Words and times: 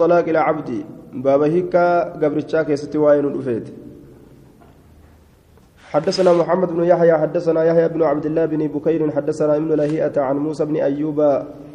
طلاق 0.00 0.28
العبد. 0.28 0.70
باب 1.24 1.42
هيكا 1.42 1.86
قبرتشا 2.20 2.62
كيستي 2.62 2.98
واين 2.98 3.24
الأفيد 3.24 3.68
حدثنا 5.92 6.32
محمد 6.32 6.68
بن 6.72 6.84
يحيى 6.84 7.14
حدثنا 7.22 7.64
يحيى 7.64 7.88
بن 7.88 8.02
عبد 8.02 8.26
الله 8.26 8.44
بن 8.46 8.66
بكير 8.66 9.10
حدثنا 9.10 9.56
ابن 9.56 9.72
لهيئة 9.72 10.20
عن 10.20 10.36
موسى 10.36 10.64
بن 10.64 10.76
أيوب 10.76 11.18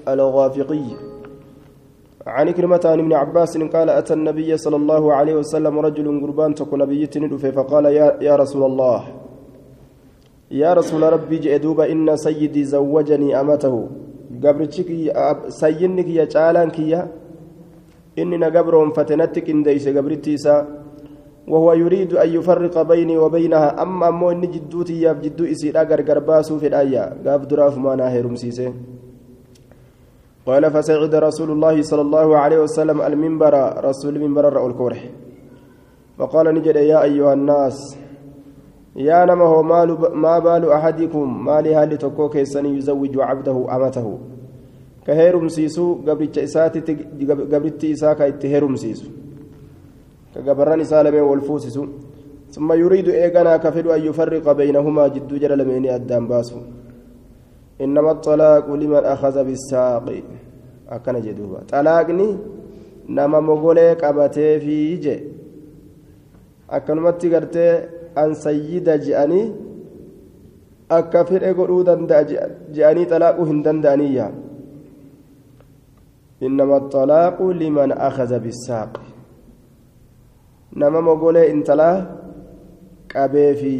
الغافقي. 0.07 0.85
عن 2.27 2.51
كلمة 2.51 2.81
عن 2.85 2.99
ابن 2.99 3.13
عباس 3.13 3.57
قال 3.57 3.89
أتى 3.89 4.13
النبي 4.13 4.57
صلى 4.57 4.75
الله 4.75 5.13
عليه 5.13 5.35
وسلم 5.35 5.79
رجل 5.79 6.21
قربان 6.21 6.55
تكون 6.55 6.79
نبيتني 6.79 7.37
فقال 7.37 7.85
يا, 7.85 8.17
يا 8.21 8.35
رسول 8.35 8.63
الله. 8.63 9.01
يا 10.51 10.73
رسول 10.73 11.13
ربي 11.13 11.37
جئدوب 11.37 11.79
إن 11.79 12.15
سيدي 12.15 12.63
زوجني 12.63 13.39
أمته. 13.41 13.75
قبرتشك 14.43 14.89
سينك 15.47 16.07
يا 16.07 16.25
جالانك 16.25 16.79
يا 16.79 17.01
inni 18.21 18.37
na 18.37 18.49
gabroonfate 18.49 19.15
natti 19.17 19.41
qindeeyse 19.41 19.93
gabritti 19.93 20.35
وهو 21.47 21.73
يريد 21.73 22.13
أن 22.13 22.29
يفرق 22.29 22.81
بيني 22.81 23.17
وبينها. 23.17 23.81
أما 23.81 24.07
أمو 24.07 24.31
إني 24.31 24.47
جدوتي 24.47 25.01
يا 25.01 25.13
جدو 25.13 25.43
إسيرا 25.45 25.83
غرغر 25.83 26.19
باسو 26.19 26.61
في 26.61 26.67
الآية. 26.67 27.25
قاف 27.25 27.41
دراف 27.49 27.77
ما 27.77 27.95
ناهر 27.95 28.25
قال 30.45 30.63
فسعد 30.71 31.15
رسول 31.15 31.51
الله 31.51 31.81
صلى 31.81 32.01
الله 32.01 32.37
عليه 32.37 32.59
وسلم 32.61 33.01
المنبر 33.01 33.53
رسول 33.83 34.15
المنبر 34.15 34.53
رأوا 34.53 34.69
الكورح. 34.69 35.01
فقال 36.17 36.45
نجد 36.55 36.75
يا 36.75 37.03
أيها 37.03 37.33
الناس 37.33 37.97
يا 38.95 39.25
نمه 39.25 39.61
ما 40.13 40.39
بال 40.39 40.63
أحدكم؟ 40.71 41.45
ما 41.45 41.61
لها 41.61 41.85
لتكوك 41.85 42.35
يزوج 42.35 43.13
عبده 43.19 43.57
أمته. 43.75 44.07
Ka 45.05 45.13
heerumsiisu 45.13 46.03
gabricha 46.05 46.41
isaatitti 46.41 46.93
gabritti 47.53 47.91
isaa 47.91 48.15
ka 48.15 48.27
itti 48.27 48.47
heerumsiisu. 48.47 49.05
Ka 50.33 50.41
gabarran 50.41 50.81
isaa 50.81 51.03
lameen 51.03 51.23
wal 51.23 51.41
fuusisu. 51.41 51.83
ثم 52.51 52.73
يريد 52.73 53.07
إيقنا 53.09 53.57
كفر 53.57 53.95
أن 53.95 54.01
يفرق 54.07 54.51
بينهما 54.51 55.07
جد 55.07 55.31
جل 55.41 55.57
لمن 55.59 55.85
أدام 55.89 56.27
باسو 56.27 56.59
إنما 57.81 58.11
الطلاق 58.11 58.65
لمن 58.81 59.03
أخذ 59.15 59.35
بالساق 59.47 60.05
أكن 60.89 61.15
جدوبا 61.25 61.59
طلاقني 61.71 62.29
نما 63.09 63.39
مغولي 63.39 63.93
قبتي 64.01 64.59
في 64.63 64.95
جي 65.03 65.17
أكنمتي 66.69 67.27
قرتي 67.35 67.67
أن 68.17 68.33
سيد 68.33 68.87
جأني 69.05 69.41
أكفر 70.91 71.41
إيقو 71.47 71.81
دندا 71.87 72.19
جأني 72.75 73.03
طلاق 73.11 73.37
هندندانية 73.49 74.27
إنما 76.43 76.77
الطلاق 76.77 77.41
لمن 77.41 77.91
أخذ 77.91 78.39
بالساق. 78.39 79.01
نما 80.75 81.01
مقولة 81.01 81.51
انتلا 81.51 82.15
قبي 83.15 83.55
في 83.55 83.73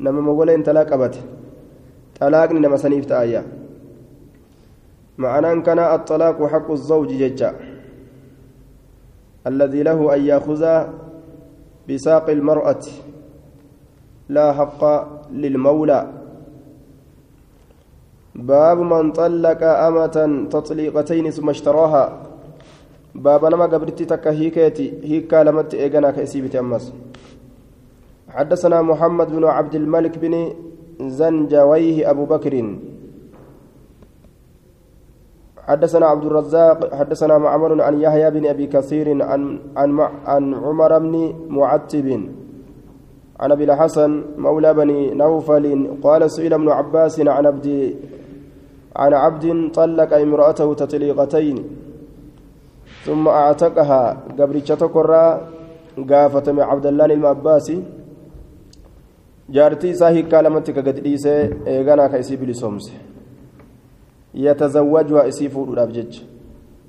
نما 0.00 0.20
مقولة 0.20 0.54
انتلا 0.54 0.82
قبت. 0.82 1.24
طلاقني 2.20 2.60
نما 2.60 2.76
سنيف 2.76 3.06
تآية 3.06 3.46
معنى 5.18 5.62
كان 5.62 5.78
الطلاق 5.78 6.46
حق 6.46 6.70
الزوج 6.70 7.08
ججا. 7.08 7.54
الذي 9.46 9.82
له 9.82 10.14
أن 10.14 10.20
يأخذ 10.20 10.86
بساق 11.88 12.30
المرأة. 12.30 12.84
لا 14.28 14.52
حق 14.52 14.82
للمولى. 15.30 16.15
باب 18.36 18.78
من 18.78 19.12
طلق 19.12 19.62
أمة 19.62 20.46
تطليقتين 20.50 21.30
ثم 21.30 21.50
اشتراها. 21.50 22.22
باب 23.14 23.44
نما 23.44 23.66
قبرتي 23.66 24.04
تكا 24.04 24.30
هيكيتي 24.30 24.92
هيكا 25.04 25.44
لمت 25.44 25.74
إيغانا 25.74 26.10
كأسيبتي 26.10 26.58
أمس. 26.58 26.92
حدثنا 28.28 28.82
محمد 28.82 29.28
بن 29.32 29.44
عبد 29.44 29.74
الملك 29.74 30.18
بن 30.18 30.52
زنجويه 31.00 32.10
أبو 32.10 32.24
بكر. 32.24 32.76
حدثنا 35.66 36.06
عبد 36.06 36.24
الرزاق 36.24 36.94
حدثنا 36.94 37.38
معمر 37.38 37.82
عن 37.82 38.00
يحيى 38.00 38.30
بن 38.30 38.46
أبي 38.46 38.66
كثير 38.66 39.22
عن 39.22 39.58
عن 39.76 40.00
عن 40.26 40.54
عمر 40.54 40.98
بن 40.98 41.34
معتب. 41.48 42.08
عن 43.40 43.52
أبي 43.52 43.64
الحسن 43.64 44.24
مولى 44.38 44.74
بني 44.74 45.14
نوفل 45.14 45.64
قال 46.02 46.30
سئل 46.30 46.52
ابن 46.52 46.68
عباس 46.68 47.20
عن 47.20 47.46
عبد 47.46 47.96
عن 48.96 49.12
عبد 49.14 49.70
طلق 49.74 50.12
امرأته 50.14 50.74
تطليقتين 50.74 51.56
ثم 53.04 53.28
أعتقها 53.28 54.02
قبرتش 54.38 54.68
تقرى 54.68 55.24
قافة 56.10 56.52
من 56.52 56.60
عبد 56.60 56.86
الله 56.86 57.04
المعباسي 57.04 57.82
جارتي 59.50 59.94
ساهي 59.94 60.22
كالمتك 60.22 60.78
قد 60.78 60.98
إيسى 61.06 61.36
إيغانا 61.66 62.06
كيسي 62.08 62.36
بلسومس 62.36 62.86
يتزوجها 64.34 65.28
إسيفو 65.28 65.64
الأبجج 65.64 66.12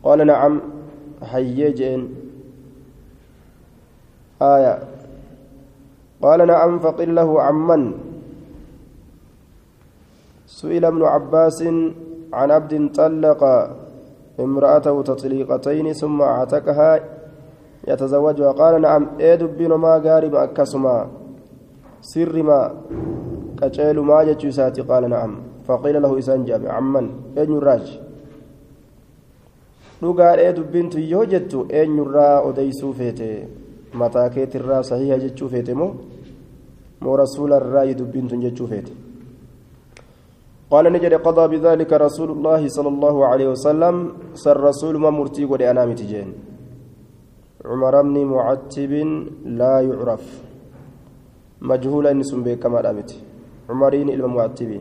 قال 0.04 0.28
نعم 0.28 0.62
حيجين 1.24 2.02
آية. 4.42 4.80
قال 6.22 6.48
نعم 6.48 6.80
فقل 6.80 7.16
له 7.16 7.42
عمن. 7.42 7.94
سئل 10.60 10.86
ابن 10.86 11.02
عباس 11.04 11.60
عن 12.34 12.52
عبد 12.52 12.74
طلق 12.98 13.42
امرأته 14.40 14.96
تطليقتين 15.02 15.94
ثم 15.94 16.22
اعتقها 16.22 16.92
يتزوجها 17.88 18.52
قال 18.52 18.82
نعم 18.82 19.04
ايد 19.20 19.44
بن 19.44 19.72
ما 19.74 19.94
قارب 20.06 20.36
أكسما؟ 20.36 20.98
سر 22.02 22.36
ما 22.44 22.60
كجيل 23.62 24.00
ما 24.00 24.24
جتشساتي 24.24 24.82
قال 24.82 25.10
نعم. 25.10 25.32
فقيل 25.68 26.02
له 26.02 26.20
إسان 26.20 26.46
جامع 26.46 26.70
عمن 26.72 27.06
أين 27.38 27.58
الراج 27.58 27.88
dhugaadhee 30.02 30.54
dubbintu 30.54 31.00
yoo 31.00 31.26
jettu 31.26 31.60
eenyurraa 31.80 32.42
odeysuu 32.50 32.94
feete 33.00 33.30
mataa 34.02 34.30
keetirraa 34.36 34.84
sahiha 34.90 35.18
jechuu 35.24 35.50
feete 35.54 35.74
moo 35.80 35.90
moo 37.02 37.16
rasuularraa 37.22 37.86
dubbintun 38.02 38.44
jechuu 38.46 38.68
feete 38.74 39.07
قال 40.72 40.86
نجد 40.94 41.14
قضى 41.14 41.58
بذلك 41.58 41.92
رسول 41.94 42.30
الله 42.32 42.68
صلى 42.68 42.88
الله 42.88 43.26
عليه 43.26 43.48
وسلم 43.48 43.96
سر 44.34 44.58
رسول 44.60 45.00
ما 45.00 45.10
مرتي 45.10 45.44
قد 45.46 45.62
أنام 45.62 45.94
تجين 45.96 46.34
عمر 47.66 48.02
بن 48.02 48.16
معتب 48.26 48.92
لا 49.60 49.80
يعرف. 49.80 50.26
مجهولا 51.62 52.14
نسم 52.14 52.56
كما 52.56 52.82
رأمت 52.82 53.12
عمرين 53.70 54.10
المعتب 54.10 54.72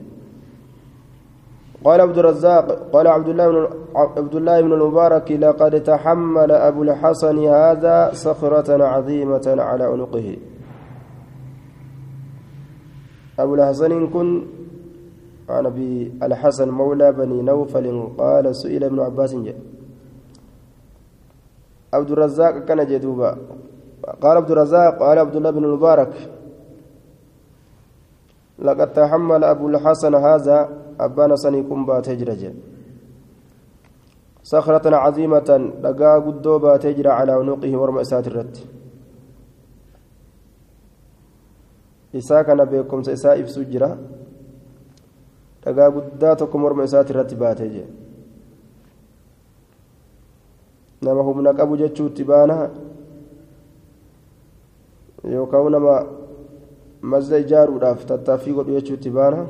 قال 1.85 2.01
عبد 2.01 2.19
الرزاق 2.19 2.67
قال 2.93 3.07
عبد 3.07 3.29
الله 3.29 3.47
بن 3.51 3.69
عبد 3.97 4.35
الله 4.35 4.61
بن 4.61 4.73
المبارك 4.73 5.33
لقد 5.33 5.83
تحمل 5.83 6.51
أبو 6.53 6.83
الحسن 6.83 7.39
هذا 7.45 8.11
صخرة 8.13 8.85
عظيمة 8.85 9.47
على 9.59 9.85
عنقه. 9.85 10.37
أبو 13.39 13.55
الحسن 13.55 14.07
كن 14.07 14.29
عن 15.49 15.67
أبي 15.67 16.13
الحسن 16.23 16.69
مولى 16.69 17.13
بني 17.13 17.43
نوفل 17.43 18.09
قال 18.19 18.57
سئل 18.57 18.85
ابن 18.85 19.01
عباس 19.01 19.37
عبد 21.95 22.11
الرزاق 22.11 22.59
كان 22.59 22.87
جدوبا. 22.87 23.39
قال 24.23 24.37
عبد 24.37 24.51
الرزاق 24.51 24.99
قال 24.99 25.19
عبد 25.19 25.37
الله 25.37 25.51
بن 25.51 25.65
المبارك. 25.65 26.13
لقد 28.59 28.93
تحمل 28.93 29.45
أبو 29.45 29.69
الحسن 29.69 30.15
هذا 30.15 30.69
أبان 31.01 31.37
سنيكم 31.37 31.87
باتجرج 31.87 32.43
صخرة 34.43 34.97
عظيمة 34.97 35.73
لقا 35.83 36.19
قدو 36.25 36.59
باتجر 36.59 37.09
على 37.09 37.33
عنقه 37.33 37.77
ورمى 37.77 38.05
ساترت 38.05 38.55
إساء 42.15 42.43
كان 42.43 42.65
بكم 42.65 43.03
سيساء 43.03 43.41
إفسجرة 43.41 43.99
dhagaa 45.67 45.91
guddaa 46.01 46.35
tokko 46.41 46.59
morma 46.59 46.85
isaati 46.91 47.13
irratti 47.17 47.37
baatee 47.45 47.71
jee 47.77 47.87
nama 51.03 51.23
humna 51.23 51.53
qabu 51.55 51.77
jechuutti 51.77 52.25
baana. 52.25 52.71
Yookaan 55.25 55.73
nama 55.73 55.95
mazda 57.03 57.39
ijaaruudhaaf 57.39 58.07
tattaaffii 58.07 58.55
godhu 58.55 58.79
jechuutti 58.79 59.11
baana. 59.11 59.47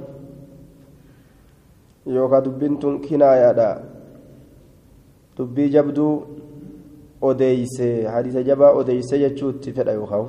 Yookaan 2.06 2.44
dubbiin 2.44 2.78
tun 2.78 3.00
kinaayaadha. 3.00 3.68
Dubbii 5.38 5.68
jabduu 5.70 6.14
odeeyse 7.20 7.88
hadiisa 8.12 8.42
jabaa 8.42 8.72
odeeyse 8.72 9.18
jechuutti 9.18 9.72
fedha 9.72 9.92
yookaan. 9.92 10.28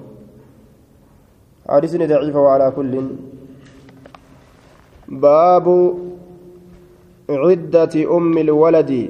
Hadiisni 1.68 2.08
daciifa 2.08 2.42
waa 2.42 2.56
alaa 2.56 2.72
kulliin. 2.72 3.37
باب 5.08 5.94
عدة 7.30 8.18
أم 8.18 8.38
الولد. 8.38 9.10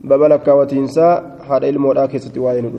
باب 0.00 0.22
لكاوتينسا 0.22 1.36
هذا 1.50 1.68
الموضوع 1.68 2.06
كيست 2.06 2.38
وين 2.38 2.72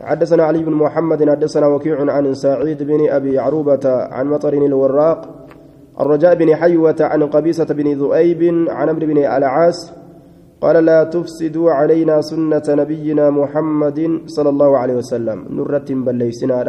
حدثنا 0.00 0.42
علي 0.42 0.62
بن 0.62 0.72
محمد 0.72 1.30
حدثنا 1.30 1.66
وكيع 1.66 2.12
عن 2.12 2.34
سعيد 2.34 2.82
بن 2.82 3.10
أبي 3.10 3.38
عروبة 3.38 3.84
عن 3.84 4.26
مطر 4.26 4.52
الوراق 4.52 5.48
الرجاء 6.00 6.34
بن 6.34 6.56
حيوة 6.56 6.96
عن 7.00 7.22
قبيصة 7.22 7.64
بن 7.74 7.92
ذؤيب 7.92 8.42
عن 8.70 8.88
عمرو 8.88 9.06
بن 9.06 9.18
العاص 9.18 9.92
قال 10.60 10.84
لا 10.84 11.04
تفسدوا 11.04 11.70
علينا 11.70 12.20
سنة 12.20 12.62
نبينا 12.68 13.30
محمد 13.30 14.20
صلى 14.26 14.48
الله 14.48 14.78
عليه 14.78 14.94
وسلم. 14.94 15.46
نرة 15.50 15.88
بل 15.90 16.14
ليسنا 16.14 16.62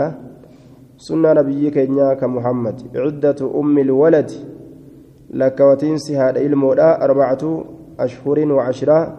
سنة 0.98 1.32
نبيك 1.32 1.78
إنياك 1.78 2.24
محمد 2.24 2.76
عدة 2.96 3.40
أم 3.60 3.78
الولد 3.78 4.30
لك 5.30 5.60
وتنسي 5.60 6.16
هذا 6.16 6.40
المولى 6.40 6.98
أربعة 7.02 7.64
أشهر 8.00 8.52
وعشرة 8.52 9.18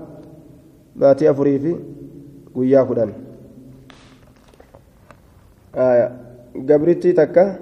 باتي 0.95 1.29
أفريفي 1.31 1.75
وياكدن 2.55 3.11
آية 5.75 6.11
قبرتي 6.69 7.11
تكا 7.13 7.59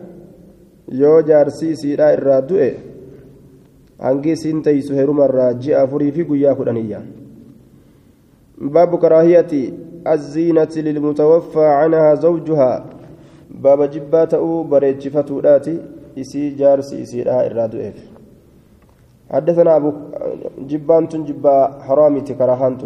yoo 0.91 1.21
jaarsii 1.27 1.71
isiidhaa 1.71 2.11
irraa 2.13 2.41
du'e 2.49 2.67
hangi 4.05 4.31
isiin 4.31 4.61
teeysu 4.61 4.95
heerumarraa 4.97 5.53
ji'a 5.65 5.81
afurii 5.81 6.11
fi 6.11 6.25
guyyaa 6.31 6.55
kudhaniyya 6.55 6.99
baabu 8.73 8.97
karaahiyati 8.97 9.61
azziinati 10.13 10.81
lilmutawaffaa 10.87 11.71
canhaa 11.79 12.15
zawjuhaa 12.25 12.83
baaba 13.50 13.88
jibbaa 13.88 14.26
ta'uu 14.26 14.64
bareechifatuudhaati. 14.64 15.80
Isii 16.16 16.54
jaarsi 16.54 17.02
isiidhaa 17.02 17.44
irraa 17.46 17.68
du'eef. 17.68 18.18
حدثنا 19.30 19.76
أبو 19.76 19.92
جبان 20.70 21.04
جبا 21.08 21.54
حرامي 21.86 22.20
كراهانت 22.20 22.82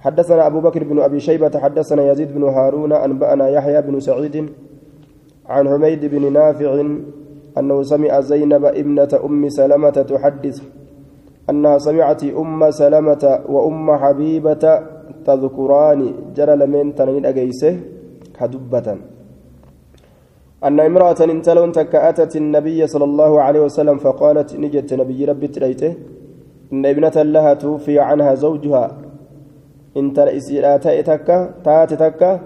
حدثنا 0.00 0.46
أبو 0.46 0.60
بكر 0.60 0.84
بن 0.84 1.00
أبي 1.00 1.20
شيبة 1.20 1.58
حدثنا 1.58 2.12
يزيد 2.12 2.34
بن 2.34 2.44
هارون 2.44 2.92
أنبأنا 2.92 3.48
يحيى 3.48 3.82
بن 3.82 4.00
سعيد 4.00 4.36
عن 5.48 5.68
حميد 5.68 6.04
بن 6.04 6.32
نافع 6.32 6.70
أنه 7.58 7.82
سمع 7.82 8.20
زينب 8.20 8.64
ابنة 8.64 9.12
أم 9.24 9.48
سلمة 9.48 9.90
تحدث 9.90 10.62
أنها 11.50 11.78
سمعت 11.78 12.24
أم 12.24 12.70
سلمة 12.70 13.40
وأم 13.48 13.96
حبيبة 13.96 14.64
تذكران 15.24 16.00
جرى 16.36 16.56
لمن 16.56 16.94
تنين 16.94 17.26
أجيسه 17.26 17.74
كدبة 18.40 18.88
أن 20.66 20.80
امرأة 20.80 21.20
انتلون 21.20 21.72
أتت 22.08 22.36
النبي 22.36 22.86
صلى 22.86 23.04
الله 23.04 23.32
عليه 23.46 23.60
وسلم 23.60 23.98
فقالت 23.98 24.50
نجت 24.62 24.94
نبي 24.94 25.24
ربي 25.24 25.48
تريته 25.48 25.92
إن 26.72 26.86
ابنة 26.86 27.16
لها 27.34 27.54
توفي 27.54 27.98
عنها 27.98 28.34
زوجها. 28.34 28.86
انت 29.96 30.18
إسيرا 30.18 30.76
تأتك 30.76 31.28
تاتتك 31.64 32.40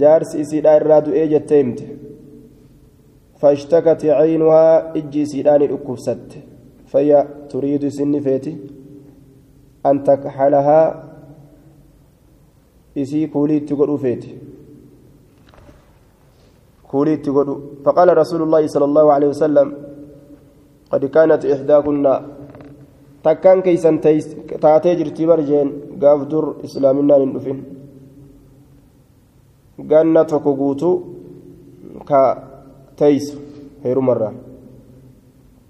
جارس 0.00 0.36
إسيرا 0.36 0.76
الرادو 0.76 1.12
إيجت 1.12 1.48
تيمت. 1.48 1.78
فاشتكت 3.40 4.02
عينها 4.18 4.96
إجي 4.96 5.24
سيدان 5.24 5.62
الأكفست 5.62 6.30
فهي 6.90 7.26
تريد 7.50 7.88
سن 7.88 8.14
أن 9.86 9.96
تكحلها 10.08 10.80
إسي 12.98 13.26
كولي 13.26 13.60
تقول 13.60 13.98
فيتي. 13.98 14.32
كولي 16.90 17.16
تقول 17.16 17.48
فقال 17.84 18.08
رسول 18.22 18.40
الله 18.42 18.62
صلى 18.66 18.84
الله 18.90 19.06
عليه 19.12 19.28
وسلم 19.34 19.68
قد 20.92 21.02
كانت 21.04 21.42
إحداكن 21.54 21.96
jirtii 24.98 25.26
barjeen 25.30 25.68
gaaf 26.02 26.20
dur 26.30 26.44
islaaminaan 26.66 27.20
hin 27.22 27.32
dhufin 27.34 27.58
ganna 29.90 30.22
tokko 30.30 30.52
guutuu 30.60 30.94
ka 32.08 32.20
teeysu 32.98 33.36
heerumarraa 33.84 34.32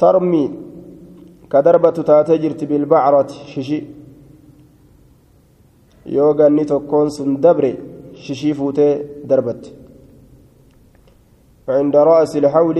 tarmii 0.00 0.49
ka 1.53 1.62
darbatu 1.67 2.03
taatee 2.11 2.38
jirti 2.43 2.67
bilbacrati 2.70 3.35
shishi 3.53 3.79
yoo 6.17 6.31
ganni 6.41 6.65
tokkoon 6.73 7.11
sun 7.17 7.31
dabre 7.44 7.70
shishii 8.25 8.55
fuutee 8.59 8.93
darbatti 9.31 9.78
عند 11.69 11.97
رأس 11.97 12.37
الحول 12.37 12.79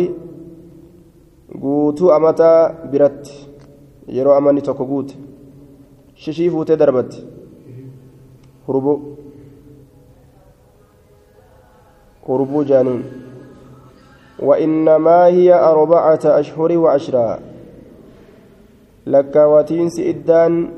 amataa 2.15 2.73
biratti 2.91 3.49
yeroo 4.17 4.35
amanni 4.35 4.63
tokko 4.63 4.85
guute 4.85 5.15
shishii 6.15 6.51
fuutee 6.51 6.77
darbatti 6.77 7.25
hurbuu 8.67 8.99
hurbuu 12.27 12.65
jaaniin 12.65 13.03
وإنما 14.39 15.27
هي 15.27 15.55
أربعة 15.55 16.21
أشهر 16.25 16.79
وعشرة 16.79 17.39
لكاواتين 19.07 19.89
سئدان 19.89 20.71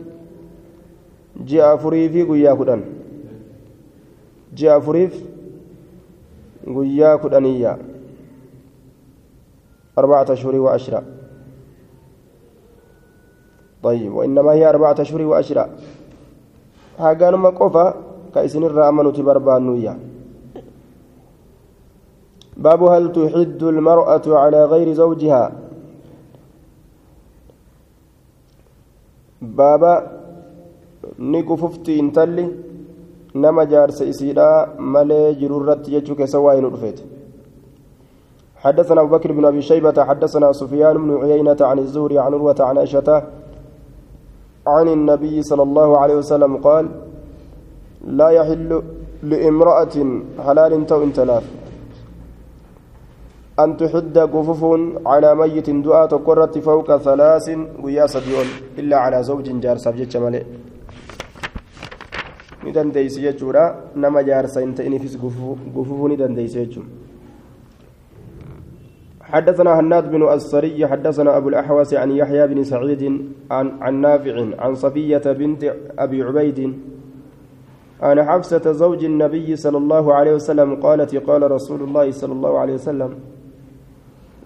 جاء 1.45 1.77
فريفي 1.77 2.23
قيا 2.23 2.55
كدن 2.55 2.83
جاء 4.57 4.81
فريف 4.81 5.25
قيا 6.77 7.17
كدنية 7.17 7.79
أربعة 10.01 10.27
أشهر 10.37 10.55
وعشرة. 10.57 11.03
طيب 13.83 14.11
وإنما 14.13 14.53
هي 14.53 14.65
أربعة 14.69 14.97
أشهر 15.05 15.23
وعشرة. 15.23 15.65
هاقان 16.99 17.35
مقوفة 17.35 17.95
كإسن 18.35 18.63
الرأمن 18.65 19.13
تبربان 19.13 19.63
نويا 19.63 19.95
باب 22.57 22.81
هل 22.83 23.05
تحد 23.13 23.63
المرأة 23.63 24.27
على 24.27 24.61
غير 24.65 24.89
زوجها؟ 24.93 25.53
بابا 29.43 29.95
نكففتي 31.19 32.01
انتلي 32.01 32.47
نما 33.35 33.65
جارس 33.65 34.03
إسيدا 34.03 34.49
مالي 34.79 35.35
جرورت 35.41 35.89
يجوك 35.89 36.25
سواين 36.25 36.65
رفيت 36.65 37.01
حدثنا 38.65 39.01
أبو 39.01 39.17
بكر 39.17 39.33
بن 39.33 39.45
أبي 39.45 39.63
شيبة 39.63 40.05
حدثنا 40.05 40.53
سفيان 40.53 40.97
بن 41.03 41.11
عيينة 41.23 41.57
عن 41.61 41.79
الزهري 41.79 42.19
عن 42.19 42.33
عروة 42.35 42.57
عن 42.61 42.79
عائشة 42.79 43.09
عن 44.67 44.89
النبي 44.89 45.43
صلى 45.43 45.63
الله 45.63 45.99
عليه 45.99 46.17
وسلم 46.21 46.57
قال 46.57 46.85
لا 48.05 48.29
يحل 48.39 48.83
لامرأة 49.23 49.97
حلال 50.45 50.87
تو 50.87 51.03
انتلاف. 51.03 51.45
أن 53.65 53.77
تحد 53.77 54.17
قفوف 54.35 54.63
على 55.07 55.31
ميت 55.41 55.69
دعاء 55.71 56.07
تقرت 56.15 56.55
فوق 56.59 56.89
ثلاث 56.97 57.47
ويا 57.83 58.07
صديون 58.15 58.47
إلا 58.81 58.97
على 59.05 59.19
زوج 59.29 59.47
جار 59.65 59.77
سبجت 59.85 60.17
مالي 60.17 60.43
ni 62.65 62.73
dandeeysi 62.73 63.21
jechuudha 63.25 63.63
nama 63.97 64.23
jaarsa 64.23 64.61
hin 64.61 64.75
ta'iniifis 64.79 65.15
gufufuu 65.19 66.09
ni 66.09 66.17
dandeeysi 66.17 66.59
jechuudha 66.59 67.10
حدثنا 69.33 69.81
هناد 69.81 70.11
بن 70.11 70.23
السري 70.33 70.87
حدثنا 70.87 71.37
أبو 71.37 71.49
الأحوص 71.49 71.95
عن 71.95 72.11
يحيى 72.11 72.47
بن 72.47 72.65
سعيد 72.65 73.03
عن, 73.51 73.67
عن 73.81 73.95
نافع 74.01 74.47
عن 74.59 74.75
صفية 74.75 75.23
بنت 75.33 75.75
أبي 75.99 76.23
عبيد 76.23 76.75
عن 78.03 78.23
حفصة 78.23 78.73
زوج 78.73 79.05
النبي 79.05 79.57
صلى 79.57 79.79
الله 79.79 80.15
عليه 80.15 80.35
وسلم 80.35 80.75
قالت 80.75 81.17
قال 81.17 81.51
رسول 81.51 81.81
الله 81.83 82.11
صلى 82.11 82.33
الله 82.33 82.59
عليه 82.59 82.75
وسلم 82.75 83.15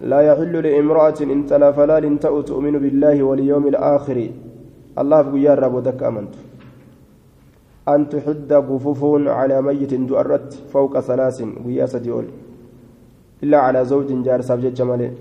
لا 0.01 0.21
يحل 0.21 0.53
لامرأة 0.63 1.15
إن 1.21 1.45
تلا 1.45 1.71
فلا 1.71 2.17
تأو 2.17 2.41
تؤمن 2.41 2.79
بالله 2.79 3.23
واليوم 3.23 3.67
الآخر. 3.67 4.29
الله 4.99 5.21
بقول 5.21 5.63
رب 5.63 5.73
ودك 5.73 6.03
أمنت. 6.03 6.33
أن 7.89 8.09
تحد 8.09 8.53
قفوف 8.53 9.01
على 9.27 9.61
ميت 9.61 9.93
دؤرت 9.93 10.53
فوق 10.73 10.99
ثلاث 10.99 11.43
ويا 11.65 11.85
سديول 11.85 12.25
إلا 13.43 13.57
على 13.57 13.85
زوج 13.85 14.23
جار 14.23 14.41
سبج 14.41 14.73
جمال 14.73 15.11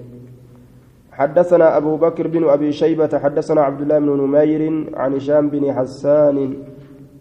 حدثنا 1.12 1.76
أبو 1.76 1.96
بكر 1.96 2.26
بن 2.26 2.48
أبي 2.48 2.72
شيبة 2.72 3.18
حدثنا 3.18 3.60
عبد 3.62 3.80
الله 3.80 3.98
بن 3.98 4.10
نمير 4.22 4.62
عن 4.94 5.14
هشام 5.14 5.48
بن 5.48 5.72
حسان 5.74 6.56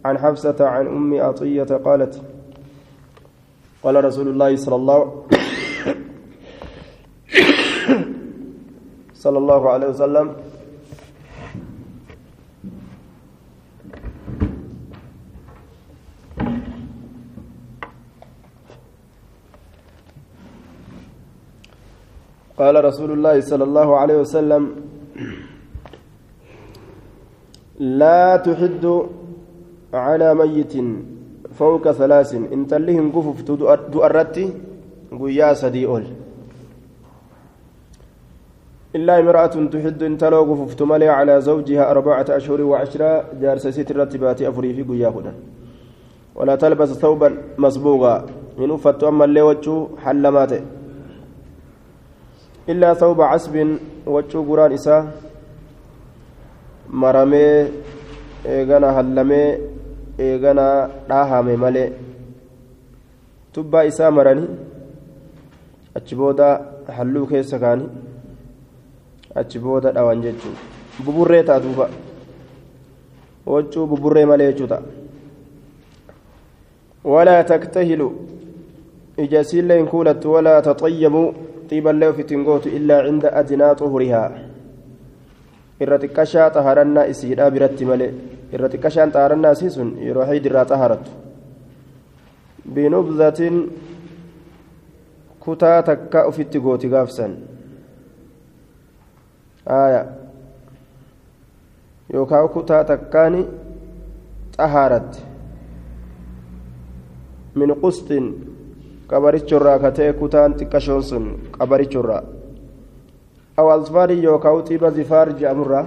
عن 0.05 0.17
حفصة 0.17 0.55
عن 0.59 0.87
أم 0.87 1.21
عطية 1.21 1.63
قالت 1.63 2.21
قال 3.83 4.05
رسول 4.05 4.27
الله 4.27 4.55
صلى 4.55 4.75
الله 4.75 5.23
صلى 9.23 9.37
الله 9.37 9.69
عليه 9.69 9.87
وسلم 9.87 10.35
قال 22.63 22.75
رسول 22.89 23.11
الله 23.11 23.35
صلى 23.51 23.63
الله 23.69 23.89
عليه 24.01 24.17
وسلم 24.23 24.63
لا 28.01 28.37
تحد 28.47 28.85
على 29.93 30.27
ميت 30.41 30.73
فوق 31.59 31.85
ثلاث. 31.91 32.31
إن 32.55 32.61
تلهم 32.71 33.05
قفف 33.15 33.37
دؤرتي 33.93 34.45
قيا 35.21 35.53
سدي 35.61 35.85
أول. 35.85 36.05
إلا 38.97 39.13
امرأة 39.19 39.55
تحد 39.73 39.99
إن 40.09 40.17
تلو 40.21 40.41
قففت 40.49 40.81
ملي 40.91 41.09
على 41.17 41.41
زوجها 41.41 41.83
أربعة 41.91 42.25
أشهر 42.29 42.61
وعشرة 42.61 43.09
جارس 43.41 43.67
ست 43.67 43.89
الرتبات 43.91 44.39
أفري 44.41 44.69
في 44.77 44.83
قيا 44.89 45.09
ولا 46.35 46.55
تلبس 46.55 46.91
ثوبا 47.03 47.29
مسبوغا. 47.57 48.15
من 48.57 48.71
أفت 48.71 49.03
أما 49.03 49.25
اللي 49.25 49.41
وجه 49.41 49.87
حلماته 50.03 50.61
إلا 52.69 52.93
ثوب 52.93 53.21
عسب 53.21 53.77
وجه 54.05 54.37
قران 54.49 54.71
إساه 54.71 55.03
maramee 56.93 57.71
eegana 58.45 58.91
hallamee 58.93 59.59
eegana 60.25 60.65
dhaahame 61.09 61.55
malee 61.63 61.89
tubbaa 63.53 63.83
isaa 63.91 64.11
maranii 64.17 64.49
achi 65.97 66.15
booda 66.19 66.47
halluu 66.97 67.25
keessa 67.31 67.59
kaanii 67.63 67.89
achi 69.41 69.59
booda 69.63 69.91
dhawan 69.95 70.21
jechuun 70.25 70.55
buburree 71.05 71.43
ta'a 71.49 71.63
duuba 71.63 71.89
waccuu 73.53 73.87
buburree 73.93 74.25
malee 74.31 74.51
jechuu 74.51 74.67
ta'a 74.73 74.83
walaa 77.13 77.43
taktahilu 77.53 78.09
ijasiillee 79.25 79.77
hin 79.81 79.87
kuulattu 79.95 80.33
walaa 80.35 80.61
taxayyabu 80.69 81.23
xiiballee 81.73 82.09
ofittiin 82.13 82.43
gootu 82.45 82.69
illaa 82.69 83.01
cinda 83.09 83.33
adinaa 83.41 83.73
xuhurihaa 83.81 84.29
irra 85.81 85.97
xiqqashaa 86.03 86.49
xaharannaa 86.55 87.05
isiidhaa 87.13 87.51
biratti 87.55 87.85
malee 87.91 88.11
irra 88.53 88.69
xiqqashaan 88.73 89.13
xaharannaa 89.15 89.53
isii 89.57 89.71
sun 89.75 89.89
yeroo 90.07 90.25
hiidirraa 90.31 90.65
xaharattu 90.71 91.11
binubzatin 92.73 93.57
kutaa 95.45 95.83
takka 95.89 96.27
ufitti 96.27 96.59
gooti 96.59 96.89
gaafsan 96.93 97.35
aya 99.65 100.05
yookaan 102.13 102.49
kutaa 102.49 102.83
takkaani 102.83 103.47
xahaaratti 104.57 105.19
min 107.55 107.75
qustin 107.81 108.25
qabarichurraa 109.13 109.79
katee 109.79 110.13
kutaan 110.13 110.53
xiqqashoon 110.59 111.03
sun 111.03 111.25
qabarichurraa. 111.57 112.23
Awaalsfaarii 113.57 114.23
yookaan 114.23 114.63
xiiba 114.67 114.89
zifaar 114.91 115.27
je'amurraa 115.39 115.85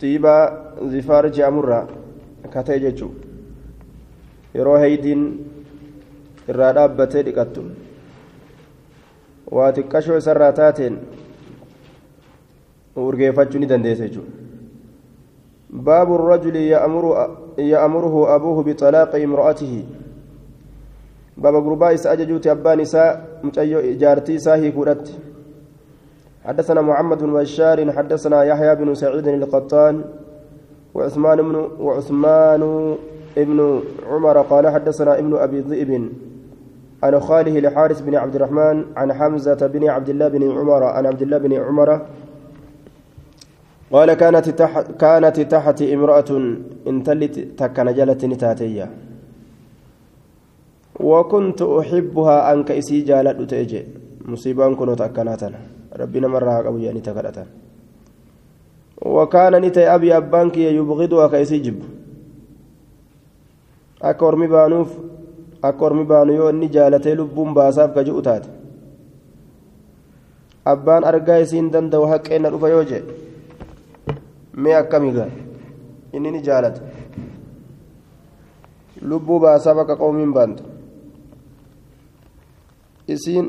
xiiba 0.00 0.34
zifaar 0.92 1.24
je'amurraa 1.36 1.86
katee 2.54 2.78
jechuun 2.84 3.14
yeroo 4.54 4.78
haydiin 4.84 5.22
irraa 6.48 6.72
dhaabbatee 6.78 7.22
dhiqattu. 7.26 7.64
Waa 9.56 9.72
xiqqashoo 9.72 10.16
isarraa 10.22 10.52
taateen 10.52 10.96
urgeeffachuu 12.96 13.60
ni 13.60 13.66
dandeessa 13.68 14.04
jechuudha. 14.08 14.32
Baaburra 15.84 16.38
julii 16.38 16.70
yaa'amuru. 16.70 17.12
Ya'amuruhu 17.58 18.26
abuuhu 18.28 18.64
bixalaaqi 18.64 19.22
imro'atihi 19.22 19.82
بابا 21.38 21.58
غربا 21.58 21.94
إسا 21.94 22.12
أججوت 22.12 22.46
أبان 22.46 22.80
إسا 22.80 23.22
جارتي 24.02 24.38
ساهي 24.38 24.70
كورت 24.74 25.06
حدثنا 26.44 26.80
محمد 26.80 27.18
بن 27.22 27.32
بشار 27.32 27.92
حدثنا 27.92 28.44
يحيى 28.44 28.74
بن 28.74 28.94
سعيد 28.94 29.28
القطان 29.28 30.04
وعثمان 30.94 31.38
بن 31.42 31.56
وعثمان 31.80 32.62
ابن 33.38 33.80
عمر 34.10 34.36
قال 34.42 34.68
حدثنا 34.68 35.18
ابن 35.18 35.36
أبي 35.36 35.60
ذئب 35.60 36.08
عن 37.02 37.20
خاله 37.20 37.60
لحارث 37.60 38.00
بن 38.00 38.14
عبد 38.14 38.34
الرحمن 38.34 38.84
عن 38.96 39.12
حمزة 39.12 39.66
بن 39.66 39.88
عبد 39.88 40.08
الله 40.08 40.28
بن 40.28 40.50
عمر 40.58 40.84
عن 40.84 41.06
عبد 41.06 41.22
الله 41.22 41.38
بن 41.38 41.52
عمر 41.52 42.00
قال 43.92 44.14
كانت 44.14 44.48
تحت 44.48 44.86
كانت 45.00 45.40
تحت 45.40 45.82
امرأة 45.82 46.30
انتلت 46.86 47.34
تكن 47.58 47.94
جلت 47.94 48.24
نتاتيه 48.24 48.86
وكنت 51.00 51.62
أحبها 51.62 52.52
أنك 52.52 52.70
إسي 52.70 53.00
جالت 53.00 53.50
تأجي 53.50 53.82
مصيبة 54.24 54.74
كنت 54.74 55.00
أكناتنا 55.00 55.58
ربنا 56.00 56.28
مرة 56.28 56.52
قبل 56.66 56.82
يعني 56.84 57.00
تكرتا 57.00 57.46
وكان 59.02 59.54
نتي 59.62 59.94
أبي 59.94 60.16
أبانك 60.16 60.56
يبغضها 60.56 61.26
كإسي 61.28 61.58
جب. 61.58 61.82
أكورمي 64.02 64.46
بانوف 64.46 64.90
أكورمي 65.64 66.04
بانو 66.04 66.50
جالتي 66.66 67.14
لبون 67.14 67.54
باساف 67.54 67.90
كجو 67.94 68.20
تات 68.20 68.44
أبان 70.66 71.04
أرقا 71.04 71.42
إسين 71.42 71.70
دندو 71.70 72.06
حق 72.06 72.32
إن 72.32 72.46
رفا 72.46 73.27
يوجي 74.58 74.62
مي 74.62 74.78
أكامي 74.78 75.10
قال 75.18 75.30
إني 76.14 76.40
جالت 76.40 76.82
lubbuu 79.02 79.40
baasaa 79.40 79.74
bakka 79.74 79.96
qoomiin 79.96 80.32
baantu 80.32 80.62
isiin 83.14 83.46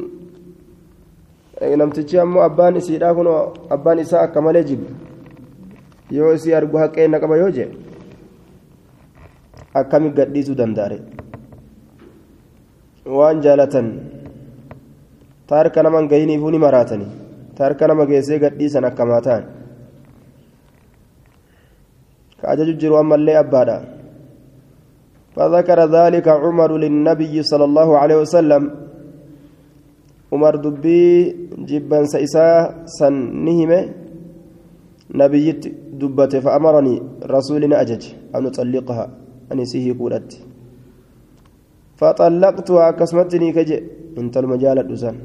namtichi 1.81 2.19
ammoo 2.19 2.43
abbaan 2.43 2.75
isiidhaa 2.81 3.13
kun 3.13 3.29
abbaan 3.75 3.99
isaa 3.99 4.21
akka 4.27 4.41
malee 4.41 4.63
jibu 4.63 4.85
yoo 6.17 6.33
isii 6.33 6.53
argu 6.59 6.77
haqeenna 6.77 7.19
qaba 7.19 7.37
yoo 7.41 7.51
jee 7.57 7.69
akkami 9.81 10.11
gadhiisuu 10.19 10.57
danda'are 10.61 10.99
waan 13.17 13.41
jaalatan 13.41 13.87
taarka 15.47 15.83
naman 15.83 16.07
gahiniifuu 16.13 16.51
ni 16.51 16.59
maraatanii 16.65 17.11
taarka 17.57 17.87
nama 17.87 18.05
geessee 18.05 18.39
gadhiisan 18.45 18.85
akkamaa 18.91 19.21
ka 22.41 22.48
ajaju 22.51 22.74
jiru 22.79 22.98
ammallee 22.98 23.38
abbaadha 23.38 24.00
فذكر 25.29 25.79
ذلك 25.93 26.27
عمر 26.27 26.72
للنبي 26.84 27.36
صلى 27.43 27.65
الله 27.69 27.89
عليه 27.98 28.17
وسلم. 28.25 28.63
عمر 30.34 30.53
دبي 30.55 31.05
جبا 31.69 32.00
سيسا 32.03 32.48
سنهمة. 33.00 33.79
نبيت 35.15 35.62
دبته 36.01 36.39
فأمرني 36.39 36.96
رسولنا 37.24 37.75
أجج 37.81 38.03
أن 38.36 38.46
أطلقها. 38.46 39.05
أن 39.53 39.58
يسيه 39.63 39.96
قولت 40.00 40.29
فطلقتها 41.96 42.91
كسمتني 42.91 43.50
كجئ 43.55 43.81
انت 44.17 44.36
المجال 44.38 44.77
الأسان. 44.79 45.15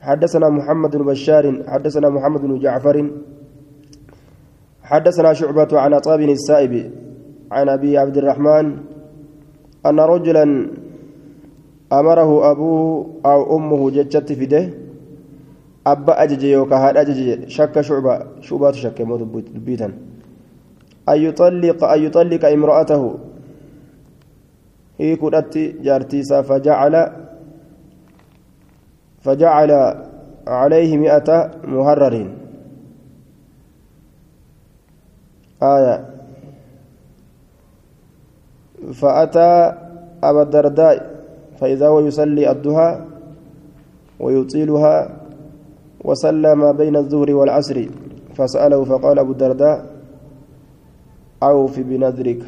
حدثنا 0.00 0.48
محمد 0.48 0.92
بن 0.96 1.04
بشار 1.04 1.44
حدثنا 1.68 2.08
محمد 2.08 2.40
بن 2.40 2.58
جعفر. 2.58 2.96
حدثنا 4.88 5.32
شعبة 5.32 5.68
عن 5.72 5.94
عطاء 5.94 6.24
السائب 6.24 6.90
عن 7.52 7.68
أبي 7.68 7.98
عبد 7.98 8.16
الرحمن 8.16 8.76
أن 9.86 10.00
رجلا 10.00 10.44
أمره 11.92 12.50
أبوه 12.50 13.06
أو 13.26 13.56
أمه 13.56 13.90
ججت 13.90 14.32
فده 14.32 14.70
أبا 15.86 16.22
أجج 16.22 16.42
يوكا 16.42 16.76
هذا 16.76 17.00
أجج 17.00 17.48
شك 17.48 17.80
شعبة 17.80 18.14
شعبة 18.40 18.72
شك 18.72 19.02
بيتا. 19.66 19.92
أن 21.08 21.18
يطلق 21.26 21.84
أن 21.84 22.02
يطلق 22.02 22.44
امرأته. 22.44 23.02
هي 24.98 25.16
كنت 25.16 25.58
جارتيسا 25.84 26.42
فجعل 26.42 26.94
فجعل 29.20 29.70
عليه 30.46 30.96
مئة 30.96 31.50
مهرر 31.64 32.14
آية. 35.62 36.04
فأتى 38.92 39.74
أبا 40.22 40.42
الدرداء 40.42 40.96
فإذا 41.60 41.88
هو 41.88 42.00
يصلي 42.00 42.50
الضحى 42.50 43.00
ويطيلها 44.20 44.96
وصلى 46.04 46.54
ما 46.54 46.72
بين 46.72 46.96
الظهر 46.96 47.34
والعصر 47.34 47.86
فسأله 48.34 48.84
فقال 48.84 49.18
أبو 49.18 49.32
الدرداء 49.32 49.86
أوف 51.42 51.80
بنذرك 51.80 52.42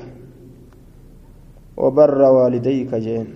وبر 1.77 2.23
والديك 2.23 2.95
جين 2.95 3.27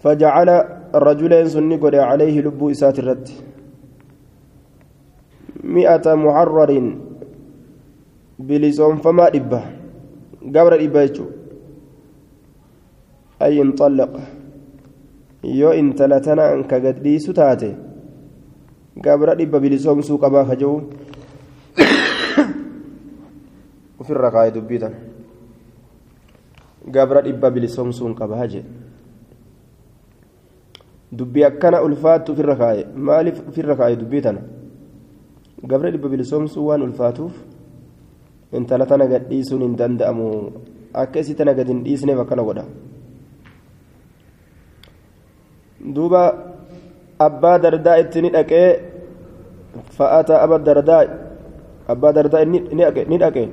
فجعل 0.00 0.48
الرجلين 0.94 1.48
سنقل 1.48 1.94
عليه 1.94 2.40
لب 2.40 2.68
إسات 2.68 2.98
الرد. 2.98 3.28
مئة 5.60 6.14
محرر 6.14 6.70
بلسون 8.38 8.96
فما 8.96 9.26
إبه 9.36 9.62
قبر 10.54 10.72
إبه 10.84 11.16
أي 13.42 13.62
انطلق 13.62 14.14
intala 15.42 16.20
tana 16.22 16.54
ka 16.70 16.78
gadhiisu 16.78 17.34
taate 17.34 17.74
gabra 18.96 19.34
dhibba 19.34 19.58
bilisoomsuu 19.58 20.18
qabaa 20.22 20.46
ka 20.46 20.54
jiru 20.54 20.86
ofirra 23.98 24.30
kaa'e 24.30 24.54
dubbii 24.54 24.78
tan 24.78 24.94
gabra 26.86 27.22
dhibba 27.26 27.50
bilisoomsuun 27.50 28.14
qabaa 28.14 28.46
jee 28.46 28.62
dubbii 31.10 31.44
akkana 31.50 31.82
ulfaattu 31.82 32.32
ofirra 32.32 32.56
kaa'e 32.56 32.86
maaliif 32.94 33.42
ofirra 33.48 33.76
kaa'e 33.76 33.96
dubbii 33.96 34.22
tana 34.22 34.40
gabra 35.70 35.90
dhibba 35.94 36.08
bilisoomsuu 36.12 36.66
waan 36.66 36.82
ulfaatuuf 36.88 37.32
intala 38.52 38.86
tana 38.86 39.06
gadhiisuun 39.12 39.62
hin 39.66 39.74
danda'amu 39.80 40.28
akka 41.02 41.20
isii 41.24 41.38
tana 41.40 41.54
gad 41.54 41.68
hin 41.72 41.82
dhiisneef 41.86 42.22
akkana 42.24 42.46
godha 42.48 42.64
duuba 45.94 46.22
abbaa 47.18 47.58
dardaa 47.66 47.98
itti 48.04 48.22
ni 48.22 48.30
dhaqee 48.36 48.68
fa'aata 49.98 50.40
abba 50.44 50.62
dardaa 50.70 51.02
abbaa 51.94 52.12
dardaa 52.20 52.44
ni 52.46 53.18
dhaqe 53.24 53.44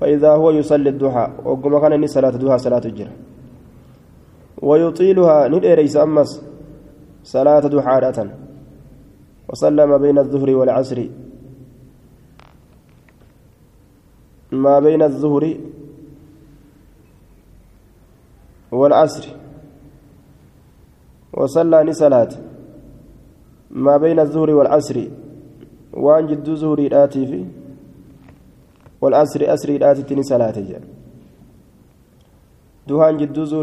فإذا 0.00 0.30
هو 0.30 0.50
يصلي 0.50 0.88
الضحى 0.88 1.26
وقم 1.44 1.78
كان 1.78 2.06
صلاة 2.06 2.34
الضحى 2.38 2.58
صلاة 2.58 2.84
الجرة 2.84 3.14
ويطيلها 4.62 5.48
نديريس 5.48 5.96
أمس 5.96 6.30
صلاة 7.24 7.60
ضحى 7.60 7.96
وصلى 9.48 9.86
ما 9.86 9.96
بين 9.96 10.18
الظهر 10.18 10.50
والعصر 10.50 10.98
ما 14.52 14.80
بين 14.80 15.02
الظهر 15.02 15.56
والعصر 18.72 19.24
وصلى 21.32 21.84
نسلات 21.84 22.34
ما 23.70 23.96
بين 23.96 24.20
الظهر 24.20 24.50
والعصر 24.50 24.96
وان 25.92 26.26
جد 26.26 26.48
ظهري 26.54 26.86
آتي 27.04 27.26
في 27.26 27.44
والعصر 29.00 29.40
أسري 29.54 29.90
آتي 29.90 30.02
تني 30.02 30.22
صلاة 30.22 30.56
دوهان 32.88 33.16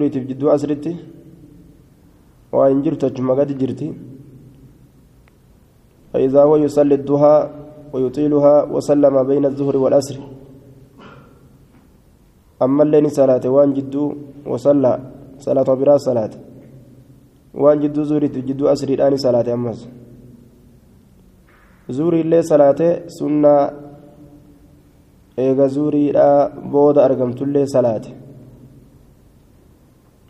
في 0.10 0.20
جد 0.30 0.44
أسرتي 0.44 0.96
وان 2.52 2.82
جرت 2.82 3.04
جرتي. 3.62 3.94
فإذا 6.14 6.44
هو 6.44 6.56
يصلي 6.56 6.96
الضحى 6.96 7.50
ويطيلها 7.94 8.64
وصلى 8.64 9.10
ما 9.10 9.24
بين 9.24 9.46
الظهر 9.46 9.78
والعصر. 9.78 10.35
أما 12.62 12.84
الليل 12.84 13.12
صلاة 13.12 13.44
وان 13.44 13.74
جدو 13.74 14.04
وصلى 14.48 15.00
صلاة 15.40 15.70
برا 15.80 15.98
صلاة. 15.98 16.34
وان 17.54 17.80
جدو 17.80 18.04
زوري 18.04 18.28
جدو 18.28 18.68
أسري 18.68 18.94
الآن 18.94 19.18
صلاة 19.18 19.48
أمس. 19.54 19.88
زوري 21.90 22.22
اللي 22.22 22.42
صلاة 22.42 22.82
سنة. 23.08 23.56
إيغا 25.40 25.68
زوري 25.68 26.12
لا 26.12 26.48
بود 26.72 26.98
أرقمت 26.98 27.42
اللي 27.42 27.66
صلاة. 27.66 28.06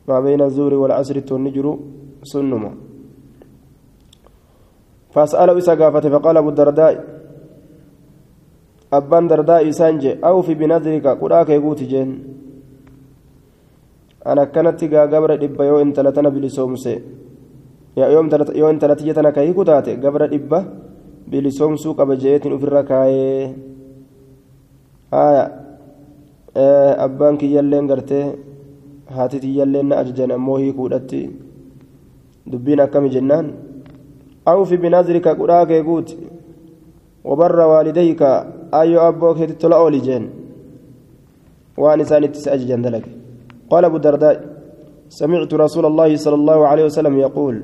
ما 0.07 0.19
بين 0.19 0.41
الزور 0.41 0.73
والعصر 0.73 1.19
تنجر 1.19 1.79
سنما. 2.23 2.71
فأسأله 5.13 5.57
إسا 5.57 5.75
فقال 5.75 6.37
أبو 6.37 6.49
الدرداء 6.49 7.14
abbaan 8.91 9.27
dardaa 9.27 9.61
isaan 9.61 9.99
je 9.99 10.17
awfi 10.21 10.55
binadrika 10.55 11.15
qudhaa 11.15 11.45
kee 11.45 11.59
guuti 11.59 11.85
jeen. 11.87 12.11
An 14.25 14.39
akkanatti 14.39 14.87
gaa 14.89 15.07
gabra 15.07 15.37
dhibba 15.37 15.65
yoo 15.65 15.81
intala 15.81 16.11
tana 16.11 16.31
bilisoomse 16.31 16.93
yoo 17.95 18.69
intala 18.71 18.95
tiyya 18.95 19.13
tana 19.13 19.31
ka 19.31 19.41
hiku 19.41 19.65
taate 19.65 19.97
gabra 20.01 20.27
dhibba 20.27 20.63
bilisoomsuu 21.29 21.93
qaba 21.95 22.15
jeetin 22.15 22.53
ufirra 22.53 22.83
kaayee. 22.83 23.53
Aya 25.11 25.43
abbaan 27.05 27.37
kiyyalleen 27.37 27.87
gartee 27.87 28.25
haati 29.15 29.39
tiyyalleen 29.39 29.87
na 29.89 29.97
ajajan 30.01 30.31
ammoo 30.31 30.57
hiikuudhatti 30.57 31.21
dubbiin 32.51 32.79
akkami 32.79 33.09
jennaan? 33.09 33.53
Awfi 34.45 34.77
binadrika 34.77 35.35
qudhaa 35.35 35.65
kee 35.65 35.83
guuti. 35.83 36.17
Wabarra 37.23 37.67
waalidayka 37.67 38.45
والديك 38.73 38.97
أي 38.97 38.97
أبوك 38.97 39.37
تطلع 39.37 39.77
أولي 39.77 39.99
جين. 39.99 40.29
وأن 41.77 41.99
إنسان 41.99 42.31
تسأج 42.31 42.65
جندلك 42.65 43.05
قال 43.69 43.85
أبو 43.85 43.95
الدرداء 43.95 44.35
سمعت 45.09 45.53
رسول 45.53 45.85
الله 45.85 46.15
صلى 46.15 46.35
الله 46.35 46.67
عليه 46.67 46.85
وسلم 46.85 47.19
يقول 47.19 47.55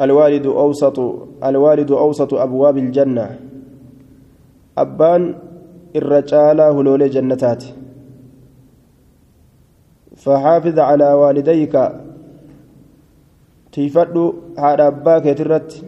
الوالد 0.00 0.46
أوسط 0.46 0.98
الوالد 1.44 1.90
أوسط 1.90 2.34
أبواب 2.34 2.76
الجنة. 2.78 3.38
أبان 4.78 5.34
الرجال 5.96 6.60
هلول 6.60 7.10
جنتات. 7.10 7.64
فحافظ 10.16 10.78
على 10.78 11.12
والديك. 11.12 11.74
تيفد 13.72 14.16
هذا 14.58 14.86
أباك 14.86 15.26
يترت 15.26 15.84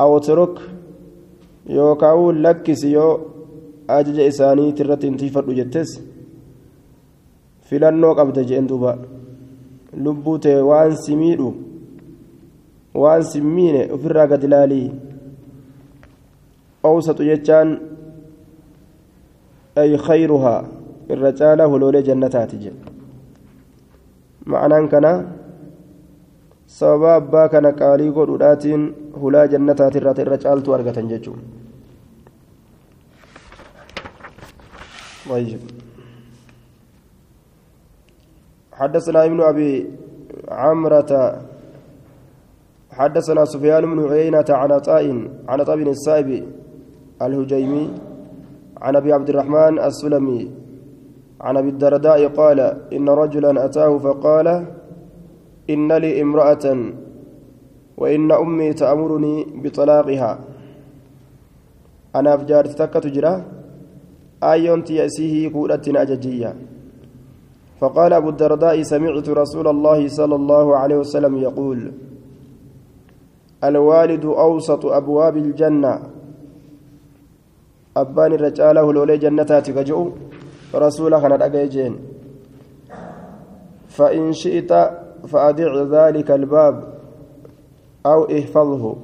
أو 0.00 0.18
yookaan 1.76 2.42
lakkisi 2.42 2.92
yoo 2.92 3.12
ajaja 3.88 4.26
isaanii 4.32 4.74
irratti 4.84 5.06
hin 5.06 5.16
tiifadhu 5.22 5.56
jettes 5.58 5.90
filannoo 7.70 8.14
qabda 8.14 8.44
jeen 8.44 8.68
duuba. 8.68 8.96
Lubbuu 10.04 10.38
ta'e 10.38 10.62
waan 10.70 10.96
si 11.04 11.16
miidhu 11.16 11.54
waan 12.94 13.22
si 13.24 13.40
miine 13.40 13.82
ofirraa 13.92 14.26
gad 14.26 14.42
ilaalii. 14.48 14.88
Owsatu 16.84 17.26
jechaan 17.30 17.78
ay 19.76 19.96
khayruhaa 20.06 20.60
irra 21.14 21.32
caalaa 21.42 21.68
holoolee 21.72 22.02
jannataati 22.08 22.56
jedhu 22.64 22.90
ma'anaan 24.46 24.88
kana 24.88 25.12
sababa 26.78 27.14
abbaa 27.20 27.48
kana 27.54 27.72
qaalii 27.80 28.10
godhudhaatiin 28.18 28.84
hulaa 29.22 29.46
jannataati 29.54 29.98
irraa 30.02 30.20
irra 30.26 30.38
caaltuu 30.44 30.74
argatan 30.74 31.10
jechuudha. 31.14 31.59
حدثنا 38.72 39.24
ابن 39.24 39.40
أبي 39.40 39.90
عمرة 40.48 41.12
حدثنا 42.90 43.44
سفيان 43.44 43.82
بن 43.94 43.98
عيينة 44.12 44.44
عن 44.50 44.72
عطاء 44.72 45.04
عن 45.48 45.60
عطاء 45.60 45.76
بن 45.76 45.88
السائب 45.88 46.44
الهجيمي 47.22 47.90
عن 48.80 48.96
أبي 48.96 49.12
عبد 49.12 49.28
الرحمن 49.30 49.78
السلمي 49.78 50.50
عن 51.40 51.56
أبي 51.56 51.68
الدرداء 51.68 52.26
قال 52.28 52.60
إن 52.92 53.08
رجلا 53.08 53.64
أتاه 53.64 53.98
فقال 53.98 54.66
إن 55.70 55.92
لي 55.92 56.22
امرأة 56.22 56.64
وإن 57.96 58.32
أمي 58.32 58.72
تأمرني 58.72 59.46
بطلاقها. 59.62 60.38
أنا 62.16 62.34
افجرت 62.34 62.70
تكت 62.82 63.06
جرا؟ 63.06 63.59
آيون 64.42 64.84
تيسيه 64.84 65.48
كودت 65.48 65.88
اججيه 65.88 66.56
فقال 67.80 68.12
أبو 68.12 68.28
الدرداء 68.28 68.82
سمعت 68.82 69.28
رسول 69.28 69.68
الله 69.68 70.08
صلى 70.08 70.34
الله 70.34 70.76
عليه 70.76 70.96
وسلم 70.96 71.36
يقول 71.38 71.92
الوالد 73.64 74.24
أوسط 74.24 74.86
أبواب 74.86 75.36
الجنة. 75.36 76.02
أبان 77.96 78.32
الرجال 78.32 78.78
هلولي 78.78 79.18
جنتاتك 79.18 79.78
جو 79.78 80.12
رسولك 80.74 81.24
ندأجين 81.24 81.96
فإن 83.88 84.32
شئت 84.32 84.72
فأدع 85.28 85.82
ذلك 85.82 86.30
الباب 86.30 86.94
أو 88.06 88.24
احفظه. 88.24 88.96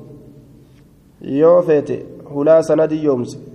يوفيت 1.22 1.90
هلا 2.32 2.60
سندي 2.60 3.02
يومس. 3.02 3.45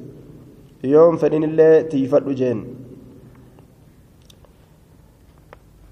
يوم 0.84 1.18
فإن 1.18 1.44
الله 1.44 1.82
تيفد 1.82 2.30
جين. 2.30 2.60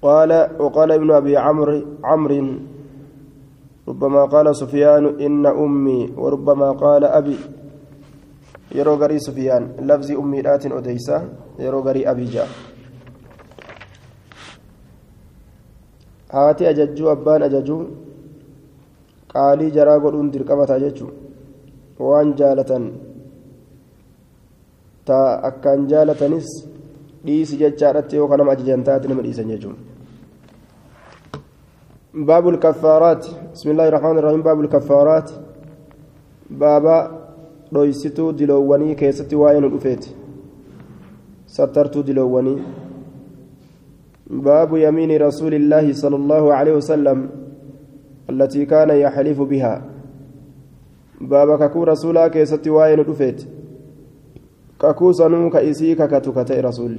قال 0.02 0.30
وقال 0.58 0.92
ابن 0.92 1.10
أبي 1.10 1.36
عمرو 1.36 1.82
عمرو 2.04 2.46
ربما 3.88 4.24
قال 4.24 4.56
سفيان 4.56 5.20
إن 5.20 5.46
أمي 5.46 6.16
وربما 6.16 6.70
قال 6.72 7.04
أبي. 7.04 7.38
يرو 8.74 8.94
غري 8.94 9.18
سفيان 9.18 9.76
لفظ 9.82 10.10
أمي 10.10 10.40
آت 10.54 10.66
أديسة 10.66 11.28
يرو 11.58 11.80
غري 11.80 12.10
أبي 12.10 12.24
جاء 12.24 12.48
haati 16.32 16.66
ajajjuu 16.70 17.08
abbaan 17.12 17.42
ajajuu 17.42 17.84
qaalii 19.32 19.70
jaraa 19.76 19.98
godhuun 20.02 20.28
dirqamata 20.34 20.76
jechuu 20.82 21.10
waan 22.08 22.34
jaalatan 22.40 22.84
ta 25.10 25.20
akkaan 25.50 25.86
jaalatanis 25.92 26.50
dhiisi 27.26 27.60
jechaadhatti 27.62 28.20
yoo 28.20 28.28
kanama 28.34 28.56
ajajan 28.56 28.84
taate 28.90 29.08
nama 29.12 29.24
dhiisan 29.28 29.54
jechuun 29.54 29.78
باب 32.14 32.48
الكفارات 32.48 33.26
بسم 33.54 33.70
الله 33.70 33.88
الرحمن 33.88 34.18
الرحيم 34.18 34.42
باب 34.42 34.60
الكفارات 34.60 35.30
بابا 36.50 36.96
diloowwanii 38.38 38.94
keessatti 38.94 39.36
waa'ee 39.42 39.60
nu 39.60 39.68
dhufeeti 39.74 40.16
sattartuu 41.46 42.02
diloowwanii 42.02 42.58
باب 44.30 44.76
يمين 44.76 45.22
رسول 45.22 45.54
الله 45.54 45.92
صلى 45.92 46.16
الله 46.16 46.54
عليه 46.54 46.74
وسلم 46.74 47.30
التي 48.30 48.64
كان 48.64 48.90
يحلف 48.90 49.42
بها 49.42 49.82
باب 51.20 51.58
ككو 51.58 51.84
رسولا 51.84 52.28
كيستي 52.28 52.70
واين 52.70 53.02
دفيت 53.02 53.59
ككو 54.80 55.12
سنو 55.12 55.50
كإسي 55.50 55.94
ككتو 55.94 56.32
كتئ 56.32 56.60
رسول 56.60 56.98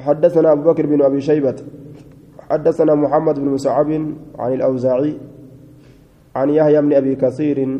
حدثنا 0.00 0.52
أبو 0.52 0.62
بكر 0.72 0.86
بن 0.86 1.02
أبي 1.02 1.20
شيبة 1.20 1.56
حدثنا 2.50 2.94
محمد 2.94 3.40
بن 3.40 3.48
مسعب 3.48 3.90
عن 4.38 4.52
الأوزاعي 4.52 5.14
عن 6.36 6.50
يحيى 6.50 6.82
بن 6.82 6.92
أبي 6.92 7.14
كثير 7.16 7.78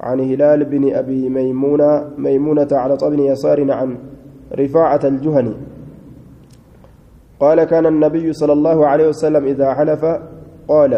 عن 0.00 0.20
هلال 0.20 0.64
بن 0.64 0.94
أبي 0.94 1.28
ميمونة 1.28 2.10
ميمونة 2.18 2.68
على 2.72 2.96
طبن 2.96 3.18
يسار 3.18 3.72
عن 3.72 3.96
رفاعة 4.52 5.00
الجهني. 5.04 5.54
قال 7.40 7.64
كان 7.64 7.86
النبي 7.86 8.32
صلى 8.32 8.52
الله 8.52 8.86
عليه 8.86 9.08
وسلم 9.08 9.44
إذا 9.44 9.74
حلف 9.74 10.04
قال 10.68 10.92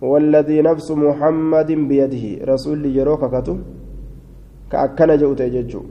والذي 0.00 0.62
نفس 0.62 0.90
محمد 0.90 1.72
بيده. 1.72 2.24
رسول 2.52 2.86
يروك 2.86 3.34
كتب. 3.34 3.58
كأكن 4.72 5.10
جوت 5.22 5.40
يججو 5.40 5.82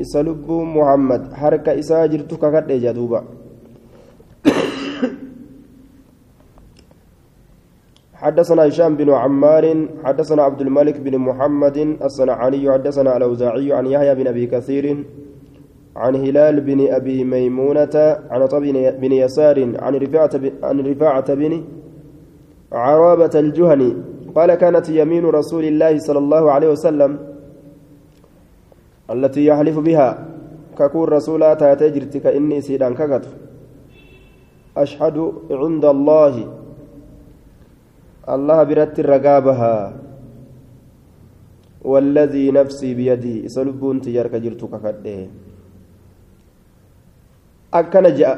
إسلب 0.00 0.48
محمد 0.76 1.22
حركة 1.40 1.78
إساجرتك 1.78 2.42
كد 2.54 2.70
جدوبا 2.84 3.20
حدثنا 8.22 8.68
هشام 8.68 8.96
بن 8.96 9.10
عمار 9.10 9.64
حدثنا 10.04 10.42
عبد 10.42 10.60
الملك 10.60 10.96
بن 11.00 11.18
محمد 11.18 11.78
الصنعاني 12.06 12.72
حدثنا 12.72 13.16
الأوزاعي 13.16 13.72
عن 13.72 13.86
يحيى 13.86 14.14
بن 14.14 14.26
أبي 14.26 14.46
كثير 14.46 15.04
عن 15.96 16.14
هلال 16.16 16.60
بن 16.60 16.80
أبي 16.98 17.24
ميمونة 17.24 17.94
عن 18.30 18.46
طبي 18.46 18.90
بن 18.90 19.12
يسار 19.12 19.58
عن 19.84 19.94
رفاعة 19.94 20.38
بن, 20.38 20.52
عن 20.62 20.80
رفاعة 20.80 21.34
بن 21.34 21.64
عرابة 22.72 23.34
الجهني 23.34 23.96
قال 24.36 24.54
كانت 24.54 24.88
يمين 24.88 25.24
رسول 25.24 25.64
الله 25.64 25.98
صلى 25.98 26.18
الله 26.18 26.52
عليه 26.52 26.68
وسلم 26.68 27.27
التي 29.10 29.42
يحلف 29.46 29.78
بها 29.78 30.08
ككون 30.78 31.08
رسولا 31.08 31.54
تاتجرتك 31.54 32.26
إني 32.26 32.60
سيدان 32.60 32.94
ككت 32.94 33.24
أشهد 34.76 35.16
عند 35.50 35.84
الله. 35.84 36.34
الله 38.34 38.58
برت 38.68 38.96
الرقابها. 39.00 39.74
والذي 41.82 42.50
نفسي 42.50 42.90
بيده 42.94 43.48
سلبون 43.48 44.00
تجارك 44.04 44.34
جرتك 44.44 44.74
akkana 47.68 48.08
je'a 48.08 48.32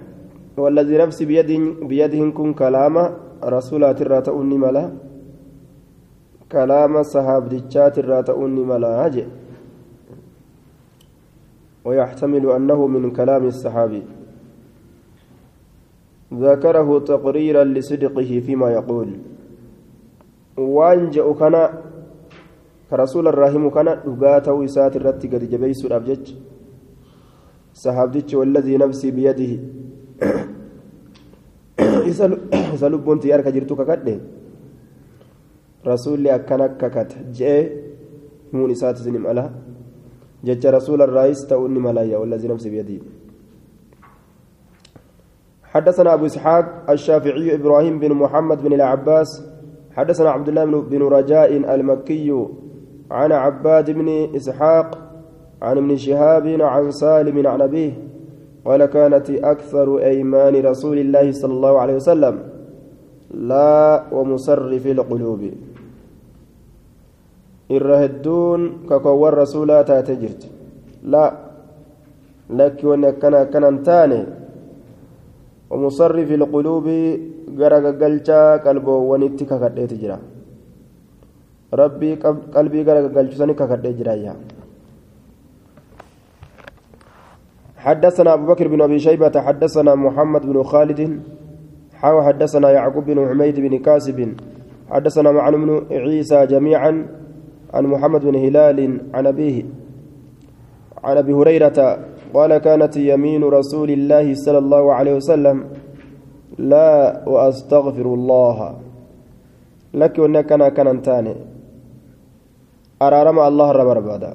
والذي 0.60 0.96
نفسي 0.98 1.24
بيده 1.24 1.84
بيدهن 1.84 2.32
كن 2.32 2.52
كلام 2.56 2.96
ملا. 4.56 4.84
كلام 6.52 7.02
صحاب 7.02 7.44
الراتؤني 7.98 8.62
ملا. 8.64 9.04
ويحتمل 11.84 12.44
أنه 12.50 12.86
من 12.86 13.10
كلام 13.10 13.46
الصحابي. 13.46 14.02
ذكره 16.32 16.98
تقريرا 16.98 17.64
لصدقه 17.64 18.30
فيما 18.46 18.70
يقول. 18.70 19.08
وان 20.56 21.10
جاء 21.10 21.32
كان 21.32 21.54
كرسول 22.90 23.28
الراهيم 23.28 23.70
كان 23.70 23.88
دغاته 24.06 24.52
وسات 24.52 24.96
الرت 24.96 25.22
قد 25.26 25.42
جبيس 25.50 25.84
الأبجج. 25.84 26.26
صحابتي 27.74 28.36
والذي 28.36 28.76
نفسي 28.76 29.10
بيده. 29.10 29.52
isa 32.10 32.88
lubbuun 32.90 33.20
xiyyaar 33.20 33.42
ka 33.42 33.50
jirtu 33.52 33.76
kakadhe 33.76 34.20
rasuulli 35.84 36.30
akkana 36.30 36.68
kakate 36.80 37.16
je'ee 37.32 37.62
himuun 38.50 38.70
isaatis 38.70 39.06
ni 39.06 39.18
mala 39.18 39.44
rasuula 40.70 41.04
irraayis 41.04 41.46
ta'uun 41.48 41.72
ni 41.72 41.80
malayya 41.80 42.18
والذي 42.18 42.48
نفسي 42.48 42.70
بيده. 42.70 43.02
حدثنا 45.64 46.14
أبو 46.14 46.26
إسحاق 46.26 46.90
الشافعي 46.90 47.54
إبراهيم 47.54 47.98
بن 47.98 48.12
محمد 48.12 48.62
بن 48.62 48.72
العباس. 48.72 49.46
حدثنا 49.96 50.30
عبد 50.30 50.48
الله 50.48 50.64
بن 50.64 51.02
رجاء 51.02 51.56
المكي 51.56 52.46
عن 53.10 53.32
عباد 53.32 53.90
بن 53.90 54.08
إسحاق 54.36 54.98
عن 55.62 55.76
ابن 55.76 55.96
شهاب 55.96 56.46
عن 56.60 56.90
سالم 56.90 57.46
عن 57.46 57.60
أبيه 57.60 57.92
قال 58.64 58.86
كانت 58.86 59.30
أكثر 59.30 59.98
أيمان 59.98 60.54
رسول 60.66 60.98
الله 60.98 61.32
صلى 61.32 61.52
الله 61.52 61.78
عليه 61.78 61.94
وسلم. 61.94 62.34
لا 63.30 64.04
ومصرف 64.12 64.86
القلوب. 64.86 65.42
الرهدون 67.76 68.60
ككور 68.90 69.32
رسولا 69.42 69.82
تاتجرت 69.88 70.42
لا 71.12 71.24
لك 72.58 72.78
ونكنا 72.90 73.40
كنا 73.52 73.70
تاني 73.86 74.20
ومصرف 75.70 76.28
القلوب 76.38 76.86
غرق 77.58 77.84
قلشا 78.00 78.40
قلبه 78.66 78.96
ونتك 79.10 79.50
كديت 79.62 79.92
جرا 80.02 80.18
ربي 81.80 82.10
قلبي 82.56 82.80
غرق 82.86 83.04
قلشا 83.16 83.46
كديت 83.60 83.96
جرا 83.98 84.34
حدثنا 87.84 88.34
أبو 88.34 88.44
بكر 88.46 88.68
بن 88.68 88.80
أبي 88.82 88.98
شيبة 88.98 89.40
حدثنا 89.40 89.94
محمد 89.94 90.42
بن 90.46 90.62
خالد 90.62 91.00
حاو 92.00 92.22
حدثنا 92.22 92.70
يعقوب 92.70 93.04
بن 93.04 93.28
حميد 93.28 93.56
بن 93.60 93.78
كاسب 93.78 94.18
حدثنا 94.90 95.30
معن 95.32 95.54
بن 95.62 95.70
عيسى 95.90 96.46
جميعا 96.46 97.19
عن 97.74 97.84
محمد 97.86 98.20
بن 98.26 98.36
هلال 98.36 98.78
عن 99.14 99.26
أبيه 99.26 99.56
عن 101.04 101.16
أبي 101.16 101.32
هريرة 101.32 101.78
قال 102.34 102.58
كانت 102.58 102.96
يمين 102.96 103.44
رسول 103.44 103.90
الله 103.90 104.34
صلى 104.34 104.58
الله 104.58 104.94
عليه 104.94 105.14
وسلم. 105.14 105.56
لا 106.58 107.22
وأستغفر 107.28 108.06
الله. 108.06 108.58
لك 109.94 110.18
وإنك 110.18 110.52
أنا 110.52 110.68
كان 110.68 111.02
تاني 111.02 111.34
أرارم 113.02 113.38
الله 113.38 113.68
رب 113.72 113.88
ربادا. 113.88 114.32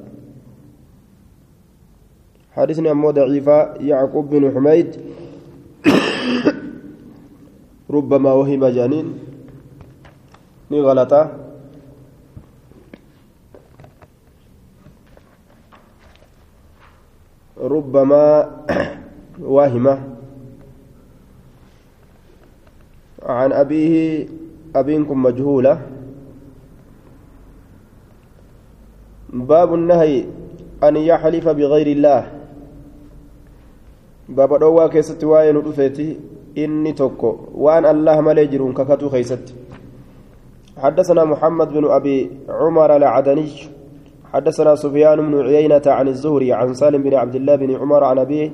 حديثنا 2.55 2.91
أمو 2.91 3.11
ضعيفة 3.11 3.73
يعقوب 3.79 4.29
بن 4.29 4.43
حميد. 4.51 4.89
ربما 7.85 8.31
وهم 8.33 8.65
جانين 8.65 9.07
ني 10.71 10.81
غلطة 10.81 11.21
ربما 17.65 18.51
واهمة. 19.41 19.95
عن 23.23 23.51
أبيه 23.51 24.27
أبينكم 24.75 25.23
مجهولة. 25.23 25.81
باب 29.33 29.73
النهي 29.73 30.25
أن 30.83 30.95
يحلف 30.95 31.49
بغير 31.49 31.87
الله. 31.87 32.31
باب 34.29 34.59
دوا 34.59 34.87
كيست 34.87 35.23
واين 35.23 35.57
رفيتي 35.57 36.19
إني 36.57 36.93
توكو. 36.93 37.37
وأن 37.53 37.85
الله 37.85 38.21
مليجرون 38.21 38.73
ككتو 38.73 39.09
خيست 39.09 39.55
حدثنا 40.77 41.23
محمد 41.23 41.67
بن 41.73 41.85
أبي 41.85 42.31
عمر 42.49 42.95
العدني. 42.95 43.74
حدثنا 44.33 44.75
سفيان 44.75 45.17
بن 45.31 45.35
عيينة 45.47 45.81
عن 45.85 46.07
الزهري 46.07 46.53
عن 46.53 46.73
سالم 46.73 47.03
بن 47.03 47.13
عبد 47.13 47.35
الله 47.35 47.55
بن 47.55 47.75
عمر 47.75 48.03
عن 48.03 48.17
أبيه 48.19 48.51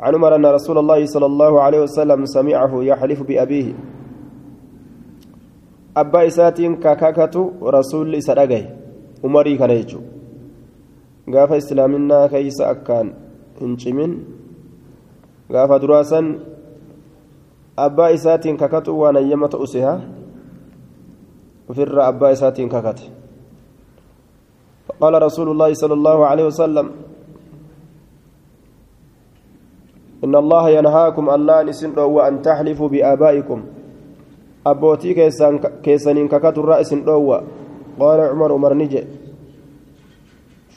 عن 0.00 0.14
عمر 0.14 0.34
أن 0.34 0.46
رسول 0.46 0.78
الله 0.78 1.06
صلى 1.06 1.26
الله 1.26 1.60
عليه 1.60 1.80
وسلم 1.80 2.24
سمعه 2.24 2.72
يحلف 2.82 3.22
بأبيه. 3.22 3.68
أبا 5.96 6.26
إساتين 6.26 6.76
كاكاكتو 6.76 7.42
رسول 7.62 8.14
إسرائيل 8.14 8.64
عمري 9.24 9.56
كان 9.56 9.70
يجو. 9.70 10.00
gaafa 11.28 11.56
islaaminaa 11.56 12.28
keeysa 12.28 12.68
akkaan 12.68 13.12
hin 13.60 13.76
cimin 13.76 14.12
gaafa 15.52 15.78
duraasan 15.82 16.40
abbaa 17.76 18.08
isaatiin 18.08 18.56
kakatu 18.56 18.96
waan 19.00 19.20
ayyama 19.20 19.48
ta'u 19.48 19.66
seha 19.66 20.00
ofirra 21.68 22.06
abbaa 22.06 22.32
فقال 24.98 25.14
رسول 25.22 25.48
الله 25.54 25.74
صلى 25.74 25.94
الله 25.94 26.26
عليه 26.26 26.44
وسلم 26.50 26.86
إن 30.24 30.34
الله 30.34 30.64
ينهاكم 30.70 31.24
الله 31.30 31.62
نسن 31.62 31.94
أن 31.94 32.42
تحلفوا 32.42 32.88
بآبائكم. 32.88 33.58
أبوتي 34.66 35.14
كيسانين 35.82 36.26
ككت 36.28 36.58
الرأس 36.58 36.90
قال 37.98 38.20
عمر 38.20 38.50
عمر 38.52 38.72
نجي. 38.74 39.02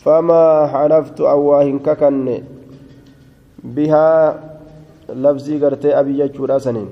فما 0.06 0.68
حلفت 0.74 1.22
أواهن 1.22 1.80
ككن 1.80 2.28
بها 3.64 4.08
لفظي 5.10 5.56
قرتي 5.66 6.00
أبي 6.00 6.20
يجور 6.20 6.56
أسنين 6.56 6.90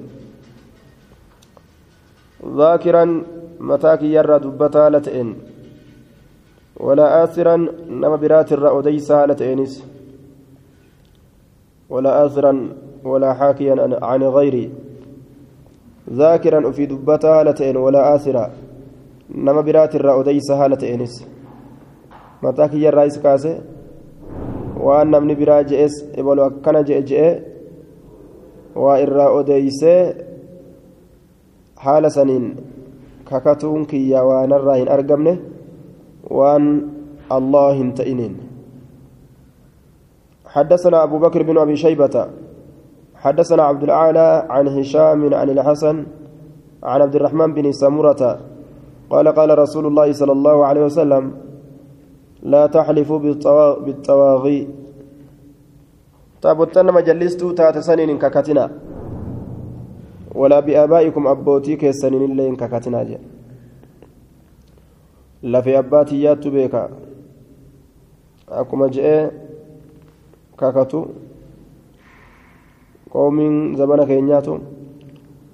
ذاكرا 2.58 3.06
متاك 3.60 4.02
يرى 4.04 4.40
دبتا 4.40 4.90
لتئن. 4.90 5.30
ولا 6.80 7.24
آثرا 7.24 7.56
نما 8.02 8.16
برات 8.16 8.52
الرأوديسا 8.52 9.26
لتئنس. 9.26 9.74
ولا 11.90 12.26
آثرا 12.26 12.54
ولا 13.04 13.34
حاكيا 13.34 14.00
عن 14.02 14.24
غيري. 14.24 14.72
ذاكرا 16.10 16.72
في 16.72 16.86
دبتا 16.86 17.44
لتئن 17.44 17.78
ولا 17.78 18.16
آثرا 18.16 18.52
نما 19.36 19.62
برات 19.62 19.96
الرأوديسا 19.96 20.68
لتئنس. 20.68 21.14
متاك 22.44 22.74
يرى 22.74 23.08
إسكاسي 23.08 23.54
waan 24.80 25.12
namni 25.12 25.36
biraa 25.36 25.64
je'es 25.70 25.96
ebalu 26.20 26.42
akkana 26.50 26.82
je'e 26.88 27.02
je'e 27.10 27.30
waa 28.84 28.98
irraa 29.04 29.30
odeeysee 29.40 30.02
haala 31.84 32.10
saniin 32.16 32.46
kakatuun 33.30 33.84
kiyya 33.92 34.24
waanarraa 34.30 34.78
hin 34.82 34.92
argamne 34.96 35.34
allah 36.28 37.70
hin 37.76 37.94
ta'iniin 37.96 38.36
حدثنا 40.50 41.06
أبو 41.06 41.22
بكر 41.22 41.46
بن 41.46 41.62
أبي 41.62 41.78
شيبة. 41.78 42.16
حدثنا 43.22 43.64
عبد 43.64 43.84
الأعلى 43.84 44.50
عن 44.50 44.66
هشام 44.68 45.34
عن 45.34 45.50
الحسن 45.50 46.06
عن 46.84 47.02
عبد 47.02 47.16
الرحمن 47.16 47.54
بن 47.54 47.70
سمرة. 47.70 48.40
قال 49.14 49.28
قال 49.30 49.50
رسول 49.58 49.86
الله 49.94 50.12
صلى 50.18 50.32
الله 50.32 50.58
عليه 50.66 50.84
وسلم 50.90 51.24
لا 52.50 52.66
تحلفوا 52.66 53.20
بالطواغي. 53.86 54.60
تابوتنا 56.42 56.92
مجلستو 56.92 57.52
تاتسنين 57.54 58.18
ككتنا. 58.18 58.66
ولا 60.34 60.60
بآبائكم 60.66 61.28
أبوتي 61.28 61.76
كيسنين 61.78 62.26
اللين 62.26 62.56
ككتنا 62.58 63.04
جي 63.06 63.18
أباتي 65.44 66.22
ياتو 66.22 66.50
بيكا 66.50 66.90
أكما 68.50 68.88
جئ 68.88 69.30
ككتو 70.60 71.06
قومين 73.12 73.76
زمن 73.76 74.04
كينياتو 74.06 74.58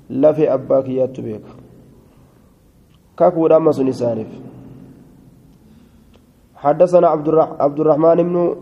لفي 0.09 0.53
أباكي 0.53 0.95
ياتو 0.95 1.21
بيكا 1.21 1.51
كاكو 3.17 3.47
دام 3.47 3.71
سني 3.71 3.93
سانف 3.93 4.27
حدثنا 6.55 7.07
عبد 7.59 7.79
الرحمن 7.79 8.17
بن 8.23 8.55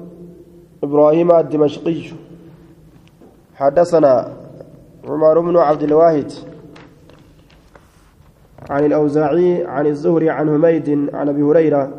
إبراهيم 0.84 1.32
الدمشقي 1.32 2.02
حدثنا 3.56 4.14
عمر 5.08 5.40
بن 5.40 5.58
عبد 5.58 5.84
الواحد 5.84 6.32
عن 8.70 8.86
الأوزاعي 8.86 9.66
عن 9.66 9.86
الزهري 9.88 10.30
عن 10.30 10.50
حميد 10.50 11.10
عن 11.14 11.30
أبي 11.30 11.42
هريرة 11.42 11.92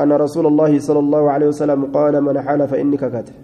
أن 0.00 0.12
رسول 0.12 0.46
الله 0.46 0.78
صلى 0.78 0.98
الله 0.98 1.30
عليه 1.30 1.46
وسلم 1.46 1.84
قال 1.84 2.20
من 2.20 2.40
حلف 2.40 2.74
إنك 2.74 2.98
كتب 2.98 3.34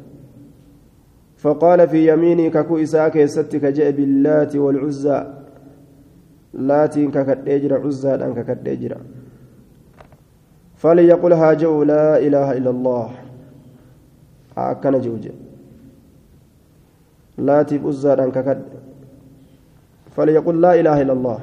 فقال 1.36 1.88
في 1.88 2.12
يميني 2.12 2.50
ككو 2.50 2.78
إساك 2.78 3.16
يستك 3.16 3.64
جاء 3.64 3.90
باللات 3.90 4.56
والعزى. 4.56 5.26
لاتي 6.54 7.06
ككد 7.06 7.72
عزى 7.72 8.14
أنك 8.14 8.46
كد 8.46 8.96
فليقل 10.76 11.32
هاجو 11.32 11.82
لا 11.82 12.18
إله 12.18 12.52
إلا 12.52 12.70
الله. 12.70 13.10
akkana 14.56 14.98
ji'uje 14.98 15.32
laatiif 17.48 17.84
uzzaadhaan 17.84 18.32
kakadhe 18.32 18.80
falyaqul 20.16 20.60
laa 20.64 20.74
ilaaha 20.80 21.02
illa 21.04 21.14
allah 21.18 21.40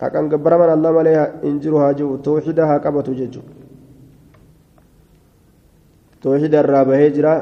haqan 0.00 0.28
gabbaraman 0.28 0.70
allah 0.76 0.92
malee 0.92 1.16
hin 1.42 1.60
jiru 1.60 1.78
haa 1.82 1.92
ji'u 1.98 2.18
tawxida 2.28 2.66
haa 2.70 2.80
qabatu 2.86 3.14
jechu 3.20 3.42
tawxida 6.22 6.60
irraa 6.64 6.84
bahee 6.84 7.10
jira 7.16 7.34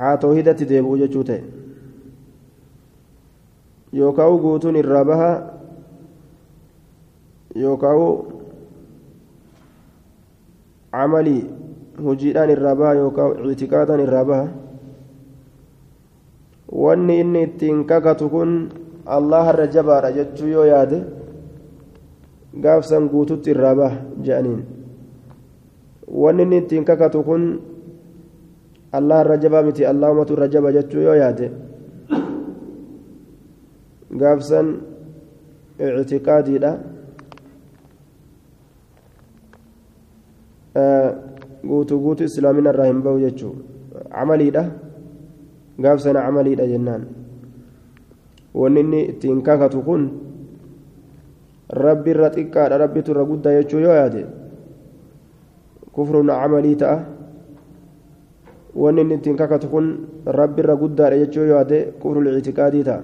haa 0.00 0.16
tawxidatti 0.24 0.64
deebi'u 0.72 0.98
jechuu 1.02 1.24
ta'e 1.30 1.42
yookaan 4.00 4.38
guutuun 4.46 4.76
irraa 4.82 5.04
baha 5.10 5.30
yookaan 7.64 8.00
camalii 10.92 11.42
hojiidhaan 12.04 12.50
irraa 12.54 12.74
baha 12.80 12.94
yookaan 13.02 13.50
ictiqaadaan 13.52 14.00
irraa 14.06 14.24
baha 14.24 14.46
wanni 16.84 17.20
inni 17.22 17.42
ittiin 17.48 17.82
kakatu 17.90 18.28
kun 18.34 18.52
allaharra 19.16 19.66
jabaadha 19.66 20.12
jechuu 20.12 20.48
yoo 20.48 20.64
yaade 20.64 20.98
gaafsan 22.64 23.08
guututti 23.08 23.50
irraa 23.54 23.74
baha 23.80 23.98
je'aniin 24.26 24.62
wanni 26.22 26.42
inni 26.42 26.58
ittiin 26.62 26.84
kakatu 26.84 27.22
kun 27.22 27.44
allaharra 28.92 29.36
jabaa 29.36 29.62
miti 29.62 29.86
allahumatu 29.86 30.32
irra 30.36 30.48
jaba 30.48 30.72
jechuu 30.72 31.00
yoo 31.08 31.16
yaade 31.22 31.50
gaafsan 34.20 34.68
ictiqaadiidha 35.78 36.72
guutuu 41.68 42.00
guutuu 42.04 42.24
islaamina 42.30 42.70
irraa 42.74 42.90
hin 42.90 43.02
bahu 43.02 43.20
jechuun 43.26 43.56
camaliidha 44.16 44.64
gaaf 45.86 46.00
sana 46.04 46.26
camaliidha 46.26 46.66
jennaan 46.72 47.06
wanni 48.58 48.80
inni 48.80 49.00
ittiin 49.12 49.42
kakatu 49.42 49.82
kun 49.86 50.02
rabbi 51.84 52.10
irra 52.10 52.30
xiqqaadha 52.36 52.80
rabbitu 52.82 53.14
irra 53.14 53.24
guddaa 53.30 53.54
jechuu 53.58 53.80
yoo 53.86 53.94
yaade 54.00 54.22
kufruun 55.92 56.32
camalii 56.40 56.76
ta'a 56.82 56.98
wanni 58.82 59.00
inni 59.06 59.14
ittiin 59.20 59.36
kakatu 59.36 59.70
kun 59.74 59.86
rabbi 60.40 60.62
irra 60.62 60.76
guddaadha 60.82 61.20
jechuu 61.22 61.46
yoo 61.46 61.54
yaade 61.56 61.78
kufrul 62.02 62.28
ictiqaadii 62.34 62.84
ta'a 62.90 63.02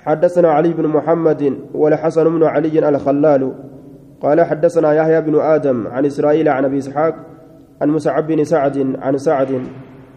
حدثنا 0.00 0.48
علي 0.48 0.72
بن 0.72 0.86
محمد 0.86 1.42
والحسن 1.74 2.24
بن 2.24 2.42
علي 2.44 2.88
الخلال 2.88 3.52
قال 4.20 4.38
حدثنا 4.40 4.92
يحيى 4.92 5.20
بن 5.20 5.40
آدم 5.40 5.86
عن 5.86 6.06
إسرائيل 6.06 6.48
عن 6.48 6.64
أبي 6.64 6.78
إسحاق 6.78 7.14
عن 7.82 7.88
مسعب 7.88 8.26
بن 8.26 8.44
سعد 8.44 8.96
عن 8.96 9.18
سعد 9.18 9.62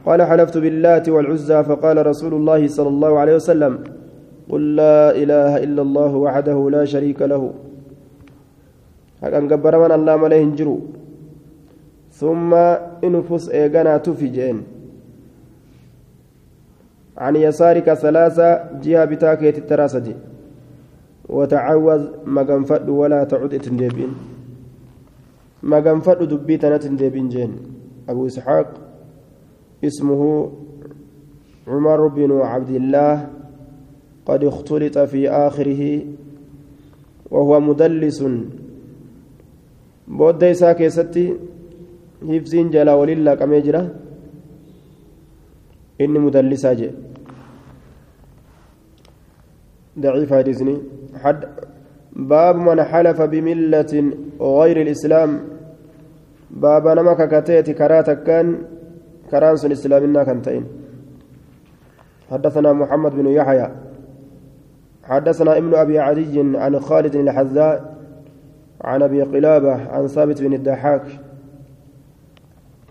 قال 0.05 0.21
حلفت 0.21 0.57
باللات 0.57 1.09
والعزى 1.09 1.63
فقال 1.63 2.05
رسول 2.07 2.33
الله 2.33 2.67
صلى 2.67 2.89
الله 2.89 3.19
عليه 3.19 3.35
وسلم 3.35 3.73
قل 4.49 4.75
لا 4.75 5.15
إله 5.15 5.63
إلا 5.63 5.81
الله 5.81 6.11
وحده 6.15 6.57
لا 6.69 6.83
شريك 6.85 7.21
له. 7.21 7.53
هكذا 9.23 9.47
قبر 9.55 9.73
من 9.83 9.91
الله 9.91 10.15
مليه 10.17 10.43
جرو 10.59 10.79
ثم 12.11 12.53
انفس 13.07 13.49
إيغانا 13.49 13.97
تفجين 13.97 14.57
عن 17.17 17.35
يسارك 17.35 17.93
ثلاثة 17.93 18.49
جهة 18.83 19.05
بتاكية 19.05 19.55
التراسة 19.57 20.07
وتعوذ 21.29 22.03
مغنفد 22.25 22.89
ولا 22.89 23.23
تعد 23.23 23.59
تندبين 23.59 24.11
مغنفد 25.63 26.19
دبيتنا 26.31 26.77
تندبين 26.77 27.29
جين 27.29 27.51
أبو 28.09 28.27
إسحاق 28.27 28.67
اسمه 29.84 30.52
عمر 31.67 32.08
بن 32.08 32.32
عبد 32.41 32.69
الله 32.69 33.30
قد 34.26 34.43
اختلط 34.43 34.98
في 35.00 35.30
آخره 35.30 36.02
وهو 37.32 37.60
مدلس. 37.60 38.24
بود 40.08 40.43
إساء 40.43 40.74
كيستي 40.74 41.34
هفزين 42.30 42.69
جلا 42.69 42.93
ولله 42.93 43.36
كم 43.36 43.54
يجرى. 43.54 43.89
إني 46.02 46.19
مدلسا 46.19 46.74
جي. 46.74 46.89
ضعيف 50.00 50.34
حديثني 50.34 50.76
حد 51.24 51.39
باب 52.15 52.56
من 52.56 52.84
حلف 52.84 53.22
بملة 53.22 53.93
غير 54.41 54.78
الإسلام. 54.82 55.32
باب 56.52 56.88
نمك 56.88 57.19
كتيت 57.34 57.69
كراتك 57.72 58.24
كان 58.24 58.48
كرانس 59.34 59.65
الإسلام 59.65 60.24
كنتين 60.30 60.63
حدثنا 62.32 62.74
محمد 62.74 63.12
بن 63.19 63.28
يحيى. 63.28 63.67
حدثنا 65.04 65.58
ابن 65.58 65.74
أبي 65.84 66.00
عدي 66.00 66.36
عن 66.63 66.74
خالد 66.80 67.15
الحذاء 67.15 67.76
عن 68.82 69.00
أبي 69.02 69.22
قلابة 69.34 69.76
عن 69.93 70.08
ثابت 70.08 70.38
بن 70.41 70.54
الضحاك. 70.54 71.06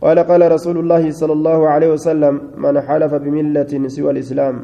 قال 0.03 0.19
قال 0.19 0.43
رسول 0.53 0.77
الله 0.79 1.11
صلى 1.11 1.33
الله 1.33 1.69
عليه 1.69 1.91
وسلم 1.93 2.35
من 2.65 2.81
حلف 2.81 3.13
بملة 3.15 3.73
سوى 3.89 4.11
الإسلام 4.11 4.57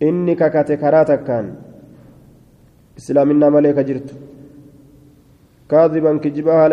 inni 0.00 0.32
kakate 0.36 0.76
karaa 0.80 1.04
takkaan 1.04 1.48
islaaminaa 2.96 3.50
malee 3.52 3.72
ka 3.76 3.82
jirtu 3.88 4.14
kaadiban 5.68 6.20
kijibaa 6.24 6.68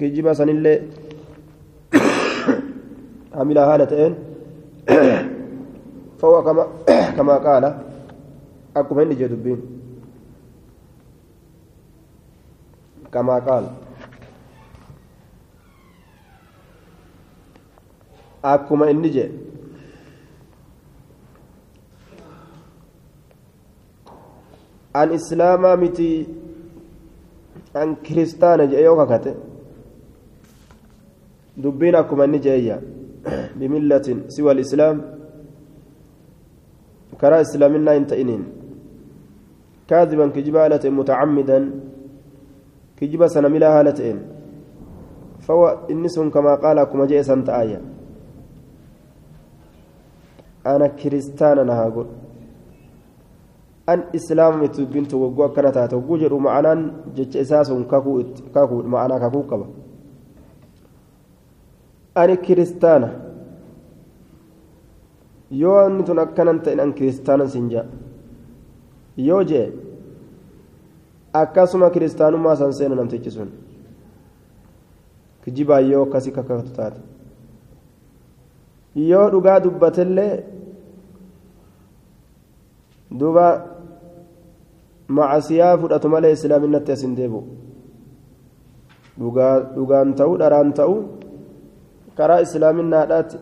mutacammidan 0.00 0.08
kijiba 0.08 0.34
sanillee 0.34 0.82
hamilaa 3.38 3.66
haala 3.66 3.86
ta'een 3.86 4.14
فهو 6.20 6.42
كما 6.44 6.64
كما 7.16 7.36
قال 7.40 7.64
أكما 8.76 9.02
إني 9.02 9.14
جدبين 9.14 9.60
كما 13.12 13.38
قال 13.38 13.64
أكما 18.44 18.90
إني 18.90 19.08
جدبين 19.08 19.50
an 24.92 25.12
islaamaa 25.14 25.76
miti 25.76 26.26
an 27.74 27.96
kiristaana 27.96 28.66
jedhe 28.66 28.82
yoo 28.84 28.96
kakate 28.96 29.34
kaadiban 39.90 40.30
kijiba 40.32 40.60
haala 40.60 40.78
ta'e 40.78 40.90
mutacammidan 40.90 41.64
kijiba 42.98 43.28
sana 43.28 43.48
milaa 43.48 43.72
haala 43.74 43.92
ta'een 43.92 44.20
fawa 45.46 45.70
inni 45.88 46.10
sun 46.14 46.30
kamaa 46.30 46.56
qaala 46.64 46.82
akkuma 46.86 47.06
jee 47.10 47.22
san 47.30 47.42
ta'ayya 47.48 47.80
ana 50.72 50.88
kiristaana 51.00 51.64
na 51.64 51.74
haa 51.80 51.90
godhu 51.90 52.14
an 53.86 54.04
islaama 54.18 54.64
itti 54.64 54.80
dubbintu 54.86 55.22
wagguu 55.22 55.44
akkana 55.48 55.72
taate 55.78 55.96
wagguu 55.98 56.18
jedhu 56.22 56.40
ma'anaan 56.46 56.80
jecha 57.18 57.40
isaa 57.46 57.64
sun 57.64 57.84
kakuu 57.92 58.82
ma'anaa 58.94 59.20
kakuu 59.26 59.44
qaba 59.52 59.66
ani 62.14 62.36
kiristaana 62.36 63.08
yoo 65.50 65.88
inni 65.88 66.04
tun 66.04 66.18
akkanan 66.18 66.60
ta'in 66.64 66.80
an 66.80 66.92
kiristaana 66.98 67.48
sin 67.48 67.68
jaa 67.70 67.84
yoo 69.28 69.42
jee 69.50 69.66
akkasuma 71.42 71.90
kiristaanummaa 71.90 72.56
san 72.56 72.72
seena 72.78 72.94
namtichi 73.00 73.30
sun 73.30 73.50
kijibaa 75.44 75.80
yoo 75.80 76.02
akkasii 76.06 76.32
kakatu 76.38 76.72
taate 76.78 77.00
yoo 79.10 79.26
dhugaa 79.32 79.60
dubbatellee 79.64 80.34
duuba 83.20 83.46
macasiyaa 85.18 85.78
fudhatu 85.82 86.08
malee 86.14 86.32
islaaminatti 86.36 86.92
asin 86.96 87.16
deebu 87.16 87.40
dhugaan 89.74 90.14
ta'u 90.20 90.36
dharaan 90.42 90.72
ta'u 90.80 90.94
karaa 92.20 92.40
islaaminaadhaati 92.46 93.36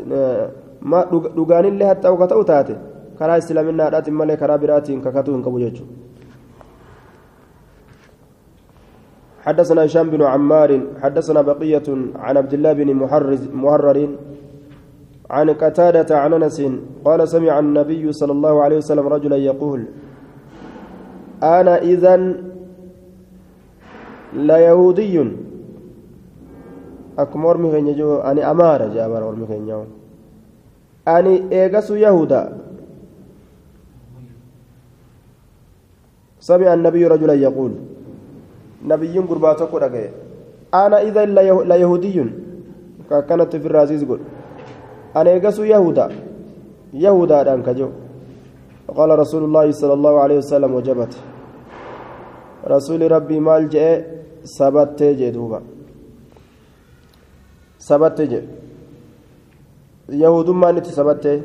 dhugaanillee 1.39 1.89
haxxa'u 1.93 2.21
ka 2.25 2.31
ta'u 2.35 2.45
taate 2.53 2.75
karaa 3.23 3.39
islaaminaadhaatiin 3.45 4.21
malee 4.21 4.39
karaa 4.43 4.59
biraatiin 4.67 5.01
kakatuu 5.07 5.35
hin 5.39 5.47
qabu 5.49 5.65
jechuudha 5.65 6.07
حدثنا 9.49 9.85
هشام 9.85 10.11
بن 10.11 10.23
عمار 10.23 10.71
حدثنا 11.03 11.41
بقية 11.43 11.89
عن 12.25 12.37
عبد 12.37 12.53
الله 12.55 12.73
بن 12.73 12.89
محرر 13.63 13.99
عن 15.31 15.51
قتادة 15.51 16.19
عن 16.19 16.33
أنس 16.33 16.59
قال 17.05 17.29
سمع 17.29 17.59
النبي 17.59 18.13
صلى 18.13 18.33
الله 18.33 18.63
عليه 18.65 18.77
وسلم 18.77 19.07
رجلا 19.09 19.37
يقول 19.37 19.81
أنا 21.43 21.75
إذن 21.83 22.23
ليهودي 24.33 25.17
أكم 27.19 27.45
ورمي 27.45 27.69
خين 27.73 27.89
جو 27.99 28.17
أني 28.31 28.43
أمارة 28.51 28.87
جابر 28.95 29.23
ورمي 29.25 29.47
خين 29.51 29.67
جو 29.67 29.83
أني 31.09 31.35
إيغس 31.53 31.91
يهودا 31.91 32.43
سمع 36.41 36.75
النبي 36.75 37.03
رجلا 37.07 37.35
يقول 37.35 37.73
نبي 38.91 39.19
قرباتك 39.19 39.75
رقي 39.75 40.07
أنا 40.75 40.97
إذا 41.07 41.25
ليهودي 41.71 42.17
كانت 43.29 43.57
في 43.57 43.67
الرازيز 43.67 44.03
قل 44.05 44.21
أنا 45.17 45.31
إيغس 45.31 45.59
يهودا 45.59 46.07
يهودا 47.05 47.43
دانك 47.43 47.69
جو 47.79 47.89
قال 48.97 49.11
رسول 49.19 49.43
الله 49.45 49.67
صلى 49.81 49.93
الله 49.99 50.15
عليه 50.21 50.39
وسلم 50.43 50.71
وجبت 50.75 51.13
رسول 52.75 53.01
ربي 53.13 53.39
مال 53.41 53.69
جاء 53.69 53.97
سبت 54.45 55.03
جدوبا 55.03 55.61
يهود 60.09 60.51
ما 60.51 60.73
نت 60.73 60.87
سبت 60.87 61.43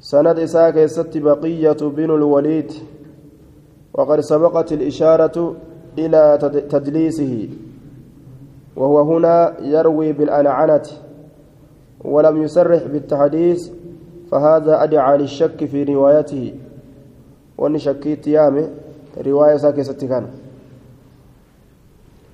سند 0.00 0.38
إساك 0.38 0.86
ست 0.86 1.18
بقية 1.18 1.80
بن 1.96 2.10
الوليد 2.10 2.72
وقد 3.94 4.20
سبقت 4.20 4.72
الإشارة 4.72 5.56
إلى 5.98 6.38
تدليسه 6.70 7.48
وهو 8.76 9.00
هنا 9.00 9.60
يروي 9.60 10.12
بالأنعنة 10.12 10.82
ولم 12.04 12.42
يسرح 12.42 12.82
بالتحديث 12.82 13.70
فهذا 14.30 14.82
أدعى 14.82 15.18
للشك 15.18 15.64
في 15.64 15.84
روايته 15.84 16.54
وأن 17.58 17.78
شكيت 17.78 18.26
يامه 18.26 18.68
رواية 19.26 19.56
ساكسة 19.56 20.08
كان 20.08 20.26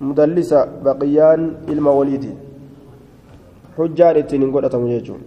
مدلسة 0.01 0.69
بقيان 0.85 1.57
الموليد 1.69 2.35
حجان 3.79 4.17
التنين 4.23 4.51
قد 4.55 4.65
أتمجيجون 4.65 5.21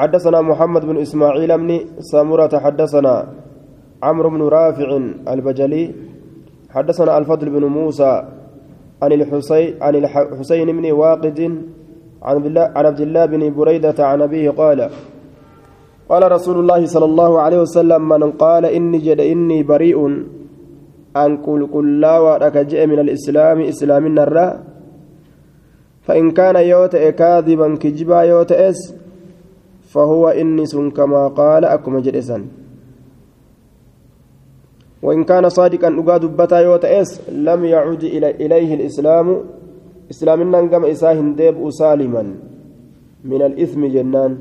حدثنا 0.00 0.38
محمد 0.50 0.82
بن 0.90 0.96
إسماعيل 1.06 1.50
بن 1.58 1.70
سامرة 2.10 2.52
حدثنا 2.64 3.14
عمرو 4.02 4.28
بن 4.34 4.42
رافع 4.56 4.88
البجلي 5.32 5.84
حدثنا 6.74 7.18
الفضل 7.18 7.46
بن 7.50 7.64
موسى 7.64 8.12
عن 9.02 9.12
الحسين 9.12 9.82
عن 9.82 9.94
الحسين 9.94 10.68
بن 10.78 10.86
واقد 10.92 11.38
عن 12.22 12.36
عبد 12.86 13.00
الله 13.00 13.24
بن 13.26 13.42
بريدة 13.54 13.98
عن 14.10 14.22
أبيه 14.22 14.50
قال 14.50 14.90
قال 16.08 16.32
رسول 16.32 16.56
الله 16.58 16.86
صلى 16.86 17.04
الله 17.04 17.40
عليه 17.40 17.60
وسلم 17.60 18.08
من 18.08 18.32
قال 18.32 18.64
إني 18.66 18.98
جد 18.98 19.20
إني 19.20 19.62
بريء 19.62 19.98
أن 21.16 21.30
قل 21.46 21.60
قل 21.74 22.00
لا 22.00 22.38
من 22.86 22.98
الإسلام 22.98 23.60
إسلام 23.60 24.06
النراء 24.06 24.73
فإن 26.06 26.30
كان 26.30 26.56
يوت 26.56 26.96
كاذبا 26.96 27.76
كجبا 27.76 28.20
يوت 28.22 28.52
إس 28.52 28.94
فهو 29.92 30.28
إنس 30.28 30.76
كما 30.76 31.28
قال 31.28 31.64
أكم 31.64 31.98
جلسا 31.98 32.38
وإن 35.02 35.24
كان 35.24 35.48
صادقا 35.48 35.88
أقاد 36.00 36.24
بتا 36.36 36.58
يوت 36.60 36.84
إس 36.84 37.30
لم 37.30 37.64
يعد 37.64 38.02
إليه 38.44 38.74
الإسلام 38.74 39.26
إسلامنا 40.10 40.58
قام 40.72 40.84
إساهن 40.84 41.34
ديب 41.34 41.70
سالما 41.70 42.24
من 43.24 43.42
الإثم 43.42 43.86
جنان. 43.86 44.32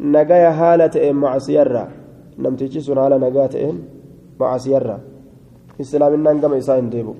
نجايا 0.00 0.50
حالة 0.50 1.12
معصيرة 1.12 1.88
نمتيجي 2.38 2.80
سن 2.80 2.98
على 2.98 3.16
نجاة 3.18 3.54
معصيرة 4.40 4.96
إسلامنا 5.80 6.30
قام 6.40 6.52
إساهن 6.54 6.90
ديبو 6.90 7.14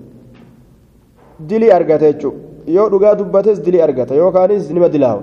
دلي 1.48 1.76
أرغته 1.76 2.32
yoo 2.66 2.88
dhugaa 2.88 3.14
dubbates 3.14 3.62
dilii 3.62 3.80
argata 3.80 4.14
yookaanis 4.14 4.70
nima 4.70 4.88
dilaawa 4.88 5.22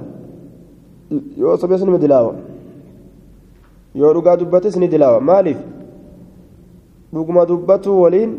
yoo 1.38 1.58
sobees 1.58 1.82
nima 1.82 1.98
dilaawa 1.98 2.36
yoo 3.96 4.14
dhugaa 4.14 4.38
dubbates 4.38 4.78
ni 4.78 4.88
dilaawa 4.88 5.22
maaliif 5.22 5.58
dhuguma 7.14 7.46
dubbatu 7.46 8.02
waliin 8.02 8.38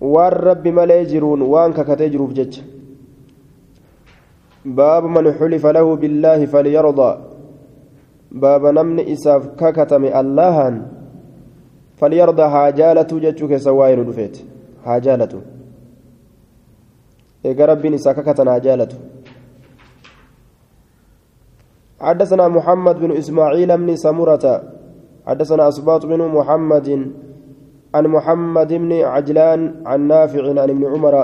waan 0.00 0.32
rabbi 0.32 0.72
malee 0.72 1.04
jiruun 1.04 1.42
waan 1.42 1.72
kakatee 1.72 2.10
jiruuf 2.10 2.32
jecha 2.32 2.62
باب 4.64 5.04
من 5.04 5.32
حلف 5.32 5.66
له 5.66 5.96
بالله 5.96 6.46
فليرضى 6.46 7.18
باب 8.32 8.66
نمن 8.66 9.00
إساف 9.08 9.46
ككتم 9.46 10.04
اللهان 10.04 10.82
فليرضى 11.96 12.42
هاجالة 12.42 13.02
جتشك 13.02 13.56
سوائر 13.56 14.02
دفيت 14.02 14.36
إيجا 17.46 17.64
ربي 17.66 17.94
إساف 17.94 18.20
ككتنا 18.20 18.54
هاجالة 18.54 18.88
حدثنا 22.00 22.48
محمد 22.48 22.96
بن 23.00 23.10
إسماعيل 23.12 23.70
بن 23.78 23.96
سمرة 23.96 24.62
حدثنا 25.26 25.68
أسباط 25.68 26.06
بن 26.06 26.20
محمد 26.36 26.88
عن 27.94 28.06
محمد 28.06 28.70
بن 28.72 28.92
عجلان 28.92 29.60
عن 29.86 30.00
نافع 30.08 30.42
عن 30.48 30.70
ابن 30.70 30.84
عمر 30.86 31.14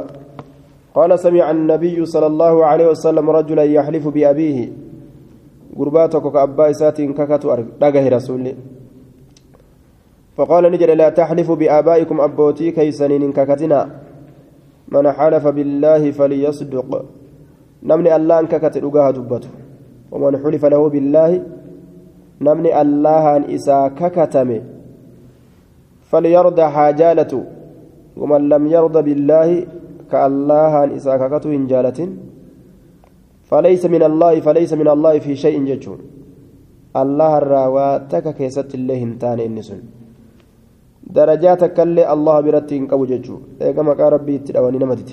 قال 0.95 1.19
سمع 1.19 1.51
النبي 1.51 2.05
صلى 2.05 2.27
الله 2.27 2.65
عليه 2.67 2.87
وسلم 2.89 3.31
رجلا 3.31 3.63
يحلف 3.63 4.09
بأبيه. 4.09 4.73
قرباتك 5.79 6.33
كأبا 6.33 6.71
إسات 6.71 7.01
ككت 7.01 7.45
رقه 7.83 8.09
رسول. 8.09 8.55
فقال 10.37 10.73
نجر 10.73 10.95
لا 10.95 11.09
تحلفوا 11.09 11.57
بآبائكم 11.57 12.21
أبوتي 12.21 12.71
كيسنين 12.71 13.33
ككتنا. 13.33 14.06
من 14.89 15.05
حلف 15.13 15.45
بالله 15.47 16.03
فليصدق. 16.11 16.91
نمني 17.83 18.11
الله 18.17 18.37
ككت 18.53 18.75
رقها 18.79 19.11
دبته. 19.11 19.53
ومن 20.13 20.33
حلف 20.43 20.63
له 20.65 20.83
بالله 20.89 21.31
نمني 22.41 22.71
الله 22.83 23.37
أن 23.37 23.43
إسا 23.55 23.89
ككتمه. 23.99 24.61
فليرضى 26.11 26.65
حاجالته. 26.77 27.43
ومن 28.17 28.49
لم 28.49 28.63
يرضى 28.67 29.01
بالله 29.03 29.49
كالله 30.13 30.73
أن 30.85 30.91
إسا 30.97 31.17
ككته 31.17 31.51
إن 31.55 31.67
فليس 33.51 33.87
من 33.87 34.03
الله 34.03 34.41
فليس 34.41 34.73
من 34.73 34.89
الله 34.89 35.19
في 35.19 35.37
شيء 35.37 35.57
ججون 35.65 35.99
الله 36.97 37.33
الراوى 37.39 37.89
تك 38.11 38.27
كيست 38.35 38.75
الله 38.75 39.03
انتان 39.03 39.39
إنسون. 39.41 39.96
درجات 41.07 41.65
كله 41.77 42.13
الله 42.13 42.41
برتين 42.41 42.87
قبو 42.91 43.05
ججو 43.11 43.37
إيقا 43.63 43.83
مقا 43.83 44.09
ربي 44.09 44.39
تدواني 44.39 44.79
نمدت 44.79 45.11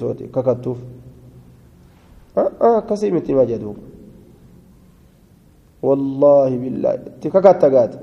sooti 0.00 0.24
kakattuuf 0.34 0.78
akkasii 2.60 3.10
miti 3.10 3.34
ma 3.34 3.44
jedhu 3.50 3.74
wallaahi 5.82 6.56
billaahi 6.62 6.98
itti 7.10 7.30
kakatta 7.30 7.70
gaate 7.70 7.98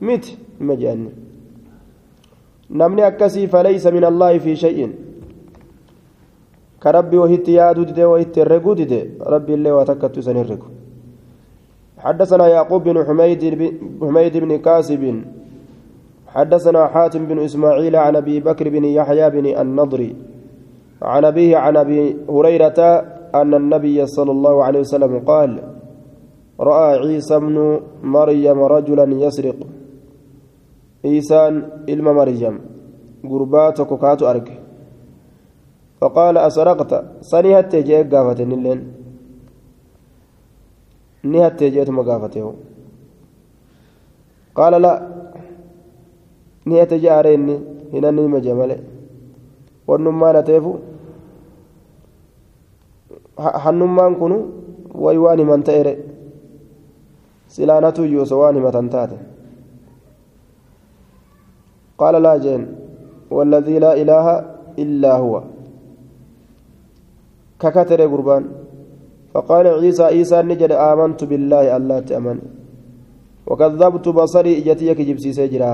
miti 0.00 0.38
ima 0.60 0.76
jeanni 0.76 1.10
namni 2.70 3.02
akkasii 3.02 3.48
falaysa 3.48 3.90
min 3.96 4.04
allaahi 4.04 4.40
fi 4.40 4.56
shay'in 4.56 4.92
ka 6.80 6.92
rabbi 6.92 7.16
wahitti 7.16 7.54
yaaduu 7.58 7.84
dide 7.84 8.04
wahitti 8.04 8.40
herreguu 8.40 8.74
dide 8.74 9.00
rabbi 9.34 9.52
illee 9.54 9.70
waa 9.78 9.84
takkattu 9.84 10.20
isan 10.20 10.36
herregu 10.36 10.66
حدثنا 12.06 12.46
يعقوب 12.48 12.82
بن 12.88 12.96
حميد 13.06 13.42
حميد 14.00 14.34
بن 14.36 14.50
كاسب 14.66 15.02
حدثنا 16.34 16.86
حاتم 16.86 17.22
بن 17.26 17.38
إسماعيل 17.38 17.96
عن 17.96 18.16
أبي 18.16 18.40
بكر 18.40 18.68
بن 18.68 18.84
يحيى 18.84 19.30
بن 19.30 19.46
النضري 19.62 20.10
عن 21.02 21.24
أبيه 21.24 21.56
عن 21.56 21.76
أبي 21.76 22.16
هريرة 22.30 22.80
أن 23.34 23.54
النبي 23.54 24.06
صلى 24.06 24.30
الله 24.30 24.64
عليه 24.64 24.80
وسلم 24.80 25.18
قال 25.18 25.50
رأى 26.60 26.98
عيسى 26.98 27.38
بن 27.38 27.80
مريم 28.02 28.58
رجلا 28.74 29.06
يسرق. 29.24 29.58
عيسى 31.04 31.40
علم 31.88 32.06
مريم 32.20 32.54
قربات 33.30 33.78
كوكات 33.80 34.22
ارك 34.22 34.48
فقال 36.00 36.38
أسرقت؟ 36.38 36.92
سنيهت 37.20 37.76
جيك 37.76 38.14
قافتني 38.14 38.54
اللين 38.54 38.80
نهت 41.32 41.60
جيت 41.74 41.90
مقافته 41.98 42.46
قال 44.58 44.72
لا 44.84 44.92
نهت 46.70 46.92
جاريني 47.04 47.56
هنا 47.92 48.10
نيم 48.16 48.34
جمالي 48.46 48.78
ونما 49.88 50.28
نتيفو 50.36 50.72
himan 55.40 55.62
ta'ere 55.68 55.92
silaanatu 57.54 58.04
iyyuu 58.04 58.22
osoo 58.24 58.40
waan 58.40 58.56
himatan 58.58 58.88
taate 58.94 59.16
qaala 62.00 62.20
laa 62.26 62.38
jeen 62.44 62.64
والذي 63.30 63.78
لا 63.78 63.92
إله 64.02 64.26
إلا 64.78 65.12
هو 65.22 65.34
ككتر 67.60 68.00
قربان 68.06 68.42
فقال 69.36 69.66
عيسى 69.68 70.04
عيسى 70.16 70.38
نجد 70.48 70.72
آمنت 70.72 71.20
بالله 71.30 71.64
الله 71.76 71.98
تأمن 72.08 72.38
وكذبت 73.48 74.06
بصري 74.18 74.52
إجتيك 74.64 74.98
جبسي 75.08 75.30
سجرا 75.38 75.72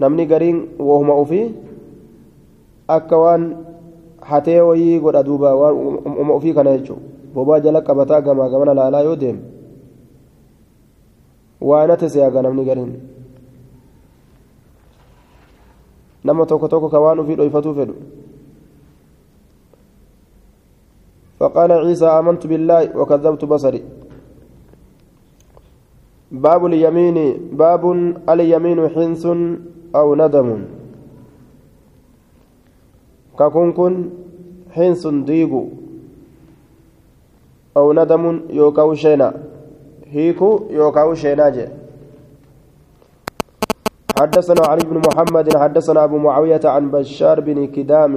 نمني 0.00 0.24
قرين 0.32 0.56
وهم 0.88 1.08
أوفي 1.10 1.42
أكوان 2.96 3.42
hatee 4.28 4.60
wayii 4.60 5.00
godha 5.00 5.22
duuba 5.22 5.54
uma 6.20 6.34
ofii 6.34 6.52
kana 6.52 6.76
jechuun 6.76 7.00
bobaa 7.34 7.60
jala 7.64 7.80
qabataa 7.80 8.20
gamaa 8.20 8.48
gamana 8.52 8.74
laalaa 8.74 9.00
yoo 9.00 9.16
deemu 9.16 9.40
waanate 11.60 12.08
seeyaga 12.12 12.42
namni 12.42 12.64
gariin 12.64 12.92
nama 16.24 16.46
tokko 16.46 16.68
tokko 16.68 16.88
ka 16.92 17.00
waan 17.00 17.18
ofii 17.24 17.36
dhoyfatuu 17.40 17.72
فقال 21.38 21.70
عيسى 21.72 22.06
آمنت 22.06 22.46
بالله 22.46 22.96
وكذبت 22.98 23.44
بصري. 23.44 23.82
باب 26.32 26.62
اليمين 26.66 27.18
باب 27.54 27.82
اليمين 28.28 28.78
حنس 28.94 29.24
أو 29.94 30.06
ندم. 30.14 30.48
kun 33.38 33.94
hinsun 34.74 35.22
diigu 35.22 35.70
aw 37.78 37.86
nadamun 37.94 38.50
yookaan 38.50 38.98
sheena 38.98 39.30
hiiku 40.10 40.66
yookaan 40.70 41.14
sheenaa 41.16 41.50
jedhe 41.50 41.78
حدثنا 44.18 44.66
علي 44.66 44.82
بن 44.82 44.98
محمد 44.98 45.46
حدثنا 45.56 46.04
أبو 46.04 46.18
معاوية 46.18 46.64
عن 46.64 46.90
بشار 46.90 47.38
بن 47.40 47.70
كدام 47.70 48.14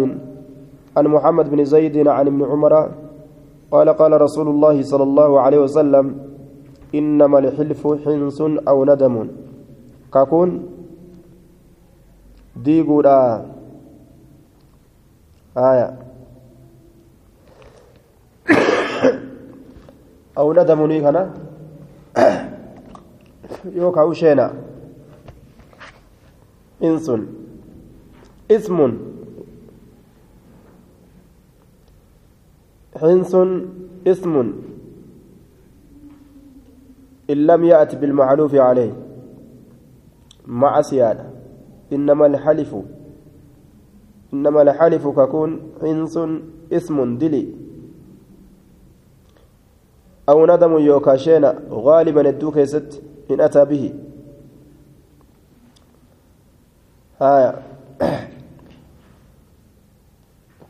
عن 0.98 1.06
محمد 1.08 1.46
بن 1.50 1.62
زيد 1.66 1.94
عن 2.08 2.26
ابن 2.28 2.42
عمر 2.42 2.74
قال 3.72 3.90
قال 3.90 4.22
رسول 4.22 4.48
الله 4.48 4.84
صلى 4.84 5.04
الله 5.04 5.32
عليه 5.42 5.60
وسلم 5.60 6.06
إنما 6.96 7.40
الحلف 7.40 7.88
حنس 8.04 8.40
أو 8.68 8.86
ندم. 8.86 9.16
ككون 10.14 10.50
ديغودا 12.56 13.46
آية. 15.58 15.90
أو 20.38 20.54
ندم 20.54 20.80
هنا 20.92 21.24
يوكا 23.66 24.02
وشينا 24.02 24.54
إنس 26.84 27.12
اسم. 28.52 28.80
حنس 32.96 33.36
اسم 34.08 34.54
إن 37.30 37.38
لم 37.48 37.64
يأت 37.64 37.96
بالمعلوف 37.96 38.56
عليه. 38.56 38.94
مع 40.48 40.82
سيادة 40.82 41.26
إنما 41.94 42.26
الحلف 42.26 42.76
إنما 44.34 44.62
الحلف 44.62 45.08
ككون 45.08 45.60
حنس 45.82 46.20
اسم 46.74 47.18
دلي. 47.18 47.48
أو 50.30 50.46
ندم 50.46 50.78
يوكاشينا 50.78 51.60
غالبا 51.70 52.30
الدوك 52.30 52.60
ست 52.60 53.02
إن 53.32 53.42
أتى 53.42 53.66
به. 53.66 53.94
هايا 57.22 57.62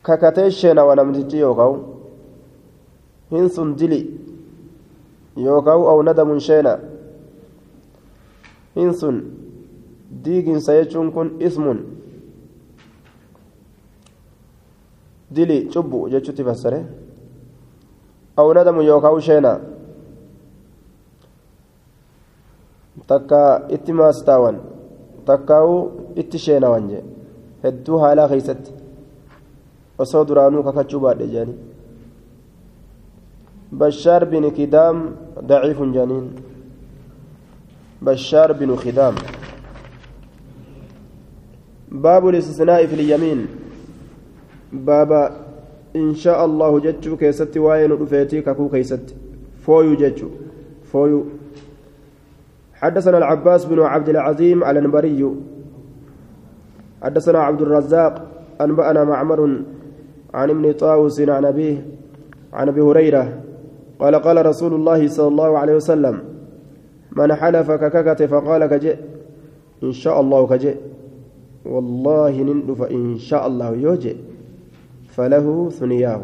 ككتيشينا 0.04 0.82
ونمتجي 0.82 1.38
يوكاو 1.38 1.91
حنس 3.32 3.56
دلي 3.60 4.02
يوكاو 5.36 5.80
أو 5.90 5.98
ندم 6.02 6.38
شينا 6.38 6.74
حنس 8.76 9.00
ديجن 10.24 10.60
سيجون 10.60 11.10
كن 11.10 11.28
اسم 11.46 11.66
jechuutti 16.12 16.44
fassare 16.44 16.78
aw 18.36 18.48
nadamu 18.52 18.82
yookaan 18.82 19.20
sheena 19.20 19.52
takka 23.10 23.40
itti 23.76 23.92
maastaawan 23.92 24.56
takkaa'u 25.28 25.74
itti 26.20 26.38
sheenawan 26.44 26.88
jee 26.90 27.02
hedduu 27.64 27.98
haalaa 28.02 28.28
keeysatti 28.32 28.72
osoo 30.04 30.24
duraanuu 30.28 30.62
kakachuu 30.68 31.00
baadhe 31.04 31.26
jeeni 31.34 31.54
بشار 33.72 34.24
بن 34.24 34.50
كدام 34.50 34.96
ضعيف 35.44 35.82
جنين. 35.82 36.30
بشار 38.02 38.52
بن 38.52 38.76
خدام. 38.76 39.14
باب 41.88 42.28
الاستثناء 42.28 42.86
في 42.86 42.94
اليمين. 42.94 43.46
baaba 44.72 45.32
inshaa 45.94 46.40
allahu 46.44 46.80
jechuu 46.80 47.16
keessatti 47.16 47.58
waa'ee 47.58 47.88
nu 47.88 47.96
dhufeetii 47.96 48.42
kakuu 48.42 48.68
keeysatti 48.68 49.14
fooyuu 49.64 49.96
jechuu 49.96 50.30
fooyuu 50.92 51.24
حدثنا 52.82 53.18
العباس 53.18 53.64
بن 53.64 53.80
عبد 53.80 54.08
العظيم 54.08 54.64
الأنبري. 54.64 55.22
حدثنا 57.02 57.38
عبد 57.38 57.62
الرزاق 57.62 58.14
أنبأنا 58.60 59.04
معمر 59.04 59.40
عن 60.34 60.50
ابن 60.50 60.72
طاووس 60.72 61.20
عن 61.20 61.44
أبيه 61.44 61.86
عن 62.52 62.68
أبي 62.68 62.80
هريرة 62.80 63.51
قال 64.02 64.14
قال 64.14 64.46
رسول 64.46 64.74
الله 64.74 65.08
صلى 65.08 65.28
الله 65.28 65.58
عليه 65.58 65.74
وسلم 65.74 66.22
من 67.16 67.34
حلف 67.34 67.70
كككت 67.70 68.22
فقال 68.22 68.66
كجئ 68.66 68.96
إن 69.82 69.92
شاء 69.92 70.20
الله 70.20 70.46
كجئ. 70.46 70.76
والله 71.64 72.42
نندف 72.42 72.82
إن 72.82 73.18
شاء 73.18 73.46
الله 73.46 73.70
يوجئ 73.70 74.16
فله 75.14 75.68
ثنياه. 75.70 76.22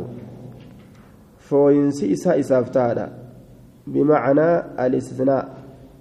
فوينسي 1.38 2.12
إساء 2.12 2.40
إسافتادا 2.40 3.12
بمعنى 3.86 4.58
الاستثناء 4.86 5.44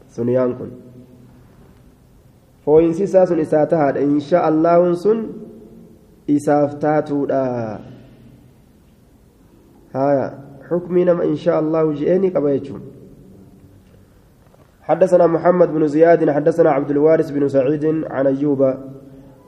ثنيان 0.09 0.53
كن. 0.53 0.71
فوينسي 2.65 3.03
إساء 3.03 3.41
إساتها 3.41 4.01
إن 4.01 4.19
شاء 4.19 4.49
الله 4.49 4.93
سن 4.93 5.19
إسافتاتودا. 6.29 7.79
هايا. 9.93 10.46
حكمي 10.69 11.03
نما 11.03 11.23
إن 11.23 11.35
شاء 11.35 11.59
الله 11.59 11.93
جئني 11.93 12.29
قبيتشون 12.29 12.81
حدثنا 14.81 15.27
محمد 15.27 15.73
بن 15.73 15.87
زياد 15.87 16.29
حدثنا 16.29 16.71
عبد 16.71 16.91
الوارث 16.91 17.31
بن 17.31 17.47
سعيد 17.47 17.85
عن 18.09 18.27
أيوب 18.27 18.73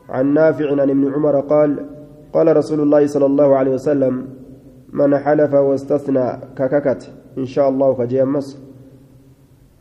عن 0.09 0.33
نافع 0.33 0.71
عن 0.71 0.89
ابن 0.89 1.13
عمر 1.13 1.39
قال 1.39 1.85
قال 2.33 2.57
رسول 2.57 2.79
الله 2.79 3.07
صلى 3.07 3.25
الله 3.25 3.55
عليه 3.55 3.71
وسلم 3.71 4.27
من 4.93 5.17
حلف 5.17 5.53
واستثنى 5.53 6.31
كككت 6.57 7.11
إن 7.37 7.45
شاء 7.45 7.69
الله 7.69 7.93
كجيمس 7.93 8.59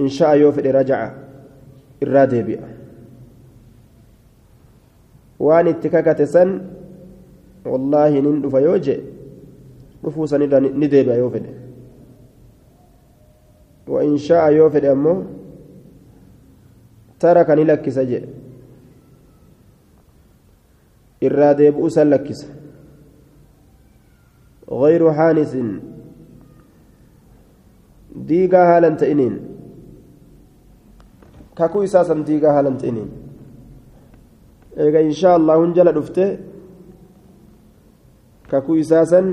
إن 0.00 0.08
شاء 0.08 0.36
يوفد 0.36 0.66
رجع 0.66 1.12
الرادي 2.02 2.42
بيع 2.42 2.60
وان 5.40 5.66
اتككت 5.66 6.22
سن 6.22 6.60
والله 7.66 8.20
نندف 8.20 8.54
يوجئ 8.54 9.00
رفوسا 10.04 10.36
نديب 10.82 11.08
يوفد 11.08 11.46
وإن 13.88 14.16
شاء 14.16 14.52
يوفد 14.52 14.84
أمه 14.84 15.24
ترك 17.20 17.50
نلكس 17.50 17.98
جئ 17.98 18.24
irraa 21.26 21.54
deebi'uu 21.58 21.90
san 21.90 22.08
lakkisa 22.10 22.46
غير 24.70 25.02
haalan 28.70 28.96
ta'iniin 28.96 29.34
kakuu 31.58 31.82
isaa 31.82 32.04
san 32.04 32.24
diigaa 32.26 32.52
haalan 32.52 32.76
ta'iniin 32.82 33.10
eega 34.84 35.00
inshaa 35.08 35.34
allahun 35.40 35.74
jala 35.78 35.92
dhufte 35.98 36.24
kakuu 38.50 38.76
isaa 38.84 39.04
san 39.12 39.26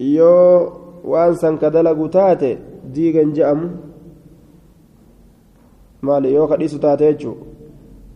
yoo 0.00 0.72
waan 1.04 1.36
san 1.36 1.58
ka 1.60 1.70
dalagu 1.70 2.08
taate 2.08 2.56
diigan 2.88 3.32
je'amu 3.36 3.68
maali 6.02 6.32
yoo 6.32 6.48
kadhiisu 6.48 6.80
taate 6.80 7.04
jechuu 7.12 7.36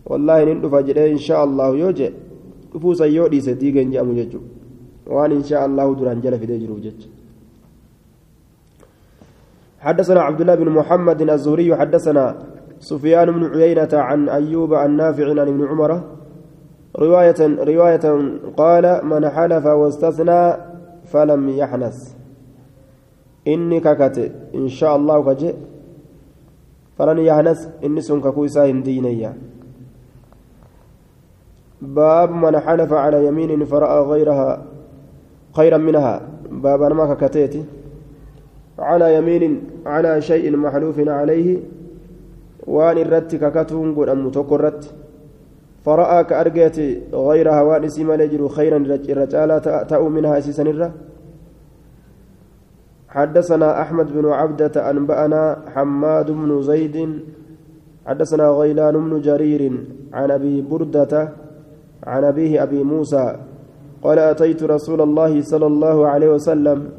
wallaahi 0.09 0.45
nin 0.49 0.61
dhufa 0.61 0.81
jedhee 0.87 1.09
inshaa 1.15 1.41
allahu 1.47 1.77
yoo 1.77 1.91
je 1.93 2.09
dhufuusan 2.73 3.13
yoo 3.13 3.29
dhiise 3.29 3.53
diigan 3.61 3.91
je'amu 3.93 4.17
jechuu 4.17 4.41
waan 5.05 5.31
inshaa 5.37 5.63
allahu 5.69 5.95
duraan 5.95 6.21
jala 6.25 6.39
fidee 6.41 6.59
jiruuf 6.63 6.81
jecha 6.87 7.09
حدثنا 9.85 10.21
عبد 10.21 10.41
الله 10.41 10.55
بن 10.55 10.69
محمد 10.69 11.21
الزهري 11.21 11.69
حدثنا 11.75 12.25
سفيان 12.79 13.27
بن 13.31 13.43
عيينة 13.53 13.93
عن 13.93 14.29
أيوب 14.29 14.73
عن 14.73 14.97
نافع 14.97 15.29
عن 15.29 15.39
ابن 15.39 15.61
عمر 15.67 15.91
رواية 16.99 17.39
رواية 17.69 18.05
قال 18.57 18.85
من 19.05 19.29
حلف 19.29 19.65
واستثنى 19.65 20.41
فلم 21.05 21.49
يحنث. 21.49 22.15
إني 23.47 23.79
ككت 23.79 24.31
إن 24.55 24.67
شاء 24.67 24.95
الله 24.95 25.33
كجئ 25.33 25.55
فلن 26.97 27.19
يحنث 27.19 27.59
إني 27.83 28.01
سنك 28.01 28.27
كويسا 28.27 28.65
هندينيا. 28.65 29.37
باب 31.81 32.31
من 32.31 32.59
حلف 32.59 32.93
على 32.93 33.25
يمين 33.27 33.65
فرأى 33.65 33.99
غيرها 34.01 34.65
خيرا 35.55 35.77
منها. 35.77 36.21
باب 36.51 36.81
أنا 36.81 36.93
ما 36.93 37.13
ككتيتي 37.13 37.63
على 38.79 39.15
يمين 39.15 39.61
على 39.85 40.21
شيء 40.21 40.57
محلوف 40.57 40.99
عليه 40.99 41.59
وان 42.67 42.97
الرت 42.97 43.35
ككتون 43.35 43.95
قد 43.95 44.09
أم 44.09 44.29
تكرت 44.29 44.93
فرأى 45.85 46.23
كأرجت 46.23 46.77
غيرها 47.13 47.61
وان 47.61 47.83
اسم 47.83 48.11
لجر 48.11 48.47
خيرا 48.47 48.77
الرجال 48.77 49.61
تأو 49.61 50.09
منها 50.09 50.39
سيسنرة 50.39 50.91
حدثنا 53.09 53.81
أحمد 53.81 54.07
بن 54.13 54.25
عبدة 54.25 54.89
أنبأنا 54.89 55.41
حماد 55.73 56.31
بن 56.31 56.61
زيد. 56.61 56.97
حدثنا 58.05 58.49
غيلان 58.49 58.95
بن 59.09 59.21
جرير 59.21 59.61
عن 60.13 60.31
أبي 60.31 60.61
بردة 60.61 61.29
عن 62.03 62.23
أبيه 62.23 62.63
أبي 62.63 62.83
موسى 62.83 63.35
قال 64.03 64.19
أتيت 64.19 64.63
رسول 64.63 65.01
الله 65.01 65.41
صلى 65.41 65.67
الله 65.67 66.07
عليه 66.07 66.29
وسلم. 66.29 66.89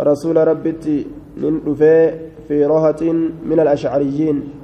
رسول 0.00 0.36
ربتي 0.36 1.06
من 1.36 1.74
في 2.48 2.64
رهة 2.64 3.02
من 3.50 3.60
الأشعريين. 3.60 4.57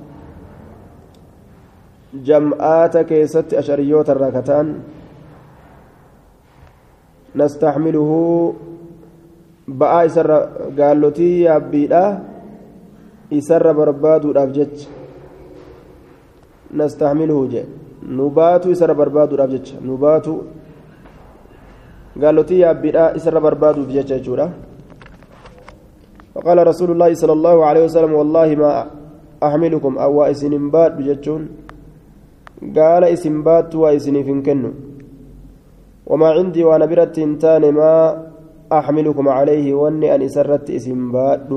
جمعات 2.15 2.97
كيست 2.97 3.55
أشعريوت 3.55 4.11
الركتان 4.11 4.67
نستحمله 7.37 8.11
بقى 9.69 10.07
إسر 10.07 10.31
قالوتي 10.79 11.43
يا 11.43 11.59
بيدا 11.59 12.05
إسر 13.33 13.73
بربادو 13.73 14.31
الأبجج 14.31 14.77
نستحمله 16.75 17.39
جي. 17.53 17.63
نباتو 18.05 18.71
إسر 18.71 18.93
بربادو 18.93 19.35
الأبجج 19.35 19.67
نباتو 19.83 20.35
قالوتي 22.23 22.59
يا 22.59 22.73
بيدا 22.73 23.17
إسر 23.17 23.39
بربادو 23.39 23.83
بجج 23.89 24.23
جورا. 24.23 24.47
فقال 26.35 26.59
رسول 26.67 26.91
الله 26.91 27.11
صلى 27.15 27.33
الله 27.33 27.57
عليه 27.67 27.83
وسلم 27.85 28.13
والله 28.13 28.49
ما 28.55 28.71
أحملكم 29.43 29.93
أو 29.99 30.23
إسنبات 30.23 30.93
بجتون 30.99 31.43
قال 32.63 33.05
إسنبات 33.05 33.75
وإسني 33.75 34.25
فنكنو 34.25 34.71
وما 36.07 36.29
عندي 36.29 36.65
وأنا 36.65 36.87
برت 36.87 37.21
تاني 37.21 37.71
ما 37.73 37.93
أحملكم 38.73 39.29
عليه 39.29 39.75
وأني 39.75 40.15
أن 40.15 40.23
إسرت 40.23 40.71
إسنبات 40.71 41.49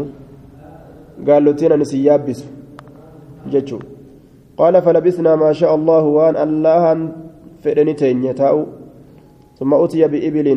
قال 1.28 1.46
لتين 1.46 1.72
أن 1.72 1.84
سيابس 1.84 2.40
جتشو. 3.52 3.80
قال 4.58 4.82
فلبثنا 4.82 5.36
ما 5.36 5.52
شاء 5.54 5.76
الله 5.76 6.04
وأن 6.04 6.36
الله 6.36 6.84
فإنتين 7.64 8.24
يتاو. 8.24 8.66
ثم 9.60 9.74
أتي 9.74 10.08
بإبل 10.08 10.48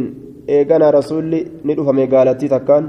إيقنا 0.48 0.90
رسولي 0.90 1.40
ندفع 1.64 1.92
مقالتي 1.92 2.48
تكان. 2.48 2.84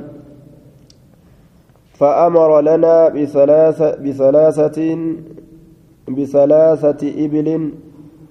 فأمر 2.00 2.62
لنا 2.62 3.10
بثلاثة 3.10 3.96
بثلاثة 4.04 4.78
بثلاثة 6.18 7.02
إبل 7.26 7.48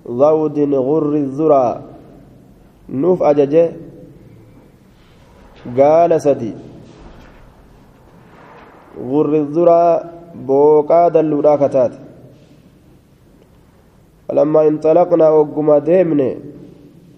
ضود 0.09 0.59
غر 0.75 1.13
الذرى. 1.25 1.67
نوف 2.91 3.23
أججة. 3.23 3.65
قال 5.79 6.11
سدي. 6.21 6.53
غر 9.11 9.33
الذرى 9.45 9.85
بوقا 10.47 11.09
دلودا 11.09 11.55
كتات. 11.57 11.93
فلما 14.29 14.61
انطلقنا 14.69 15.27
وقم 15.29 15.69
ديمن 15.79 16.21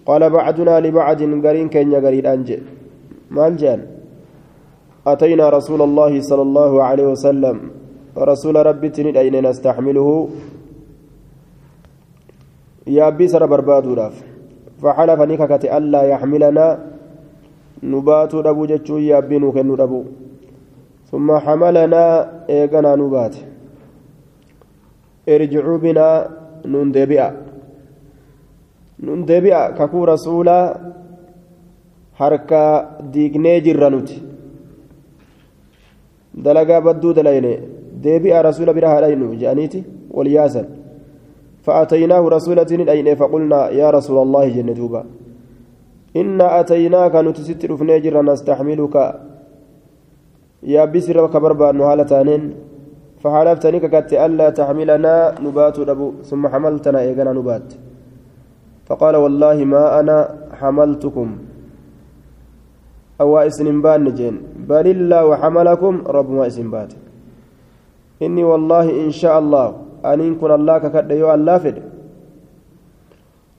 قال 0.05 0.29
بعدنا 0.29 0.79
لبعد 0.79 1.21
قرين 1.45 1.67
كن 1.69 1.93
قرين 2.05 2.25
أنجي. 2.25 2.57
مال 3.31 3.55
جان؟ 3.57 3.79
أتينا 5.07 5.49
رسول 5.49 5.81
الله 5.81 6.21
صلى 6.21 6.41
الله 6.41 6.83
عليه 6.83 7.07
وسلم. 7.13 7.57
رسول 8.17 8.55
ربي 8.65 8.89
تنين 8.89 9.17
أين 9.17 9.35
نستحمله؟ 9.49 10.29
yaabbii 12.85 13.29
sara 13.29 13.47
barbaaduudhaaf. 13.47 14.13
Facalafa 14.81 15.17
fanii 15.17 15.37
kakate 15.37 15.69
allaa 15.69 16.03
yaxmilanaa 16.03 16.77
nu 17.83 18.01
baatuu 18.01 18.41
dhabuu 18.43 18.67
jechuu 18.67 18.99
yaabbii 18.99 19.39
nuu 19.39 19.51
kennu 19.51 19.75
dhabuu. 19.75 20.05
Summa 21.09 21.39
xamalanaa 21.45 22.27
eeganaa 22.47 22.95
nu 22.95 23.09
baate. 23.09 23.39
Irjicuu 25.27 25.77
binaa 25.79 26.27
nuun 26.65 26.91
deebi'a. 26.93 27.31
Nuun 29.03 29.25
deebi'a 29.27 29.71
kakuu 29.77 30.05
rasuulaa 30.05 30.75
harka 32.19 32.61
diignee 33.13 33.61
jirra 33.61 33.89
nuti. 33.89 34.21
Dalagaa 36.43 36.81
badduu 36.81 37.13
dalayne 37.13 37.59
deebi'a 38.03 38.41
rasuula 38.41 38.73
bira 38.73 38.89
haadhaynu 38.89 39.35
je'aniiti 39.35 39.83
wal 40.11 40.27
yaasan. 40.27 40.82
فأتيناه 41.63 42.23
رسولة 42.37 42.71
أين 42.93 43.07
فقلنا 43.15 43.69
يا 43.79 43.87
رسول 43.89 44.17
الله 44.25 44.43
جل 44.55 44.69
دوبا. 44.79 45.01
إنا 46.15 46.59
أتيناك 46.59 47.15
نتستر 47.15 47.71
في 47.77 47.83
نجر 47.83 48.15
نستحملك. 48.29 48.95
يا 50.63 50.83
بسر 50.85 51.17
كبربا 51.33 51.71
نهالتانين 51.71 52.43
فحلفتني 53.21 53.79
ككت 53.83 54.11
ألا 54.25 54.47
تحملنا 54.59 55.15
نبات 55.43 55.77
أبو 55.79 56.07
ثم 56.29 56.43
حملتنا 56.51 56.99
إيقنا 56.99 57.31
نبات. 57.39 57.67
فقال 58.87 59.15
والله 59.23 59.57
ما 59.73 59.99
أنا 59.99 60.17
حملتكم. 60.59 61.29
أو 63.21 63.37
إسن 63.39 63.67
بان 63.81 64.07
جين 64.17 64.35
بل 64.67 64.87
الله 64.95 65.21
وحملكم 65.25 65.93
رب 66.07 66.29
ما 66.35 66.47
إسن 66.47 66.67
بات. 66.73 66.91
إني 68.25 68.43
والله 68.43 68.85
إن 69.05 69.11
شاء 69.11 69.39
الله 69.39 69.67
أن 70.05 70.19
إن 70.21 70.35
كن 70.35 70.51
الله 70.51 70.77
ككد 70.77 71.11
يو 71.11 71.33
الله 71.33 71.57
فد. 71.57 71.77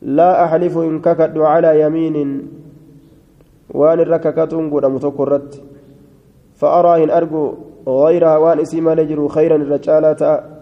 لا 0.02 0.44
أحلف 0.44 0.78
إن 0.78 1.00
ككد 1.00 1.38
على 1.38 1.80
يمين. 1.80 2.16
وأن 3.74 4.00
الرككتون 4.00 4.70
قد 4.70 4.84
متكرت 4.84 5.62
فأرى 6.54 7.04
إن 7.04 7.10
أرجو 7.10 7.54
غيرها 7.88 8.36
وأن 8.36 8.58
اسم 8.60 8.90
لجر 8.90 9.28
خيرا 9.28 9.56
الرجال 9.56 10.04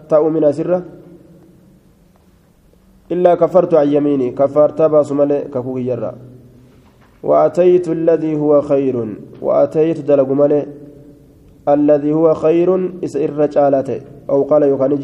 تأو 0.09 0.29
من 0.29 0.51
سرة. 0.51 0.83
إلا 3.11 3.35
كفرت 3.35 3.73
عن 3.73 3.87
يميني 3.87 4.31
كفرت 4.31 4.81
باس 4.81 5.11
ملئ 5.11 5.47
ككوك 5.53 5.77
يرى 5.77 6.13
وأتيت 7.23 7.87
الذي 7.87 8.35
هو 8.35 8.61
خير 8.61 8.95
وأتيت 9.41 9.99
دلق 10.01 10.29
ملئ. 10.31 10.65
الذي 11.63 12.13
هو 12.13 12.33
خير 12.33 12.69
إسئر 13.03 13.29
رجالته 13.39 14.01
أو 14.29 14.43
قال 14.43 14.63
يخانج 14.63 15.03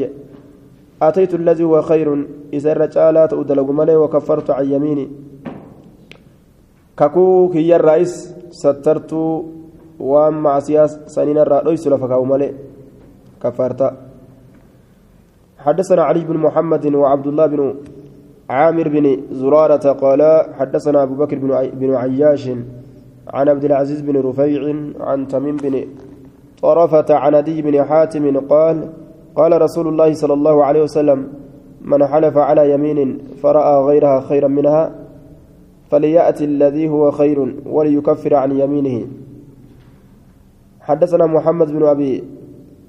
أتيت 1.02 1.34
الذي 1.34 1.64
هو 1.64 1.82
خير. 1.82 2.28
إسئر 2.54 2.78
رجالته 2.78 3.44
دلق 3.44 3.70
ملئ 3.72 3.96
وكفرت 3.96 4.50
عن 4.50 4.66
يميني. 4.72 5.08
ككوك 6.98 7.56
يرى 7.56 8.02
إس 8.02 8.36
سترت 8.52 9.14
macsiyaa 10.00 10.88
saniin 11.12 11.38
irraa 11.44 11.64
dhoysu 11.64 11.90
lafa 11.90 12.08
kaa'u 12.08 12.26
malee 12.26 12.54
كفارتا 13.44 13.90
حدثنا 15.60 16.04
علي 16.04 16.24
بن 16.24 16.38
محمد 16.38 16.86
وعبد 16.96 17.28
الله 17.28 17.46
بن 17.46 17.76
عامر 18.50 18.88
بن 18.88 19.06
زرارة 19.32 19.92
قال 19.92 20.22
حدثنا 20.60 21.04
أبو 21.04 21.16
بكر 21.16 21.38
بن 21.74 21.96
عياش 21.96 22.50
عن 23.28 23.50
عبد 23.50 23.66
العزيز 23.66 24.02
بن 24.02 24.16
رفيع 24.20 24.62
عن 25.00 25.28
تميم 25.28 25.56
بن 25.56 25.76
طرفة 26.62 27.16
عن 27.16 27.36
أدي 27.36 27.62
بن 27.62 27.84
حاتم 27.84 28.40
قال 28.48 28.90
قال 29.40 29.62
رسول 29.62 29.88
الله 29.88 30.14
صلى 30.14 30.34
الله 30.34 30.66
عليه 30.66 30.82
وسلم 30.84 31.28
من 31.82 32.08
حلف 32.08 32.38
على 32.38 32.74
يمين 32.74 33.18
فرأى 33.44 33.76
غيرها 33.84 34.20
خيرا 34.20 34.48
منها 34.48 34.92
فليأتي 35.92 36.46
الذي 36.46 36.90
هو 36.90 37.12
خير 37.12 37.56
وليكفر 37.66 38.36
عن 38.36 38.52
يمينه. 38.60 39.08
حدثنا 40.82 41.26
محمد 41.26 41.72
بن 41.72 41.84
أبي 41.86 42.24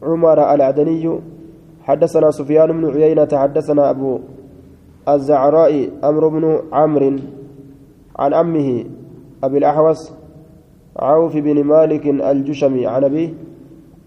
عمر 0.03 0.55
العدني 0.55 1.19
حدثنا 1.83 2.31
سفيان 2.31 2.69
بن 2.73 2.85
عيينة 2.91 3.29
حدثنا 3.33 3.91
أبو 3.91 4.19
الزعراء 5.09 5.91
أمر 6.05 6.29
بن 6.29 6.45
عمرو 6.73 7.17
عن 8.19 8.35
أمه 8.35 8.85
أبي 9.45 9.59
الأحوص 9.59 10.13
عوف 10.97 11.37
بن 11.37 11.65
مالك 11.65 12.07
الجشمي 12.07 12.87
عن 12.87 13.05
أبيه 13.05 13.31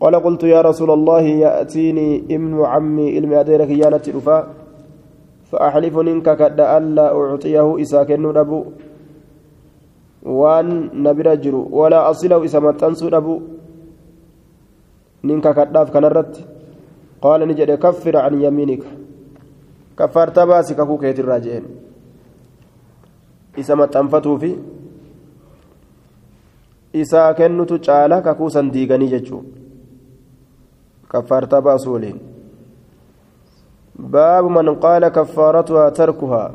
قال 0.04 0.16
قلت 0.26 0.44
يا 0.44 0.62
رسول 0.62 0.92
الله 0.92 1.24
يأتيني 1.46 2.08
ابن 2.36 2.54
عمي 2.72 3.08
علم 3.16 3.32
أديرك 3.34 3.70
يانة 3.70 4.06
الوفاء 4.12 4.44
فأحلف 5.50 5.96
إنك 6.00 6.28
كد 6.40 6.60
ألا 6.60 7.08
أعطيه 7.20 7.68
إساكن 7.82 8.38
أبو 8.38 8.60
وأن 10.40 10.68
نبرجر 11.06 11.56
ولا 11.80 12.00
أصله 12.12 12.46
إسامة 12.46 12.72
تنسو 12.84 13.08
kadhaaf 15.24 15.88
kanarratti 15.96 16.44
qaala 17.24 17.48
ni 17.48 17.56
jedhe 17.56 17.80
kaffir 17.80 18.16
an 18.20 18.36
yamiinika 18.44 18.90
kaffaarta 19.96 20.44
baasi 20.46 20.76
kakuu 20.76 21.00
keetirraa 21.04 21.40
jeen 21.40 21.64
isa 23.62 23.80
maxxanfatuufi 23.82 24.52
isaa 27.04 27.34
kennutu 27.40 27.80
caala 27.88 28.22
kakuu 28.28 28.50
san 28.56 28.72
diiganii 28.76 29.14
jechuu 29.16 29.63
baasu 31.14 31.94
waliin 31.94 32.20
baabu 34.00 34.50
man 34.50 34.76
qaala 34.86 35.10
kaffaaratuhaa 35.10 35.92
tarkuhaa 35.92 36.52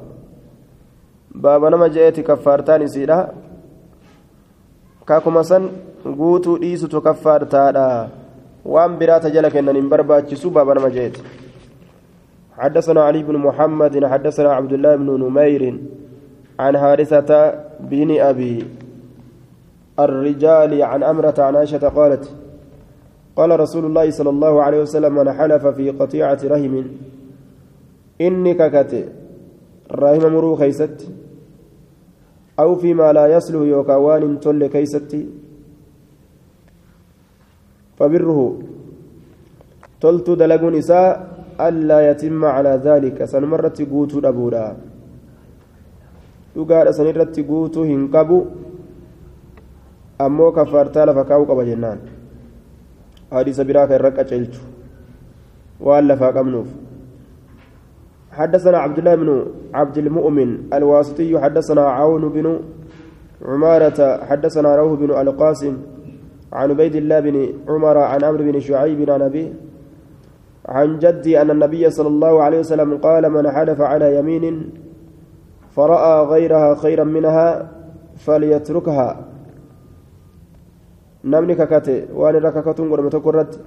baaba 1.35 1.71
nama 1.71 1.89
je'eeti 1.89 2.23
kaffaartaan 2.23 2.83
isiidha 2.83 3.19
kakuma 5.05 5.45
san 5.45 5.69
guutuu 6.05 6.59
dhiisutu 6.59 7.01
kaffaartaadha 7.01 8.09
وان 8.69 8.99
برات 8.99 9.27
جلك 9.27 9.57
ان 9.57 9.89
برباتش 9.89 10.35
سوبا 10.35 10.63
بن 10.63 10.81
مجيد 10.83 11.17
حدثنا 12.59 13.01
علي 13.03 13.23
بن 13.23 13.37
محمد 13.37 14.07
حدثنا 14.07 14.53
عبد 14.53 14.73
الله 14.73 14.97
بن 14.97 15.09
نمير 15.25 15.63
عن 16.59 16.77
هارثة 16.77 17.31
بن 17.81 18.21
أبي 18.21 18.67
الرجال 19.99 20.83
عن 20.83 21.03
أمرة 21.03 21.35
عن 21.39 21.57
عائشة 21.57 21.89
قالت 21.89 22.25
قال 23.39 23.51
رسول 23.61 23.85
الله 23.87 24.11
صلى 24.19 24.31
الله 24.35 24.55
عليه 24.63 24.81
وسلم 24.83 25.15
من 25.15 25.29
حلف 25.39 25.67
في 25.79 25.91
قطيعة 25.91 26.41
رحم 26.45 26.75
إني 28.21 28.53
ككت 28.61 28.93
رحم 30.03 30.25
مرو 30.35 30.57
كيست 30.57 30.99
أو 32.59 32.75
فيما 32.83 33.13
لا 33.13 33.25
يصله 33.35 33.63
يوكاوان 33.75 34.41
تل 34.41 34.67
كيستي 34.67 35.23
فبره 37.99 38.39
تلت 40.03 40.29
دلقون 40.41 40.75
إساء 40.83 41.11
ألا 41.61 41.99
يتم 42.11 42.45
على 42.45 42.73
ذلك. 42.87 43.25
سنمرت 43.25 43.79
قوت 43.91 44.13
أبودا. 44.25 44.67
dhugaadha 46.59 46.93
sanirratti 46.93 47.43
guutuu 47.47 47.85
hin 47.87 48.09
qabu 48.15 48.39
ammoo 50.27 50.51
kaffaartaa 50.53 51.07
lafa 51.07 51.25
kaa'uu 51.29 51.47
kan 53.31 53.93
irra 53.93 54.11
qaceelchu. 54.11 54.61
Waan 55.81 56.07
lafaa 56.09 56.33
qabnuuf. 56.33 56.69
حدثنا 58.39 58.79
عبد 58.79 58.99
الله 58.99 59.15
بن 59.15 59.47
عبد 59.75 59.99
المؤمن 59.99 60.71
الواسطي 60.73 61.39
حدثنا 61.39 61.83
عون 61.83 62.29
بن 62.29 62.61
عمارة 63.43 64.25
حدثنا 64.25 64.77
روح 64.77 64.93
بن 65.01 65.11
القاسم 65.11 65.77
عن 66.53 66.71
عبيد 66.71 66.97
الله 66.97 67.21
بن 67.21 67.37
عمر 67.69 67.99
عن 67.99 68.25
عمرو 68.25 68.45
بن 68.45 68.61
شعيب 68.61 69.11
عن 69.11 69.23
أبيه 69.23 69.53
عن 70.69 70.99
جدي 70.99 71.43
أن 71.43 71.51
النبي 71.51 71.91
صلى 71.91 72.09
الله 72.09 72.43
عليه 72.43 72.59
وسلم 72.59 72.97
قال 72.97 73.31
من 73.31 73.51
حلف 73.51 73.81
على 73.81 74.17
يمين 74.19 74.71
فرأى 75.77 76.27
غيرها 76.27 76.75
خيرا 76.75 77.05
منها 77.05 77.69
فليتركها 78.17 79.28
نمني 81.25 81.55
ككته 81.55 82.05
وان 82.15 82.35
رككتون 82.35 82.91
قرمة 82.93 83.11
كرت 83.25 83.61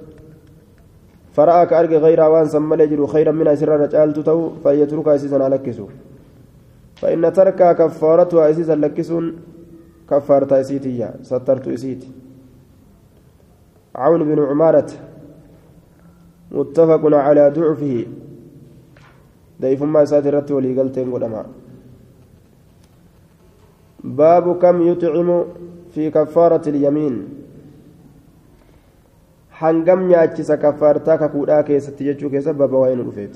فرأى 1.35 1.65
كأرجع 1.65 1.97
غيرها 1.97 2.27
وان 2.27 2.45
سمى 2.47 2.83
يجر 2.83 3.07
خيرا 3.07 3.31
منها 3.31 3.55
سر 3.55 3.69
رجال 3.69 4.13
تو 4.13 4.49
فليتركها 4.63 5.15
أسيسا 5.15 5.35
لكسو 5.53 5.87
فإن 6.95 7.33
تركها 7.33 7.73
كفارتها 7.73 8.49
أسيسا 8.49 8.75
لكسون 8.75 9.25
كفارة 10.11 10.61
أسيتية 10.61 11.13
سترت 11.23 11.67
أسيتي 11.67 12.11
عون 13.95 14.23
بن 14.23 14.43
عمارة 14.43 14.89
متفق 16.51 17.01
على 17.15 17.49
ضعفه 17.49 18.05
ضيف 19.61 19.83
ما 19.83 20.05
ساترت 20.05 20.51
ولي 20.51 20.79
قلتين 20.79 21.11
قدما 21.13 21.45
باب 24.03 24.57
كم 24.61 24.81
يطعم 24.87 25.45
في 25.93 26.09
كفارة 26.11 26.69
اليمين 26.69 27.40
حنقم 29.61 29.99
نياتشس 30.07 30.51
كفارتا 30.51 31.15
ككودا 31.21 31.61
كيست 31.61 32.01
يجو 32.01 32.29
كيسب 32.29 32.55
بابا 32.55 32.77
وين 32.77 32.99
رفيت 33.07 33.35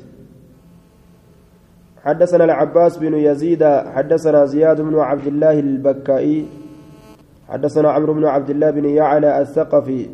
حدثنا 2.05 2.43
العباس 2.43 2.97
بن 2.97 3.13
يزيد 3.13 3.63
حدثنا 3.63 4.45
زياد 4.45 4.81
بن 4.81 4.95
عبد 4.99 5.27
الله 5.27 5.59
البكائي 5.59 6.45
حدثنا 7.49 7.91
عمرو 7.91 8.13
بن 8.13 8.25
عبد 8.25 8.49
الله 8.49 8.69
بن 8.77 8.85
يعلى 8.85 9.41
الثقفي 9.41 10.09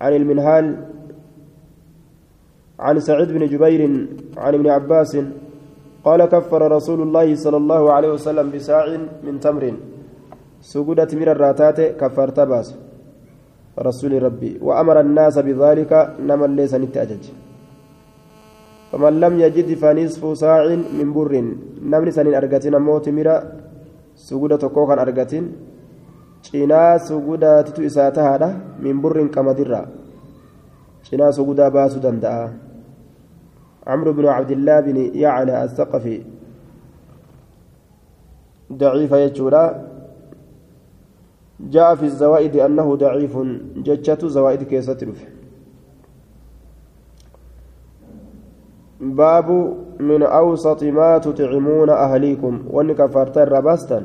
عن 0.00 0.12
المنهال 0.12 0.66
عن 2.78 3.00
سعيد 3.00 3.28
بن 3.32 3.46
جبير 3.46 3.82
عن 4.36 4.54
ابن 4.54 4.66
عباس 4.76 5.12
قال 6.04 6.24
كفر 6.24 6.72
رسول 6.72 7.02
الله 7.02 7.34
صلى 7.34 7.56
الله 7.56 7.92
عليه 7.92 8.10
وسلم 8.12 8.50
بساع 8.50 8.84
من 9.26 9.40
تمر 9.40 9.74
سجودة 10.60 11.08
من 11.12 11.28
الراتات 11.28 11.80
كفرت 11.80 12.40
باس. 12.40 12.68
رسول 13.78 14.22
ربي 14.22 14.58
وأمر 14.62 15.00
الناس 15.00 15.38
بذلك 15.38 15.92
نما 16.28 16.46
ليس 16.46 16.74
نتأجج 16.74 17.24
فمن 18.92 19.14
لم 19.20 19.34
يجد 19.40 19.68
فنصف 19.82 20.22
ساع 20.38 20.62
من 20.98 21.08
بر 21.12 21.32
نمني 21.90 22.10
سنين 22.10 22.34
أرجتين 22.34 22.76
موت 22.76 23.08
مرا 23.08 23.36
سجودة 24.14 24.62
كوكان 24.74 24.98
أرجتين 24.98 25.46
cinaa 26.44 27.00
sugudaatitu 27.00 27.80
isaa 27.88 28.12
tahaadha 28.12 28.48
min 28.84 29.00
burrin 29.00 29.32
qamadirraa 29.32 29.86
cinaa 31.08 31.32
sugudaa 31.32 31.70
baasuu 31.72 32.04
danda'a 32.04 32.52
عمرو 33.84 34.12
بن 34.12 34.26
عبد 34.26 34.50
الله 34.50 34.80
بن 34.80 34.96
يعلى 35.12 35.64
الثقفي. 35.64 36.16
ضعيف 38.72 39.12
يجورا 39.12 39.64
جاء 41.70 41.94
في 41.94 42.04
الزوائد 42.04 42.56
أنه 42.56 42.94
ضعيف 42.94 43.38
ججة 43.76 44.26
زوائد 44.26 44.62
كيسة 44.62 45.06
باب 49.00 49.76
من 50.00 50.22
أوسط 50.22 50.84
ما 50.84 51.18
تطعمون 51.18 51.90
أهليكم. 51.90 52.62
وأن 52.70 52.92
كفرت 52.92 53.38
الرباستا 53.38 54.04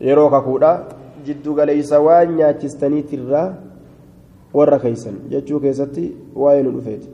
yeroo 0.00 0.30
kakuudha 0.30 0.84
jiddu 1.26 1.54
galeeysa 1.54 2.00
waan 2.00 2.36
nyaachistaniitirraa 2.36 3.54
warra 4.54 4.78
keeysan 4.78 5.16
jechuu 5.30 5.60
keessatti 5.60 6.16
waa'ee 6.34 6.62
nu 6.62 6.72
dhufeeti 6.72 7.08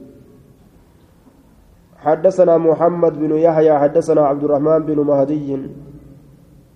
حدثنا 2.05 2.59
محمد 2.59 3.18
بن 3.18 3.32
يحيى 3.36 3.78
حدثنا 3.78 4.26
عبد 4.26 4.44
الرحمن 4.44 4.78
بن 4.78 4.98
مهدي. 5.00 5.59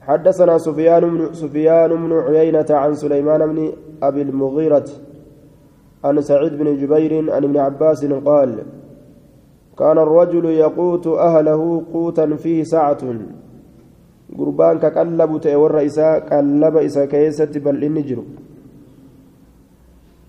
حدثنا 0.09 0.59
سفيان 0.59 1.03
بن 1.11 1.33
سفيان 1.33 1.91
بن 2.03 2.13
عيينة 2.13 2.67
عن 2.71 2.95
سليمان 2.95 3.41
بن 3.53 3.73
أبي 4.03 4.23
المغيرة 4.23 4.89
عن 6.05 6.21
سعيد 6.21 6.53
بن 6.59 6.77
جبير 6.81 7.13
عن 7.35 7.45
ابن 7.45 7.57
عباس 7.57 8.05
قال 8.05 8.51
كان 9.79 9.99
الرجل 9.99 10.45
يقوت 10.45 11.07
أهله 11.07 11.83
قوتا 11.93 12.37
فيه 12.37 12.63
سعة 12.63 13.03
qallaba 16.29 16.83
isa 16.85 17.07
keessatti 17.09 17.61
bal'inni 17.65 18.03
jiru 18.05 18.25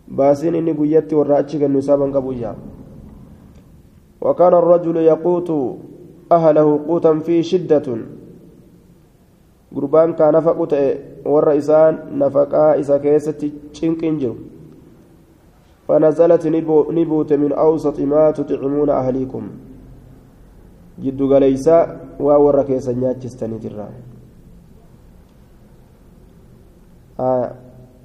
baasiin 0.07 0.55
inni 0.55 0.73
guyyatti 0.73 1.15
warra 1.19 1.37
achi 1.43 1.59
kennu 1.59 1.79
isaa 1.83 1.97
ban 1.97 2.11
qabu 2.11 2.31
ijaa 2.33 2.55
وكان 4.21 4.53
الرجل 4.53 4.97
يقوت 4.97 5.49
أهله 6.31 6.67
قوتا 6.87 7.19
فيه 7.19 7.41
شدة. 7.41 8.18
قربان 9.75 10.13
كان 10.13 10.33
نفقت 10.33 10.73
والرئيسان 11.25 11.93
نفقا 12.21 12.79
إسا 12.79 12.97
كيست 12.97 13.41
تشنكنجر 13.73 14.35
فنزلت 15.87 16.43
نبوت 16.97 17.31
من 17.33 17.51
أوسط 17.53 17.97
ما 17.99 18.31
تطعمون 18.31 18.89
أهليكم 18.89 19.43
جد 21.03 21.21
waa 22.19 22.37
warra 22.37 22.63
keessa 22.63 22.93
nyaachistanii 22.93 23.59
jirra 23.63 23.87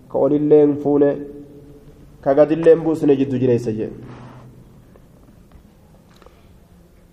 ka 0.09 0.19
olilleen 0.19 0.77
fuune 0.83 1.09
ka 2.21 2.35
gadilleen 2.35 2.81
buusne 2.85 3.17
jiddu 3.17 3.39
jireessa 3.39 3.73
jee 3.79 3.91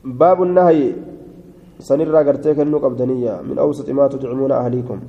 baabu 0.04 0.46
nahyi 0.46 0.96
sanirraa 1.88 2.24
gartee 2.24 2.56
kennuu 2.56 2.80
qabdaniyya 2.86 3.42
min 3.44 3.60
awsati 3.60 3.94
maa 3.94 4.10
tudcimuuna 4.10 4.58
ahliikum 4.62 5.02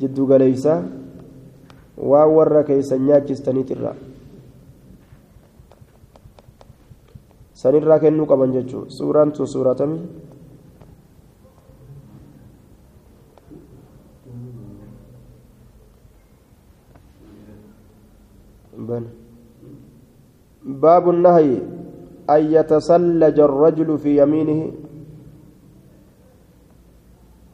jiddu 0.00 0.26
galeeysa 0.26 0.82
waa 2.10 2.26
warra 2.36 2.62
keessa 2.70 2.98
nyaachistaniitirra 2.98 3.94
sanirraa 7.62 7.98
kennuu 7.98 8.26
qaban 8.26 8.52
jechuudha 8.56 8.90
suuraan 8.98 9.32
tun 9.32 9.48
suuratamii 9.54 10.02
باب 20.68 21.10
النهي 21.10 21.60
أن 22.30 22.52
يتسلج 22.52 23.40
الرجل 23.40 23.98
في 23.98 24.22
يمينه 24.22 24.72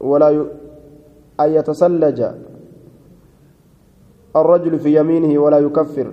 ولا 0.00 0.30
ي... 0.30 0.38
أن 1.40 1.50
يتسلج 1.54 2.20
الرجل 4.36 4.78
في 4.78 4.96
يمينه 4.98 5.38
ولا 5.38 5.58
يكفر. 5.58 6.12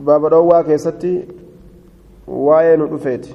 baaba 0.00 0.30
dhoowwaa 0.32 0.64
keessatti 0.64 1.10
waa'ee 2.26 2.76
nu 2.76 2.86
dhufeeti 2.92 3.34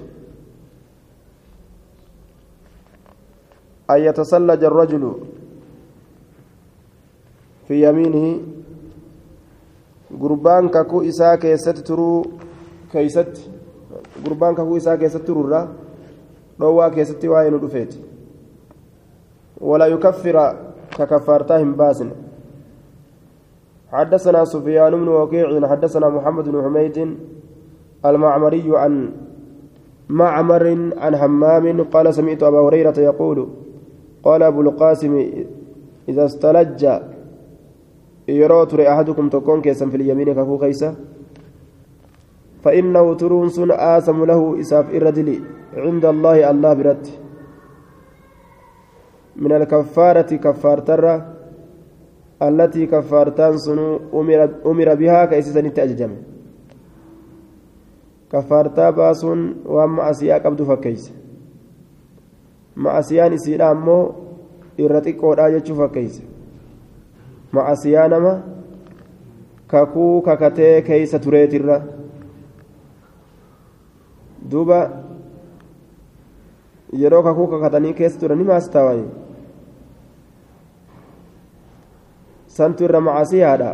an 3.88 4.02
yatasallaja 4.02 4.68
fi 7.68 7.82
yamiinihi 7.82 8.32
gurbaan 10.20 10.70
kakuu 10.70 11.02
isaa 11.12 11.38
keessatti 11.38 11.84
turuu 11.84 12.18
keeysatti 12.92 13.52
gurbaan 14.24 14.56
kakuu 14.56 14.82
isaa 14.84 14.98
keessatti 14.98 15.28
tururra 15.32 15.68
dhoowwaa 16.60 16.90
keessatti 16.90 17.32
waa'ee 17.36 17.52
nu 17.52 17.62
dhufeeti 17.62 18.06
ولا 19.62 19.86
يكفر 19.86 20.56
ككفارته 20.98 21.64
باسن 21.64 22.10
حدثنا 23.92 24.46
سفيان 24.46 24.92
بن 24.92 25.08
وكيع 25.08 25.68
حدثنا 25.68 26.10
محمد 26.10 26.50
بن 26.50 26.64
حميد 26.64 27.18
المعمري 28.06 28.68
عن 28.68 29.12
معمر 30.10 30.92
عن 30.98 31.16
همام 31.16 31.84
قال 31.84 32.14
سمعت 32.14 32.44
أبا 32.44 32.60
هريرة 32.60 33.00
يقول 33.00 33.48
قال 34.24 34.44
أبو 34.44 34.62
القاسم 34.62 35.14
إذا 36.10 36.26
استلج 36.26 36.82
يروت 38.28 38.74
أحدكم 38.74 39.30
تكون 39.30 39.62
كيسا 39.62 39.86
في 39.90 39.98
اليمين 39.98 40.34
كفو 40.34 40.58
كيسا 40.58 40.96
فإنه 42.64 43.14
ترونس 43.14 43.60
آسم 43.70 44.26
له 44.26 44.60
إساف 44.60 44.96
إردلي 44.96 45.40
عند 45.78 46.06
الله 46.06 46.52
الله 46.52 46.74
برد 46.74 47.08
من 49.36 49.52
الكفارة 49.52 50.36
كفارتره 50.36 51.16
التي 52.42 52.86
كفارتان 52.86 53.58
سنو 53.58 54.00
أمر, 54.66 54.96
بها 54.96 55.26
كيسسن 55.26 55.66
التأججم 55.66 56.12
كفارتا 58.32 58.90
باسون 58.90 59.56
وأما 59.66 60.10
أسياء 60.10 60.40
قبض 60.44 60.62
فكيس 60.62 61.14
ما 62.76 63.00
أسيان 63.00 63.34
إسيرا 63.34 63.72
أمو 63.72 64.12
إرتق 64.80 65.24
ودا 65.26 65.48
يجو 65.48 65.76
فكيس 65.76 66.35
ما 67.56 68.42
كاكو 69.72 70.22
كاكتي 70.22 70.82
كيس 70.82 71.12
تريت 71.12 71.54
الرّ 71.54 71.96
duuba 74.52 74.90
yeroo 76.94 77.24
kakuu 77.24 77.48
kakatanii 77.48 77.94
keessa 77.94 78.20
turani 78.20 78.44
maas 78.50 78.70
taawanii 78.70 79.10
santu 82.58 82.84
irra 82.88 83.02
macasiyaadha 83.08 83.72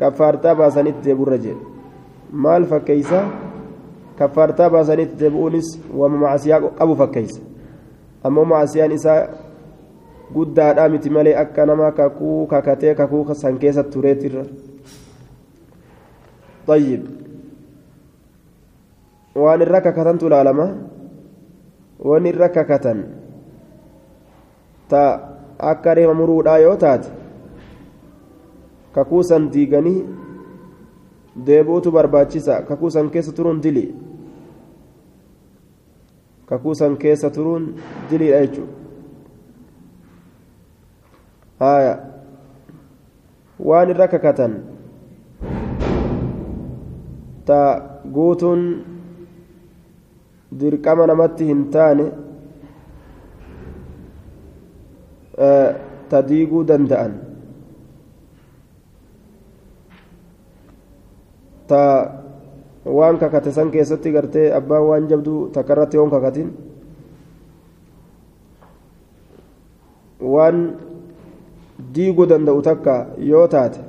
kaffaartaa 0.00 0.54
baasanitti 0.60 1.04
deebuurra 1.06 1.38
jedhe 1.44 1.60
maal 2.46 2.66
fakkeeysa 2.72 3.22
kaffaartaa 4.18 4.70
baasanitti 4.76 5.20
deebi'uunis 5.22 5.70
wama 6.02 6.18
macasiyaa 6.26 6.60
qabu 6.80 6.96
fakkeeysa 7.02 7.40
ammoo 8.24 8.44
macasiyaan 8.54 8.96
isaa 8.98 9.20
guddaadha 10.32 10.88
miti 10.88 11.10
malee 11.10 11.36
akka 11.36 11.66
nama 11.66 11.92
kakuu 11.92 12.46
kakatee 12.46 12.94
kakuu 12.94 13.34
san 13.34 13.58
keessa 13.58 13.82
tureetirra 13.84 14.44
طيب 16.66 17.02
waan 19.34 19.60
irra 19.60 19.80
kakatantu 19.84 20.26
ilaalama 20.30 20.66
waan 21.98 22.26
irra 22.30 22.48
kakatan 22.48 23.00
ta 24.88 25.02
akka 25.58 25.94
reema 25.98 26.14
muruudhaa 26.20 26.58
yoo 26.64 26.76
taate 26.84 27.08
kakuusan 28.94 29.50
diiganii 29.52 30.06
deebuutu 31.46 31.92
barbaachisa 31.96 32.62
kakuusan 32.68 33.10
keessa 33.10 33.32
turuun 33.36 33.60
dili 33.62 33.84
kakuusan 36.46 36.96
keessa 36.96 37.30
turuun 37.30 37.74
diliidha 38.10 38.40
jechuudha 38.46 38.83
haya 41.60 41.94
waan 43.58 43.90
irra 43.94 44.06
kakatan 44.10 44.52
ta 47.46 47.60
guutuun 48.14 48.62
dirqama 50.60 51.06
namatti 51.06 51.44
hin 51.50 51.62
taane 51.74 52.06
ta 56.10 56.18
diiguu 56.28 56.62
danda'an 56.66 57.12
ta 61.68 61.82
waan 62.84 63.16
kakate 63.18 63.50
san 63.52 63.70
keessatti 63.74 64.12
gartee 64.12 64.52
abbaan 64.52 64.84
waan 64.88 65.04
jabduu 65.08 65.48
takka 65.54 65.72
irratti 65.74 65.96
yoon 65.96 66.10
kakatin 66.12 66.48
waan 70.20 70.56
diiguu 71.78 72.26
danda'u 72.26 72.62
takka 72.62 72.94
yoo 73.18 73.46
taate 73.48 73.80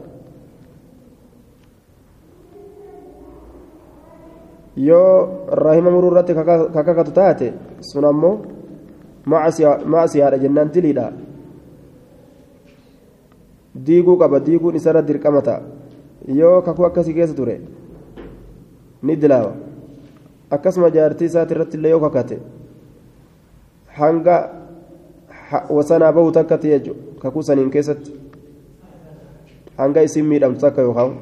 yoo 4.77 5.47
rahima 5.63 5.91
muruu 5.91 6.11
irratti 6.11 6.33
kakakatu 6.73 7.11
taate 7.11 7.53
sun 7.91 8.05
ammoo 8.05 8.35
maasiyaadha 9.25 10.37
jennaan 10.43 10.71
diliidha 10.73 11.11
diiguu 13.87 14.17
qaba 14.17 14.39
diiguun 14.39 14.75
isarra 14.75 15.01
dirqama 15.01 15.41
ta'a 15.41 15.61
yoo 16.41 16.61
kakuu 16.61 16.85
akkasii 16.89 17.13
keessa 17.13 17.35
ture 17.35 17.61
ni 19.03 19.15
dilaawa 19.15 19.53
akkasuma 20.57 20.89
jaartii 20.89 21.25
isaati 21.31 21.53
irratti 21.53 21.77
illee 21.77 21.91
yoo 21.95 21.99
kakate 21.99 22.37
hanga 23.99 24.37
wasanaa 25.69 26.11
bahu 26.11 26.31
takkatti 26.31 26.73
jechuudha 26.73 27.19
kakuu 27.21 27.43
saniin 27.43 27.71
keessatti 27.71 28.11
hanga 29.77 30.01
isin 30.01 30.25
miidhamtu 30.25 30.61
takka 30.67 30.81
yookaan. 30.81 31.15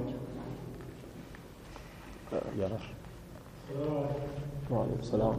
وعليكم 4.71 4.99
السلام 4.99 5.33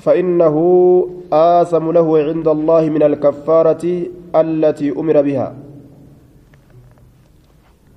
فإنه 0.00 0.56
آثم 1.32 1.92
له 1.92 2.18
عند 2.18 2.48
الله 2.48 2.82
من 2.88 3.02
الكفارة 3.02 3.84
التي 4.34 4.90
أمر 4.90 5.22
بها 5.22 5.59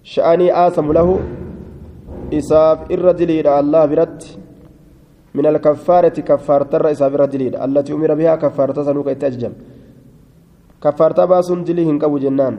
شأني 0.04 0.48
آثم 0.68 0.88
له 0.98 1.10
إساف 2.34 2.92
الرجل 2.92 3.30
إلى 3.40 3.60
الله 3.60 3.84
برد 3.92 4.20
من 5.36 5.46
الكفارة 5.52 6.18
كفارة 6.30 6.72
الرئيس 6.78 7.02
الرجل 7.02 7.42
التي 7.66 7.94
أمر 7.94 8.12
بها 8.20 8.36
كفارة 8.44 8.78
سنوك 8.88 9.08
إتأججم 9.08 9.54
كفارة 10.84 11.26
باسون 11.26 11.64
دلي 11.64 11.84
هنكبو 11.90 12.18
جنان 12.24 12.56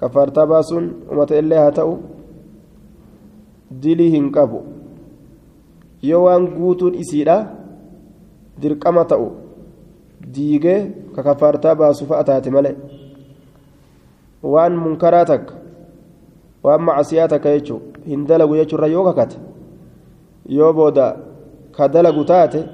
كفارة 0.00 0.38
باسون 0.50 0.84
ومت 1.10 1.30
إليها 1.32 1.70
تأو 1.76 1.90
دلي 3.82 4.06
هنكبو 4.18 4.60
yoo 6.02 6.24
waan 6.24 6.46
guutuun 6.56 6.94
isiidha 7.02 7.36
dirqama 8.60 9.04
ta'u 9.04 9.26
diigee 10.34 10.80
ka 11.14 11.22
kafaartaa 11.22 11.74
baasu 11.74 12.06
fa'a 12.10 12.24
taate 12.24 12.50
malee 12.54 12.74
waan 14.42 14.76
munkaraa 14.76 15.24
takka 15.24 15.54
waan 16.64 16.82
macasiyaa 16.88 17.28
takka 17.28 17.52
jechuun 17.56 17.82
hin 18.06 18.26
dalagu 18.26 18.56
jechuurra 18.60 18.86
yoo 18.94 19.04
kakate 19.04 19.36
yoo 20.48 20.72
booda 20.72 21.06
ka 21.76 21.88
dalagu 21.88 22.24
taate 22.24 22.64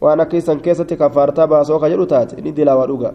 waan 0.00 0.20
akka 0.20 0.36
isan 0.36 0.60
keessatti 0.60 0.96
kafaartaa 0.96 1.46
baasoo 1.46 1.78
ka 1.82 1.88
jedhu 1.92 2.06
taate 2.06 2.40
ni 2.42 2.52
dilaawa 2.52 2.86
dhuga 2.90 3.10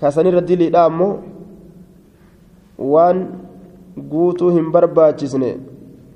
kasanirra 0.00 0.40
diliidha 0.40 0.84
ammoo 0.84 1.12
waan 2.78 3.18
guutuu 4.10 4.50
hin 4.50 4.70
barbaachisne. 4.72 5.50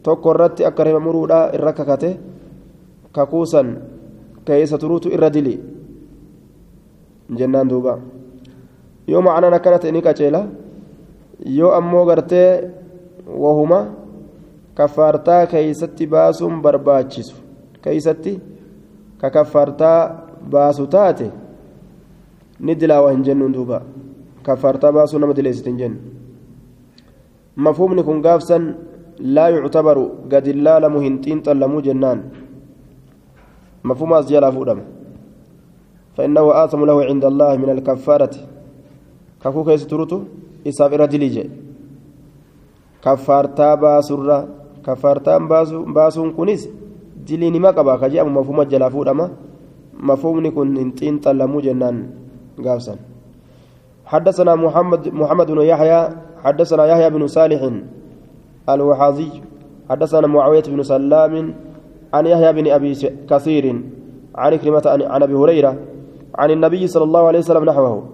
tokko 0.05 0.31
irratti 0.35 0.65
akka 0.69 0.85
rima 0.85 1.01
muruudhaa 1.01 1.53
irra 1.57 1.73
kakate 1.73 2.11
kakuusan 3.17 3.69
keessa 4.45 4.79
turuutu 4.79 5.09
irra 5.17 5.31
dili 5.37 5.55
jennaan 7.39 7.69
duuba 7.69 7.95
yoo 9.07 9.23
macnaan 9.23 9.55
akkana 9.59 9.79
ta'e 9.79 9.93
ni 9.93 10.03
qaceela 10.07 10.41
yoo 11.59 11.73
ammoo 11.79 12.05
gartee 12.07 12.71
wahuma 13.45 13.79
kaffaartaa 14.75 15.47
keeysatti 15.53 16.07
baasuun 16.07 16.63
barbaachisu 16.63 17.37
keeysatti 17.83 18.41
ka 19.21 19.31
kaffaartaa 19.31 19.99
baasu 20.57 20.87
taate 20.87 21.31
ni 22.61 22.75
dilaawa 22.81 23.13
hin 23.13 23.23
jennuun 23.29 23.55
duuba 23.59 23.83
kaffaartaa 24.43 24.93
baasuu 24.93 25.19
nama 25.19 25.37
dileessite 25.37 25.71
hin 25.71 25.79
jennu 25.79 25.99
mafhumni 27.69 28.03
kun 28.03 28.23
gaafsan 28.29 28.75
لا 29.21 29.49
يعتبر 29.49 29.99
قد 30.33 30.47
اللال 30.55 30.83
مهنتين 30.95 31.41
طلمو 31.47 31.81
جنان 31.87 32.19
مفهوم 33.85 34.13
أزجال 34.15 34.53
فودم 34.53 34.81
فإنه 36.17 36.45
آثم 36.65 36.81
له 36.85 37.05
عند 37.05 37.25
الله 37.25 37.57
من 37.57 37.71
الكفارة 37.71 38.35
كفو 39.45 39.61
كيس 39.65 39.87
تروتو 39.91 40.19
إساب 40.69 40.93
إرادليجي 40.97 41.45
كفارتا 43.05 43.69
باسورة 43.83 44.39
كفارتا 44.87 45.39
باسو 45.51 45.79
باسون 45.97 46.29
كنيس 46.37 46.63
دليني 47.29 47.59
ما 47.65 47.71
قبا 47.77 47.97
كجاء 48.01 48.25
مفهوم 48.37 48.61
أزجال 48.61 48.85
فودم 48.95 49.21
مفهوم 50.09 50.37
نكون 50.47 50.77
هنتين 50.83 51.15
طلمو 51.25 51.61
جنان 51.67 51.97
قابسا 52.65 52.95
حدثنا 54.13 54.53
محمد 54.65 55.03
محمد 55.21 55.47
بن 55.51 55.61
يحيى 55.73 56.01
حدثنا 56.45 56.85
يحيى 56.87 57.11
بن 57.11 57.27
صالح 57.27 57.63
الوحاظي 58.69 59.31
حدثنا 59.91 60.27
معاوية 60.27 60.63
بن 60.73 60.83
سلام 60.83 61.35
عن 62.15 62.27
يحيى 62.27 62.53
بن 62.53 62.67
أبي 62.77 62.93
كثير 63.31 63.65
عن 64.35 64.57
كلمة 64.57 64.83
عن 64.87 65.23
أبي 65.23 65.35
هريرة 65.35 65.73
عن 66.35 66.51
النبي 66.51 66.87
صلى 66.87 67.05
الله 67.05 67.23
عليه 67.27 67.39
وسلم 67.39 67.65
نحوه 67.65 68.05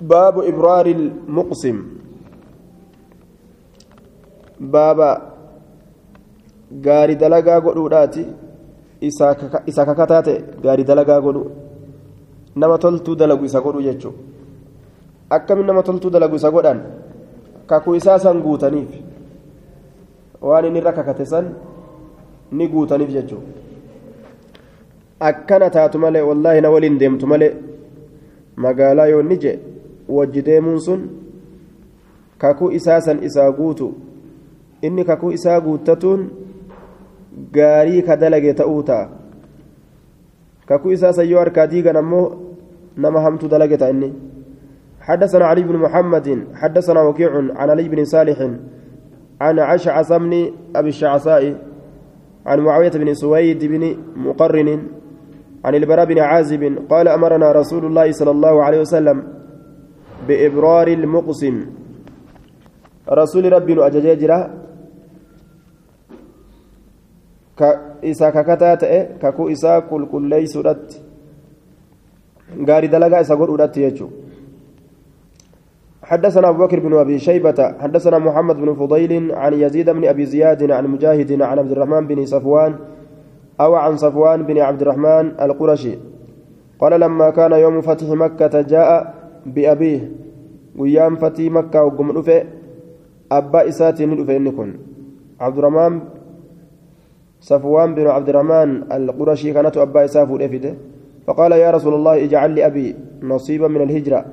باب 0.00 0.38
إبرار 0.40 0.86
المقسم 0.86 1.76
باب 4.60 5.00
gaarii 6.84 7.14
dalagaa 7.14 7.60
godhuudhaati 7.60 8.22
isa 9.66 9.84
kakataa 9.88 10.22
ta'e 10.28 10.38
gaarii 10.62 10.86
dalagaa 10.88 11.20
godhu 11.26 11.42
nama 12.56 12.78
toltuu 12.84 13.14
dalagu 13.20 13.44
isa 13.44 13.60
godhu 13.66 13.82
jechuudha 13.82 14.18
akkamiin 15.36 15.66
nama 15.66 15.82
toltuu 15.82 16.10
dalagu 16.10 16.36
isa 16.40 16.50
godhan 16.50 16.80
kakuu 17.66 17.94
isaa 18.00 18.18
san 18.24 18.42
guutaniif 18.46 18.90
waan 20.48 20.64
inni 20.64 20.78
irra 20.82 20.92
kakate 20.98 21.26
san 21.32 21.54
ni 22.52 22.68
guutaniif 22.74 23.10
jechuudha 23.10 23.50
akkana 25.30 25.70
taatu 25.70 25.98
malee 25.98 26.26
wallaahi 26.30 26.60
na 26.60 26.70
waliin 26.74 26.98
deemtu 26.98 27.26
malee 27.26 27.52
magaalaa 28.66 29.06
yoo 29.12 29.20
inni 29.24 29.38
je 29.44 29.58
wajji 30.17 30.41
deemuun 30.41 30.79
sun 30.79 31.01
kakuu 32.37 32.71
isaa 32.71 33.01
san 33.01 33.23
isaa 33.23 33.51
guutu 33.51 33.93
inni 34.81 35.05
kakuu 35.05 35.31
isaa 35.31 35.59
guuttatuun 35.61 36.29
gaarii 37.57 38.01
ka 38.01 38.15
dalage 38.15 38.53
ta'uu 38.53 38.83
ta'a 38.83 39.09
kakuu 40.65 40.91
isaa 40.97 41.13
san 41.13 41.29
yoo 41.29 41.39
harkaa 41.39 41.67
diigan 41.67 41.97
ammoo 42.03 42.27
nama 42.97 43.21
hamtuu 43.27 43.49
dalage 43.55 43.77
ta'a 43.77 43.95
inni 43.95 44.11
حدثنا 45.01 45.45
علي 45.45 45.63
بن 45.63 45.77
محمد 45.81 46.27
حدثنا 46.61 47.01
وكيع 47.01 47.31
عن 47.37 47.69
علي 47.69 47.89
بن 47.89 48.05
صالح 48.05 48.37
عن 49.41 49.59
عشعث 49.59 50.13
بن 50.13 50.51
أبي 50.75 50.89
الشعثاء 50.89 51.43
عن 52.45 52.59
معاوية 52.59 52.89
بن 52.89 53.13
سويد 53.13 53.65
بن 53.65 53.97
مقرن 54.15 54.69
عن 55.65 55.75
البراء 55.75 56.05
بن 56.05 56.19
عازب 56.19 56.77
قال 56.89 57.07
أمرنا 57.07 57.51
رسول 57.51 57.85
الله 57.85 58.11
صلى 58.11 58.31
الله 58.31 58.63
عليه 58.63 58.79
وسلم 58.79 59.23
بإبرار 60.27 60.87
المقسم. 60.87 61.55
رسول 63.09 63.53
ربنا 63.53 63.85
أججاجرة 63.87 64.39
إسا 68.03 68.29
ككتات 68.29 68.85
ككو 69.21 69.49
إسا 69.49 69.79
كل 69.79 70.05
كل 70.11 70.29
ليس 70.29 70.57
غاري 72.67 72.87
دلقا 72.87 73.21
إسا 73.21 73.35
قول 73.35 73.69
يجو. 73.77 74.09
حدثنا 76.03 76.49
أبو 76.49 76.65
بكر 76.65 76.79
بن 76.79 76.93
أبي 76.93 77.19
شيبة 77.19 77.59
حدثنا 77.79 78.17
محمد 78.17 78.55
بن 78.55 78.73
فضيل 78.73 79.31
عن 79.31 79.53
يزيد 79.53 79.89
بن 79.89 80.03
أبي 80.05 80.25
زياد 80.25 80.71
عن 80.71 80.87
مجاهد 80.87 81.41
عن 81.41 81.59
عبد 81.59 81.71
الرحمن 81.71 82.07
بن 82.07 82.25
صفوان 82.25 82.75
أو 83.61 83.75
عن 83.75 83.97
صفوان 83.97 84.43
بن 84.43 84.57
عبد 84.57 84.81
الرحمن 84.81 85.25
القرشي. 85.41 85.97
قال 86.79 86.99
لما 86.99 87.29
كان 87.29 87.51
يوم 87.51 87.81
فتح 87.81 88.07
مكة 88.09 88.61
جاء 88.61 89.20
بأبيه 89.45 90.11
ويام 90.77 91.15
فتي 91.15 91.49
مكة 91.49 91.83
وقم 91.83 92.23
أبا 93.31 93.67
إساتي 93.67 94.05
ندفع 94.05 94.35
إنكن 94.35 94.69
عبد 95.39 95.57
الرحمن 95.57 95.99
صفوان 97.41 97.95
بن 97.95 98.07
عبد 98.07 98.29
الرحمن 98.29 98.69
القرشي 98.91 99.53
كانت 99.53 99.77
أبا 99.77 100.05
إساف 100.05 100.31
الأفده 100.31 100.73
فقال 101.27 101.51
يا 101.51 101.71
رسول 101.71 101.93
الله 101.93 102.23
اجعل 102.23 102.51
لي 102.51 102.65
أبي 102.65 102.95
نصيبا 103.23 103.67
من 103.67 103.81
الهجرة 103.81 104.25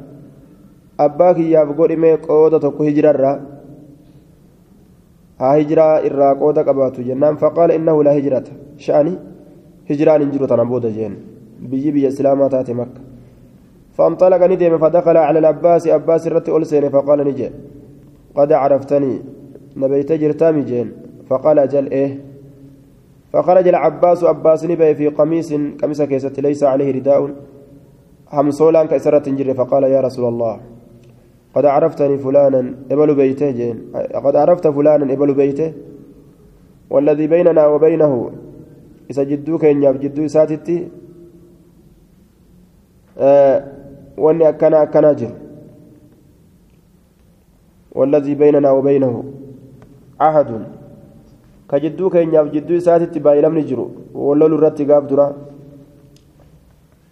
أباك 1.01 1.39
يا 1.39 1.65
بقول 1.65 1.93
إمي 1.93 2.13
قودة 2.15 2.69
هجرة 2.69 3.11
الرّ 3.11 3.25
ها 5.41 5.61
هجرة 5.61 5.83
إرّا 6.07 6.33
قودة 6.33 6.63
قباتو 6.63 7.03
جنان 7.03 7.37
فقال 7.37 7.71
إنه 7.73 7.97
لا 8.05 8.19
هجرة 8.19 8.45
شأني 8.85 9.15
هجران 9.91 10.21
انجرو 10.23 10.47
تنبود 10.47 10.87
جين 10.87 11.15
بيجي 11.71 11.91
بي 11.91 12.09
إسلاما 12.09 12.49
تاتي 12.49 12.75
مكة 12.75 13.08
فانطلق 13.99 14.43
ندم 14.47 14.79
فدخل 14.79 15.17
على 15.17 15.39
العباس 15.39 15.89
عباس 15.89 16.27
الرت 16.27 16.49
ألسين 16.49 16.89
فقال 16.89 17.19
نجي. 17.29 17.51
قد 18.37 18.53
عرفتني. 18.53 19.15
نبيت 19.77 20.13
جرتامي 20.13 20.63
جين. 20.63 20.93
فقال 21.29 21.59
أجل 21.59 21.91
إيه؟ 21.91 22.21
فخرج 23.33 23.69
العباس 23.69 24.25
عباس 24.25 24.65
نبي 24.65 24.95
في 24.95 25.09
قميص 25.09 25.53
قميص 25.53 26.03
كيست 26.03 26.41
ليس 26.41 26.63
عليه 26.65 26.93
رداء. 26.93 27.31
همصولا 28.33 28.85
كسرت 28.85 29.29
جري 29.29 29.55
فقال 29.55 29.83
يا 29.85 30.01
رسول 30.01 30.29
الله 30.29 30.61
قد 31.55 31.65
عرفتني 31.67 32.19
فلانا 32.19 32.75
إبل 32.91 33.15
بيته 33.15 33.51
جين. 33.51 33.77
قد 34.25 34.37
عرفت 34.37 34.67
فلانا 34.69 35.13
إبل 35.13 35.35
بيته. 35.35 35.73
والذي 36.91 37.27
بيننا 37.27 37.67
وبينه 37.67 38.31
إذا 39.11 39.23
جدوك 39.23 39.65
إن 39.65 39.99
جدو 39.99 40.27
ساتتي. 40.27 40.89
آه 43.19 43.78
واني 44.23 44.49
أكنا 44.49 44.83
أكنا 44.83 45.13
جر 45.13 45.33
والذي 47.97 48.35
بيننا 48.35 48.71
وبينه 48.71 49.15
عهد 50.21 50.51
كجدو 51.71 52.11
كينياف 52.11 52.47
جدو 52.55 52.79
ساتت 52.87 53.19
بايلم 53.19 53.59
نجرو. 53.59 53.87
ولول 54.15 54.53
الرت 54.55 54.79
قاب 54.91 55.07
درا. 55.07 55.29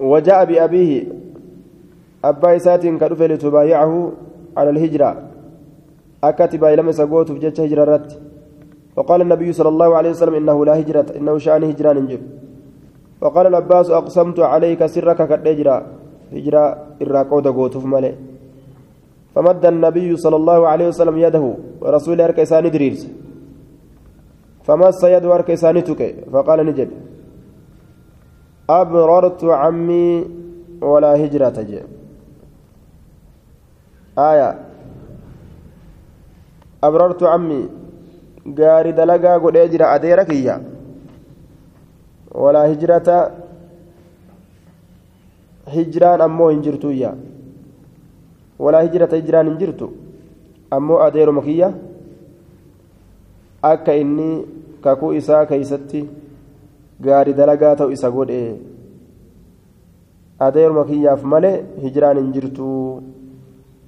وجاء 0.01 0.45
بأبيه. 0.45 0.93
أبا 2.25 2.59
سات 2.59 2.85
كدف 2.87 3.21
لتبايعه 3.23 3.95
على 4.57 4.71
الهجرة. 4.71 5.11
أكتب 6.25 6.61
بايلم 6.61 6.93
سقوت 6.93 7.33
في 7.33 7.39
جتش 7.39 7.61
هجرة 7.61 7.83
الرت 7.83 8.21
وقال 8.97 9.21
النبي 9.21 9.53
صلى 9.53 9.69
الله 9.69 9.97
عليه 9.97 10.11
وسلم 10.11 10.35
إنه 10.35 10.65
لا 10.65 10.81
هجرة 10.81 11.07
إنه 11.17 11.39
شأن 11.39 11.63
هجران 11.65 11.97
نجر 11.97 12.21
فقال 13.21 13.47
العباس 13.47 13.91
أقسمت 13.91 14.41
عليك 14.41 14.87
سرك 14.87 15.29
كالهجرة 15.29 15.77
هجرة 16.33 16.86
الراقودة 17.03 17.51
قوتف 17.51 17.85
مالي 17.85 18.15
فمد 19.35 19.67
النبي 19.67 20.17
صلى 20.17 20.37
الله 20.37 20.69
عليه 20.69 20.87
وسلم 20.89 21.17
يده 21.19 21.45
ورسول 21.81 22.21
أركيسان 22.21 22.71
دريرس 22.71 23.03
فمس 24.67 25.01
يد 25.05 25.25
ورك 25.25 25.55
سانتك 25.55 26.01
فقال 26.33 26.59
نجد. 26.67 26.91
أبررت 28.71 29.45
عمي 29.45 30.09
ولا 30.81 31.11
هجرة 31.25 31.57
جي 31.69 31.81
آية. 34.19 34.51
أبررت 36.83 37.23
عمي. 37.23 37.63
gaarii 38.55 38.93
dalagaa 38.93 39.39
godhee 39.39 39.69
jira 39.69 39.91
adeera 39.91 40.25
kiyya 40.25 40.61
walaa 42.43 42.67
hijrata 42.67 43.31
hijraan 45.75 46.21
ammoo 46.27 46.49
hin 46.51 46.63
jirtuyya 46.67 47.11
walaa 48.67 48.83
hijrata 48.87 49.17
hijraan 49.23 49.49
hin 49.51 49.59
jirtu 49.63 49.91
ammoo 50.79 50.99
adeeruma 51.07 51.43
kiyya 51.49 51.73
akka 53.73 53.95
inni 54.05 54.29
kakuu 54.87 55.13
isaa 55.21 55.43
keeysatti 55.53 56.01
gaarii 57.09 57.35
dalagaa 57.43 57.75
ta'u 57.83 57.91
isa 57.99 58.11
godhe 58.17 58.41
adeeruma 60.49 60.85
kiyyaaf 60.91 61.23
malee 61.35 61.55
hijraan 61.85 62.19
hin 62.23 62.33
jirtu 62.39 62.67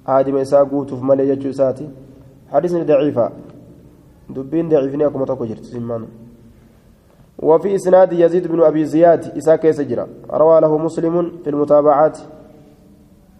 haadima 0.09 0.41
isaa 0.47 0.65
guutuuf 0.71 1.01
malee 1.11 1.27
jechuu 1.31 1.49
isaati 1.55 1.89
hadisni 2.55 2.85
daciifa 2.91 3.31
dubbiin 4.35 4.69
daciifni 4.73 5.03
akkuma 5.09 5.25
tokko 5.31 5.45
jirti 5.51 5.67
simmaanu 5.75 6.07
وفي 7.39 7.75
إسناد 7.75 8.13
يزيد 8.13 8.47
بن 8.47 8.61
أبي 8.61 8.85
زياد 8.85 9.37
إساك 9.37 9.65
يسجر 9.65 10.07
روى 10.31 10.61
له 10.61 10.77
مسلم 10.77 11.31
في 11.43 11.49
المتابعات. 11.49 12.17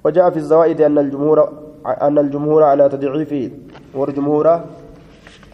وجاء 0.04 0.30
في 0.30 0.38
الزوائد 0.38 0.82
أن 0.82 0.98
الجمهور 0.98 1.54
أن 1.86 2.18
الجمهور 2.18 2.64
على 2.64 2.90
تضعيفه 2.90 3.52
والجمهور 3.94 4.60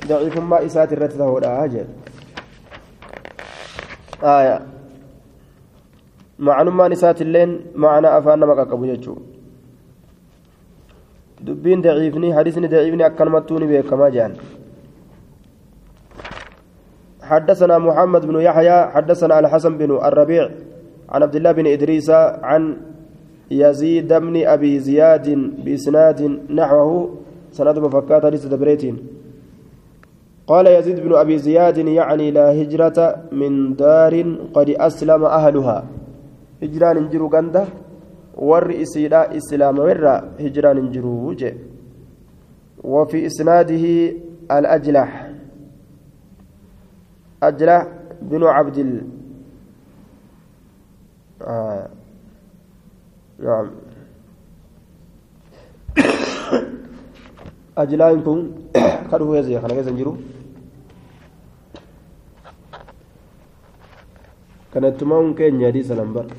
ضعيف 0.07 0.37
ما 0.37 0.65
إسات 0.65 0.93
الرتة 0.93 1.23
هو 1.23 1.37
أجل. 1.37 1.85
آية. 4.23 4.61
معنى 6.39 6.93
نسات 6.93 7.21
اللين 7.21 7.61
معنى 7.75 8.07
أفان 8.17 8.39
ما 8.39 8.63
قبو 8.63 8.83
يجو. 8.85 9.15
دبين 11.41 11.81
ضعيفني 11.81 12.35
حديثني 12.37 12.67
ضعيفني 12.67 13.05
أكلمتوني 13.05 13.65
بكما 13.81 14.09
جان. 14.09 14.35
حدثنا 17.25 17.77
محمد 17.77 18.25
بن 18.25 18.37
يحيى 18.41 18.77
حدثنا 18.93 19.39
الحسن 19.39 19.77
بن 19.77 19.91
الربيع 19.97 20.49
عن 21.09 21.23
عبد 21.23 21.35
الله 21.35 21.51
بن 21.51 21.65
إدريس 21.67 22.09
عن 22.49 22.77
يزيد 23.51 24.13
بن 24.13 24.35
أبي 24.45 24.79
زياد 24.79 25.27
بإسناد 25.65 26.19
نحوه 26.49 27.09
سند 27.51 27.79
مفكات 27.79 28.25
حديث 28.25 28.45
دبريتين. 28.45 28.97
قال 30.47 30.67
يزيد 30.67 30.99
بن 30.99 31.15
أبي 31.15 31.37
زياد 31.37 31.77
يعني 31.77 32.31
لا 32.31 32.53
هجرة 32.61 33.15
من 33.31 33.75
دار 33.75 34.13
قد 34.53 34.69
أسلم 34.69 35.25
أهلها. 35.25 35.85
هجران 36.63 36.97
انجروا 36.97 37.29
قنده 37.29 37.65
ور 38.37 38.81
إسيلا 38.81 39.37
إسلام 39.37 39.79
ورا 39.79 40.15
هجران 40.39 40.77
انجروا 40.77 41.33
وفي 42.83 43.25
إسناده 43.25 43.85
الأجلح. 44.51 45.24
أجلح 47.43 47.87
بن 48.21 48.43
عبد 48.43 48.77
ال 48.77 49.01
آه. 51.41 51.89
نعم. 53.39 53.71
أجلان 57.77 58.21
كن 58.23 58.51
كانوا 59.11 59.37
يزي 59.37 59.59
خنا 59.59 59.73
كيسن 59.73 59.97
جرو. 59.97 60.15
كانت 64.73 64.99
تمام 64.99 65.35
كين 65.35 65.61
يدي 65.61 65.83
سلامبر 65.83 66.25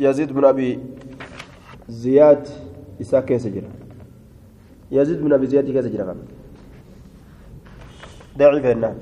يزيد 0.00 0.32
بن 0.32 0.44
أبي 0.44 0.78
زياد 1.88 2.48
إساء 3.00 3.20
كيس 3.26 3.46
جرا. 3.46 3.70
يزيد 4.90 5.22
بن 5.22 5.32
أبي 5.32 5.46
زياد 5.46 5.70
كيس 5.70 5.86
جرا. 5.86 6.16
ضعيف 8.38 8.64
هنا 8.66 8.94